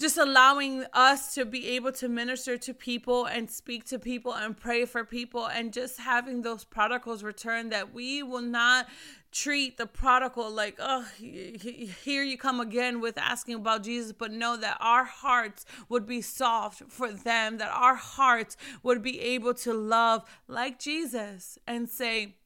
just 0.00 0.16
allowing 0.16 0.82
us 0.94 1.34
to 1.34 1.44
be 1.44 1.68
able 1.68 1.92
to 1.92 2.08
minister 2.08 2.56
to 2.56 2.72
people 2.72 3.26
and 3.26 3.50
speak 3.50 3.84
to 3.84 3.98
people 3.98 4.32
and 4.32 4.56
pray 4.56 4.86
for 4.86 5.04
people 5.04 5.44
and 5.46 5.74
just 5.74 6.00
having 6.00 6.40
those 6.40 6.64
prodigals 6.64 7.22
return 7.22 7.68
that 7.68 7.92
we 7.92 8.22
will 8.22 8.40
not 8.40 8.88
treat 9.32 9.76
the 9.76 9.86
prodigal 9.86 10.50
like, 10.50 10.76
oh, 10.78 11.06
here 11.18 12.22
you 12.22 12.36
come 12.36 12.60
again 12.60 13.00
with 13.00 13.16
asking 13.16 13.54
about 13.54 13.84
Jesus, 13.84 14.12
but 14.12 14.32
know 14.32 14.56
that 14.56 14.76
our 14.80 15.04
hearts 15.04 15.64
would 15.88 16.06
be 16.06 16.20
soft 16.20 16.82
for 16.88 17.12
them, 17.12 17.58
that 17.58 17.70
our 17.72 17.94
hearts 17.94 18.56
would 18.82 19.02
be 19.02 19.20
able 19.20 19.54
to 19.54 19.72
love 19.72 20.24
like 20.48 20.78
Jesus 20.78 21.58
and 21.66 21.88
say, 21.88 22.36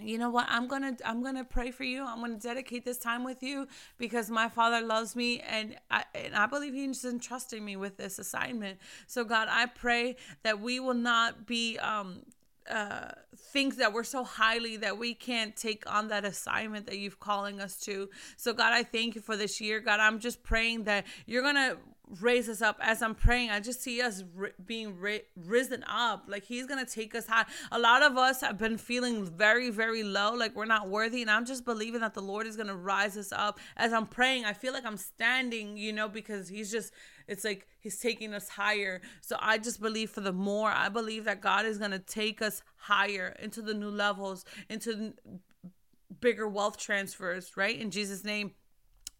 you 0.00 0.16
know 0.16 0.30
what? 0.30 0.46
I'm 0.48 0.68
gonna 0.68 0.96
i'm 1.04 1.22
gonna 1.22 1.44
pray 1.44 1.70
for 1.70 1.84
you. 1.84 2.04
I'm 2.04 2.20
gonna 2.20 2.36
dedicate 2.36 2.84
this 2.84 2.98
time 2.98 3.24
with 3.24 3.42
you 3.42 3.66
because 3.98 4.30
my 4.30 4.48
father 4.48 4.80
loves 4.80 5.16
me 5.16 5.40
and 5.40 5.76
i 5.90 6.04
and 6.14 6.36
i 6.36 6.46
believe 6.46 6.72
he's 6.72 7.04
entrusting 7.04 7.64
me 7.64 7.76
with 7.76 7.96
this 7.96 8.18
assignment. 8.18 8.78
So 9.06 9.24
god 9.24 9.48
i 9.50 9.66
pray 9.66 10.16
that 10.44 10.60
we 10.60 10.78
will 10.78 10.94
not 10.94 11.46
be 11.46 11.78
um 11.78 12.20
uh, 12.70 13.12
think 13.36 13.76
that 13.76 13.92
we're 13.92 14.04
so 14.04 14.24
highly 14.24 14.76
that 14.78 14.98
we 14.98 15.14
can't 15.14 15.56
take 15.56 15.90
on 15.90 16.08
that 16.08 16.24
assignment 16.24 16.86
that 16.86 16.98
you've 16.98 17.20
calling 17.20 17.60
us 17.60 17.78
to. 17.80 18.08
So 18.36 18.52
God, 18.52 18.72
I 18.72 18.82
thank 18.82 19.14
you 19.14 19.20
for 19.20 19.36
this 19.36 19.60
year. 19.60 19.80
God, 19.80 20.00
I'm 20.00 20.18
just 20.18 20.42
praying 20.42 20.84
that 20.84 21.06
you're 21.26 21.42
going 21.42 21.56
to 21.56 21.78
raise 22.20 22.48
us 22.48 22.62
up 22.62 22.78
as 22.80 23.02
i'm 23.02 23.14
praying 23.14 23.50
i 23.50 23.60
just 23.60 23.82
see 23.82 24.00
us 24.00 24.24
being 24.64 24.98
ri- 24.98 25.22
risen 25.36 25.84
up 25.86 26.24
like 26.26 26.44
he's 26.44 26.66
gonna 26.66 26.84
take 26.84 27.14
us 27.14 27.26
high 27.26 27.44
a 27.70 27.78
lot 27.78 28.02
of 28.02 28.16
us 28.16 28.40
have 28.40 28.56
been 28.56 28.78
feeling 28.78 29.24
very 29.24 29.70
very 29.70 30.02
low 30.02 30.32
like 30.32 30.54
we're 30.56 30.64
not 30.64 30.88
worthy 30.88 31.20
and 31.20 31.30
i'm 31.30 31.44
just 31.44 31.64
believing 31.64 32.00
that 32.00 32.14
the 32.14 32.22
lord 32.22 32.46
is 32.46 32.56
gonna 32.56 32.74
rise 32.74 33.16
us 33.16 33.32
up 33.32 33.58
as 33.76 33.92
i'm 33.92 34.06
praying 34.06 34.44
i 34.44 34.52
feel 34.52 34.72
like 34.72 34.86
i'm 34.86 34.96
standing 34.96 35.76
you 35.76 35.92
know 35.92 36.08
because 36.08 36.48
he's 36.48 36.70
just 36.70 36.92
it's 37.28 37.44
like 37.44 37.68
he's 37.78 37.98
taking 37.98 38.34
us 38.34 38.48
higher. 38.48 39.00
So 39.20 39.36
I 39.40 39.58
just 39.58 39.80
believe 39.80 40.10
for 40.10 40.20
the 40.20 40.32
more, 40.32 40.70
I 40.70 40.88
believe 40.88 41.24
that 41.24 41.40
God 41.40 41.66
is 41.66 41.78
going 41.78 41.92
to 41.92 41.98
take 41.98 42.42
us 42.42 42.62
higher 42.76 43.36
into 43.40 43.62
the 43.62 43.74
new 43.74 43.90
levels, 43.90 44.44
into 44.68 45.12
bigger 46.20 46.48
wealth 46.48 46.78
transfers, 46.78 47.56
right? 47.56 47.78
In 47.78 47.90
Jesus' 47.90 48.24
name. 48.24 48.52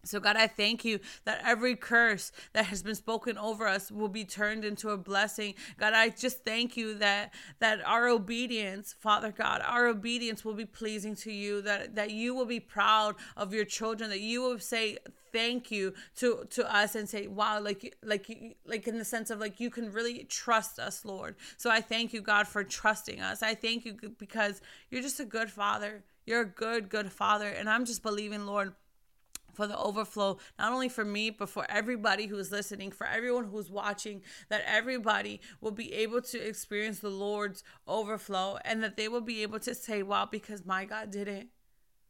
So, 0.08 0.20
God, 0.20 0.36
I 0.36 0.46
thank 0.46 0.84
you 0.84 1.00
that 1.24 1.42
every 1.44 1.76
curse 1.76 2.32
that 2.52 2.66
has 2.66 2.82
been 2.82 2.94
spoken 2.94 3.38
over 3.38 3.66
us 3.66 3.90
will 3.90 4.08
be 4.08 4.24
turned 4.24 4.64
into 4.64 4.90
a 4.90 4.96
blessing. 4.96 5.54
God, 5.78 5.94
I 5.94 6.08
just 6.10 6.44
thank 6.44 6.76
you 6.76 6.94
that 6.94 7.34
that 7.60 7.80
our 7.84 8.08
obedience, 8.08 8.94
Father 8.98 9.32
God, 9.32 9.62
our 9.64 9.86
obedience 9.86 10.44
will 10.44 10.54
be 10.54 10.64
pleasing 10.64 11.14
to 11.16 11.32
you, 11.32 11.62
that, 11.62 11.94
that 11.94 12.10
you 12.10 12.34
will 12.34 12.46
be 12.46 12.60
proud 12.60 13.16
of 13.36 13.52
your 13.52 13.64
children, 13.64 14.10
that 14.10 14.20
you 14.20 14.42
will 14.42 14.58
say, 14.58 14.98
thank 15.32 15.70
you 15.70 15.92
to 16.16 16.46
to 16.50 16.74
us 16.74 16.94
and 16.94 17.08
say 17.08 17.26
wow 17.26 17.60
like 17.60 17.94
like 18.02 18.56
like 18.64 18.88
in 18.88 18.96
the 18.96 19.04
sense 19.04 19.28
of 19.30 19.38
like 19.38 19.60
you 19.60 19.70
can 19.70 19.92
really 19.92 20.24
trust 20.24 20.78
us 20.78 21.04
lord. 21.04 21.36
So 21.56 21.70
i 21.70 21.80
thank 21.80 22.12
you 22.12 22.20
god 22.22 22.48
for 22.48 22.64
trusting 22.64 23.20
us. 23.20 23.42
I 23.42 23.54
thank 23.54 23.84
you 23.84 23.94
because 24.18 24.62
you're 24.90 25.02
just 25.02 25.20
a 25.20 25.24
good 25.24 25.50
father. 25.50 26.02
You're 26.24 26.40
a 26.42 26.46
good 26.46 26.88
good 26.88 27.12
father. 27.12 27.48
And 27.48 27.68
i'm 27.68 27.84
just 27.84 28.02
believing 28.02 28.46
lord 28.46 28.72
for 29.58 29.66
the 29.66 29.76
overflow, 29.76 30.38
not 30.56 30.72
only 30.72 30.88
for 30.88 31.04
me, 31.04 31.30
but 31.30 31.48
for 31.48 31.66
everybody 31.68 32.26
who's 32.26 32.52
listening, 32.52 32.92
for 32.92 33.08
everyone 33.08 33.42
who's 33.42 33.68
watching, 33.68 34.22
that 34.50 34.62
everybody 34.64 35.40
will 35.60 35.72
be 35.72 35.92
able 35.94 36.22
to 36.22 36.38
experience 36.38 37.00
the 37.00 37.08
Lord's 37.08 37.64
overflow 37.88 38.58
and 38.64 38.84
that 38.84 38.96
they 38.96 39.08
will 39.08 39.20
be 39.20 39.42
able 39.42 39.58
to 39.58 39.74
say, 39.74 40.00
wow, 40.04 40.28
because 40.30 40.64
my 40.64 40.84
God 40.84 41.10
did 41.10 41.26
it. 41.26 41.48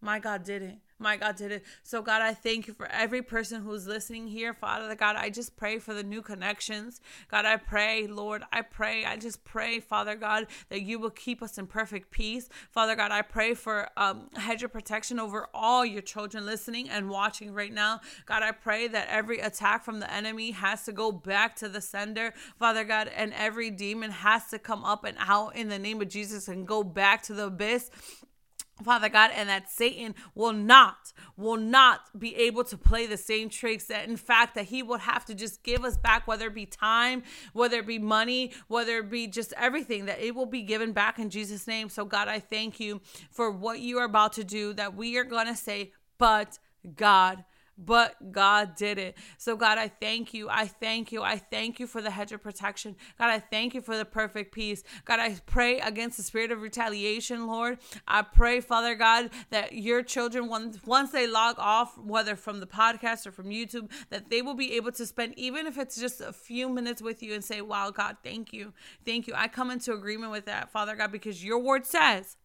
My 0.03 0.19
God 0.19 0.45
did 0.45 0.61
it. 0.61 0.77
My 0.99 1.17
God 1.17 1.37
did 1.37 1.53
it. 1.53 1.65
So, 1.85 2.03
God, 2.03 2.23
I 2.23 2.35
thank 2.35 2.67
you 2.67 2.75
for 2.75 2.87
every 2.91 3.23
person 3.23 3.63
who's 3.63 3.87
listening 3.87 4.27
here. 4.27 4.53
Father 4.53 4.95
God, 4.97 5.15
I 5.15 5.31
just 5.31 5.57
pray 5.57 5.79
for 5.79 5.95
the 5.95 6.03
new 6.03 6.23
connections. 6.23 7.01
God, 7.31 7.45
I 7.45 7.57
pray, 7.57 8.09
Lord, 8.09 8.43
I 8.53 8.63
pray, 8.63 9.05
I 9.05 9.17
just 9.17 9.45
pray, 9.45 9.79
Father 9.79 10.17
God, 10.17 10.49
that 10.71 10.83
you 10.83 10.99
will 10.99 11.11
keep 11.11 11.41
us 11.41 11.57
in 11.57 11.69
perfect 11.69 12.11
peace. 12.11 12.49
Father 12.73 12.97
God, 12.97 13.13
I 13.13 13.23
pray 13.23 13.55
for 13.55 13.89
um, 13.97 14.29
hedge 14.35 14.65
of 14.65 14.73
protection 14.73 15.21
over 15.21 15.47
all 15.55 15.87
your 15.87 16.03
children 16.03 16.45
listening 16.45 16.91
and 16.91 17.09
watching 17.09 17.53
right 17.53 17.73
now. 17.73 18.01
God, 18.27 18.43
I 18.43 18.51
pray 18.51 18.89
that 18.89 19.07
every 19.09 19.39
attack 19.39 19.85
from 19.85 20.01
the 20.01 20.13
enemy 20.13 20.51
has 20.51 20.85
to 20.87 20.93
go 20.93 21.13
back 21.13 21.55
to 21.57 21.69
the 21.69 21.81
sender, 21.81 22.35
Father 22.59 22.83
God, 22.83 23.09
and 23.15 23.33
every 23.35 23.71
demon 23.71 24.11
has 24.11 24.49
to 24.49 24.59
come 24.59 24.85
up 24.85 25.05
and 25.05 25.17
out 25.21 25.55
in 25.55 25.69
the 25.69 25.79
name 25.79 26.03
of 26.03 26.09
Jesus 26.09 26.49
and 26.49 26.67
go 26.67 26.83
back 26.83 27.23
to 27.25 27.35
the 27.35 27.47
abyss. 27.47 27.91
Father 28.85 29.09
God, 29.09 29.31
and 29.35 29.49
that 29.49 29.71
Satan 29.71 30.15
will 30.35 30.53
not, 30.53 31.13
will 31.37 31.57
not 31.57 32.01
be 32.19 32.35
able 32.37 32.65
to 32.65 32.77
play 32.77 33.07
the 33.07 33.17
same 33.17 33.49
tricks. 33.49 33.85
That 33.85 34.09
in 34.09 34.17
fact, 34.17 34.55
that 34.55 34.67
he 34.67 34.83
would 34.83 35.01
have 35.01 35.25
to 35.27 35.35
just 35.35 35.63
give 35.63 35.85
us 35.85 35.97
back, 35.97 36.27
whether 36.27 36.47
it 36.47 36.55
be 36.55 36.67
time, 36.67 37.23
whether 37.53 37.79
it 37.79 37.87
be 37.87 37.99
money, 37.99 38.53
whether 38.69 38.99
it 38.99 39.11
be 39.11 39.27
just 39.27 39.53
everything, 39.57 40.07
that 40.07 40.21
it 40.21 40.35
will 40.35 40.47
be 40.47 40.63
given 40.63 40.93
back 40.93 41.19
in 41.19 41.31
Jesus' 41.31 41.67
name. 41.67 41.89
So, 41.89 42.05
God, 42.05 42.29
I 42.29 42.39
thank 42.39 42.79
you 42.81 43.01
for 43.31 43.51
what 43.51 43.81
you 43.81 43.99
are 43.99 44.05
about 44.05 44.33
to 44.35 44.45
do, 44.45 44.73
that 44.75 44.95
we 44.95 45.17
are 45.19 45.25
going 45.25 45.47
to 45.47 45.57
say, 45.57 45.93
but 46.19 46.59
God 46.97 47.45
but 47.79 48.33
God 48.33 48.75
did 48.75 48.99
it. 48.99 49.17
So, 49.37 49.57
God, 49.57 49.79
I 49.79 49.89
thank 49.89 50.35
you. 50.35 50.49
I 50.51 50.67
thank 50.67 51.13
you. 51.13 51.23
I 51.23 51.37
thank 51.37 51.79
you 51.79 51.87
for 51.87 52.03
the 52.03 52.11
hedge 52.11 52.33
of 52.33 52.43
protection. 52.43 52.97
God, 53.19 53.31
I 53.31 53.39
thank 53.39 53.73
you 53.73 53.81
for 53.81 53.97
the 53.97 54.05
perfect 54.05 54.53
peace. 54.53 54.83
God, 55.05 55.21
I 55.21 55.37
pray 55.47 55.79
against 55.79 56.17
the 56.17 56.25
spirit 56.25 56.51
of 56.51 56.61
retaliation, 56.61 57.47
Lord. 57.47 57.79
I 58.07 58.23
pray, 58.23 58.61
Father 58.61 58.97
God, 58.97 59.31
that 59.51 59.75
your 59.75 60.03
children, 60.03 60.49
once, 60.49 60.79
once 60.85 61.13
they 61.13 61.29
log 61.29 61.57
off, 61.59 61.97
whether 61.97 62.35
from 62.35 62.59
the 62.59 62.67
podcast 62.67 63.27
or 63.27 63.31
from 63.31 63.47
YouTube, 63.47 63.91
that 64.11 64.29
they 64.29 64.43
will 64.43 64.55
be 64.55 64.75
able 64.75 64.93
to 64.93 65.07
spend, 65.07 65.39
even 65.39 65.67
if 65.67 65.79
it's 65.79 65.99
just 65.99 66.21
a 66.21 66.33
few 66.33 66.69
minutes 66.69 67.01
with 67.01 67.23
you 67.23 67.35
and 67.35 67.45
say, 67.45 67.61
Wow, 67.61 67.91
God, 67.91 68.17
thank 68.25 68.53
you. 68.53 68.73
Thank 69.07 69.27
you. 69.27 69.35
I 69.37 69.47
come 69.49 69.71
into 69.71 69.93
agreement 69.93 70.33
with 70.33 70.47
that, 70.47 70.73
Father 70.73 70.97
God, 70.97 71.13
because 71.13 71.45
your 71.45 71.59
word 71.59 71.87
says, 71.87 72.37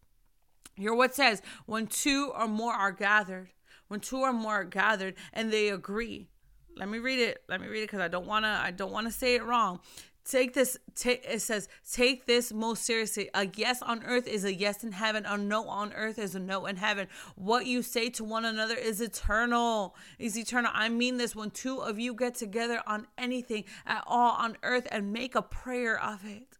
Hear 0.75 0.93
what 0.93 1.13
says 1.13 1.41
when 1.65 1.87
two 1.87 2.31
or 2.35 2.47
more 2.47 2.73
are 2.73 2.91
gathered, 2.91 3.49
when 3.93 3.99
two 3.99 4.17
or 4.17 4.33
more 4.33 4.61
are 4.61 4.63
gathered 4.63 5.13
and 5.33 5.53
they 5.53 5.69
agree. 5.69 6.27
Let 6.75 6.89
me 6.89 6.97
read 6.97 7.19
it. 7.19 7.43
Let 7.47 7.61
me 7.61 7.67
read 7.67 7.83
it 7.83 7.91
because 7.91 7.99
I 7.99 8.07
don't 8.07 8.25
wanna 8.25 8.59
I 8.59 8.71
don't 8.71 8.91
wanna 8.91 9.11
say 9.11 9.35
it 9.35 9.43
wrong. 9.43 9.81
Take 10.25 10.53
this, 10.55 10.77
take, 10.95 11.23
it 11.29 11.41
says, 11.41 11.67
take 11.91 12.25
this 12.25 12.51
most 12.51 12.85
seriously. 12.85 13.29
A 13.35 13.45
yes 13.55 13.83
on 13.83 14.03
earth 14.03 14.25
is 14.25 14.45
a 14.45 14.53
yes 14.53 14.83
in 14.83 14.93
heaven. 14.93 15.25
A 15.27 15.37
no 15.37 15.67
on 15.67 15.93
earth 15.93 16.17
is 16.17 16.33
a 16.33 16.39
no 16.39 16.65
in 16.65 16.77
heaven. 16.77 17.07
What 17.35 17.67
you 17.67 17.83
say 17.83 18.09
to 18.11 18.23
one 18.23 18.45
another 18.45 18.73
is 18.73 18.99
eternal. 18.99 19.95
Is 20.17 20.35
eternal. 20.35 20.71
I 20.73 20.89
mean 20.89 21.17
this 21.17 21.35
when 21.35 21.51
two 21.51 21.77
of 21.77 21.99
you 21.99 22.15
get 22.15 22.33
together 22.33 22.81
on 22.87 23.05
anything 23.15 23.65
at 23.85 24.03
all 24.07 24.31
on 24.31 24.57
earth 24.63 24.87
and 24.89 25.13
make 25.13 25.35
a 25.35 25.43
prayer 25.43 26.01
of 26.01 26.25
it 26.25 26.57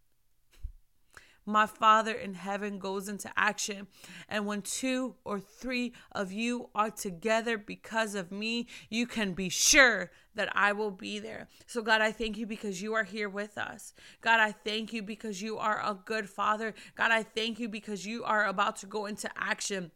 my 1.46 1.66
Father 1.66 2.14
in 2.14 2.34
heaven 2.34 2.80
goes 2.80 3.08
into 3.08 3.30
action. 3.36 3.88
And 4.30 4.46
when 4.46 4.62
two 4.62 5.16
or 5.24 5.40
three 5.40 5.94
of 6.12 6.32
you 6.32 6.70
are 6.74 6.90
together 6.90 7.58
because 7.58 8.16
of 8.16 8.32
me, 8.32 8.68
you 8.90 9.08
can 9.08 9.34
be 9.34 9.50
sure 9.50 10.12
that 10.36 10.50
I 10.56 10.72
will 10.74 10.92
be 10.92 11.20
there. 11.20 11.48
So, 11.68 11.82
God, 11.82 12.02
I 12.02 12.12
thank 12.12 12.38
you 12.38 12.46
because 12.46 12.82
you 12.82 12.94
are 12.94 13.04
here 13.04 13.30
with 13.30 13.58
us. 13.58 13.94
God, 14.22 14.40
I 14.40 14.52
thank 14.52 14.94
you 14.94 15.04
because 15.04 15.42
you 15.42 15.58
are 15.58 15.80
a 15.80 15.94
good 15.94 16.30
Father. 16.30 16.74
God, 16.96 17.12
I 17.12 17.24
thank 17.24 17.60
you 17.60 17.70
because 17.70 18.06
you 18.06 18.24
are 18.24 18.46
about 18.46 18.78
to 18.78 18.86
go 18.86 19.06
into 19.06 19.30
action 19.38 19.92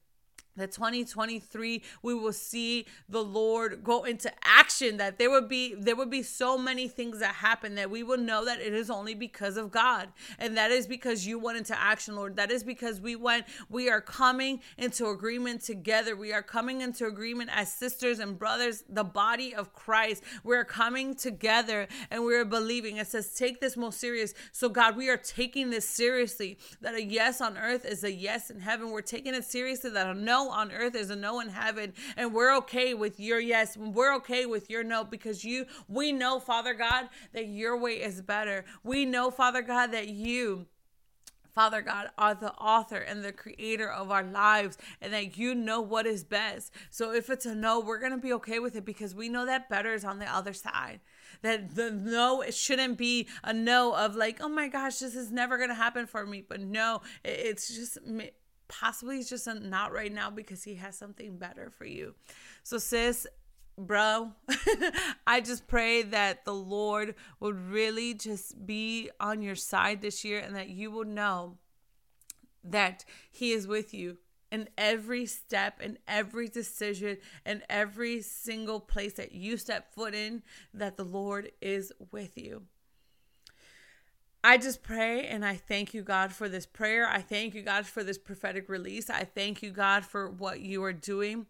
that 0.58 0.72
2023 0.72 1.82
we 2.02 2.14
will 2.14 2.34
see 2.34 2.86
the 3.08 3.24
lord 3.24 3.84
go 3.84 4.04
into 4.04 4.32
action 4.44 4.98
that 4.98 5.18
there 5.18 5.30
would 5.30 5.48
be 5.48 5.76
there 5.76 5.96
would 5.96 6.10
be 6.10 6.24
so 6.24 6.58
many 6.58 6.88
things 6.88 7.20
that 7.20 7.36
happen 7.36 7.76
that 7.76 7.90
we 7.90 8.04
will 8.04 8.18
know 8.18 8.46
that 8.46 8.60
it 8.60 8.74
is 8.74 8.90
only 8.90 9.14
because 9.14 9.58
of 9.58 9.72
god. 9.72 10.10
And 10.40 10.58
that 10.58 10.72
is 10.72 10.88
because 10.88 11.26
you 11.26 11.40
went 11.40 11.58
into 11.58 11.80
action 11.80 12.16
lord. 12.16 12.36
That 12.36 12.52
is 12.52 12.64
because 12.64 13.00
we 13.00 13.16
went 13.16 13.46
we 13.70 13.90
are 13.90 14.02
coming 14.02 14.62
into 14.78 15.08
agreement 15.08 15.62
together. 15.62 16.16
We 16.16 16.34
are 16.34 16.44
coming 16.44 16.82
into 16.82 17.06
agreement 17.06 17.50
as 17.54 17.72
sisters 17.72 18.20
and 18.20 18.38
brothers 18.38 18.84
the 18.90 19.04
body 19.04 19.54
of 19.56 19.74
christ. 19.74 20.24
We're 20.44 20.66
coming 20.66 21.16
together 21.16 21.88
and 22.12 22.24
we're 22.24 22.46
believing. 22.46 22.98
It 22.98 23.08
says 23.08 23.34
take 23.34 23.62
this 23.62 23.78
most 23.78 24.00
serious. 24.00 24.34
So 24.52 24.70
god 24.70 24.98
we 24.98 25.10
are 25.10 25.18
taking 25.18 25.70
this 25.70 25.88
seriously 25.88 26.58
that 26.82 26.96
a 26.96 27.04
yes 27.04 27.42
on 27.42 27.58
earth 27.58 27.86
is 27.86 28.04
a 28.04 28.12
yes 28.12 28.50
in 28.50 28.60
heaven. 28.62 28.92
We're 28.92 29.02
taking 29.02 29.34
it 29.34 29.46
seriously 29.46 29.92
that 29.92 30.08
a 30.08 30.14
no 30.14 30.47
on 30.50 30.72
earth 30.72 30.96
is 30.96 31.10
a 31.10 31.16
no 31.16 31.40
in 31.40 31.50
heaven. 31.50 31.94
And 32.16 32.34
we're 32.34 32.56
okay 32.58 32.94
with 32.94 33.20
your 33.20 33.40
yes. 33.40 33.78
We're 33.78 34.16
okay 34.18 34.46
with 34.46 34.70
your 34.70 34.84
no 34.84 35.04
because 35.04 35.44
you, 35.44 35.66
we 35.88 36.12
know, 36.12 36.40
Father 36.40 36.74
God, 36.74 37.10
that 37.34 37.48
your 37.48 37.78
way 37.78 37.94
is 37.94 38.22
better. 38.22 38.66
We 38.84 39.06
know, 39.06 39.32
Father 39.32 39.62
God, 39.62 39.92
that 39.92 40.08
you, 40.08 40.68
Father 41.54 41.82
God, 41.82 42.10
are 42.20 42.36
the 42.36 42.54
author 42.54 42.98
and 42.98 43.24
the 43.24 43.32
creator 43.32 43.92
of 43.92 44.12
our 44.12 44.24
lives, 44.24 44.78
and 45.02 45.12
that 45.12 45.38
you 45.38 45.56
know 45.56 45.82
what 45.82 46.06
is 46.06 46.24
best. 46.24 46.72
So 46.92 47.12
if 47.14 47.32
it's 47.32 47.48
a 47.48 47.56
no, 47.56 47.80
we're 47.80 47.98
going 48.00 48.12
to 48.12 48.20
be 48.20 48.34
okay 48.34 48.60
with 48.60 48.76
it 48.76 48.86
because 48.86 49.16
we 49.16 49.28
know 49.28 49.46
that 49.48 49.68
better 49.68 49.94
is 49.94 50.06
on 50.06 50.20
the 50.20 50.32
other 50.32 50.54
side. 50.54 51.00
That 51.42 51.76
the 51.76 51.90
no, 51.92 52.42
it 52.42 52.54
shouldn't 52.54 52.98
be 52.98 53.28
a 53.44 53.54
no 53.54 53.94
of 53.94 54.16
like, 54.16 54.38
oh 54.40 54.50
my 54.50 54.68
gosh, 54.68 55.00
this 55.00 55.16
is 55.16 55.32
never 55.32 55.58
going 55.58 55.70
to 55.70 55.76
happen 55.76 56.06
for 56.06 56.28
me. 56.28 56.44
But 56.48 56.62
no, 56.62 57.02
it's 57.24 57.76
just 57.76 57.98
possibly 58.68 59.18
he's 59.18 59.30
just 59.30 59.48
not 59.48 59.94
right 59.94 60.12
now 60.12 60.30
because 60.30 60.64
he 60.64 60.76
has 60.76 60.98
something 60.98 61.38
better 61.38 61.70
for 61.70 61.86
you. 61.86 62.16
So, 62.64 62.78
sis, 62.78 63.28
bro, 63.78 64.32
I 65.28 65.42
just 65.42 65.68
pray 65.68 66.04
that 66.04 66.46
the 66.46 66.54
Lord 66.54 67.16
would 67.40 67.58
really 67.58 68.14
just 68.14 68.66
be 68.66 69.10
on 69.20 69.42
your 69.42 69.56
side 69.56 70.02
this 70.02 70.26
year 70.26 70.40
and 70.40 70.56
that 70.56 70.70
you 70.70 70.92
will 70.92 71.06
know 71.06 71.58
that 72.64 73.06
he 73.32 73.52
is 73.52 73.68
with 73.68 73.94
you 73.94 74.18
in 74.52 74.70
every 74.78 75.26
step 75.26 75.82
in 75.82 75.98
every 76.08 76.48
decision 76.48 77.18
in 77.46 77.62
every 77.70 78.22
single 78.22 78.80
place 78.80 79.14
that 79.14 79.34
you 79.34 79.58
step 79.58 79.94
foot 79.94 80.14
in 80.16 80.42
that 80.74 80.98
the 80.98 81.04
Lord 81.04 81.52
is 81.62 81.92
with 82.12 82.38
you. 82.38 82.64
I 84.48 84.58
just 84.58 84.82
pray 84.82 85.28
and 85.28 85.44
I 85.44 85.56
thank 85.56 85.94
you, 85.94 86.04
God, 86.04 86.32
for 86.32 86.48
this 86.48 86.66
prayer. 86.66 87.06
I 87.06 87.20
thank 87.20 87.54
you, 87.54 87.62
God, 87.62 87.86
for 87.86 88.02
this 88.02 88.18
prophetic 88.18 88.70
release. 88.70 89.10
I 89.10 89.26
thank 89.26 89.62
you, 89.62 89.72
God, 89.72 90.06
for 90.06 90.30
what 90.30 90.62
you 90.62 90.82
are 90.86 90.94
doing. 90.94 91.48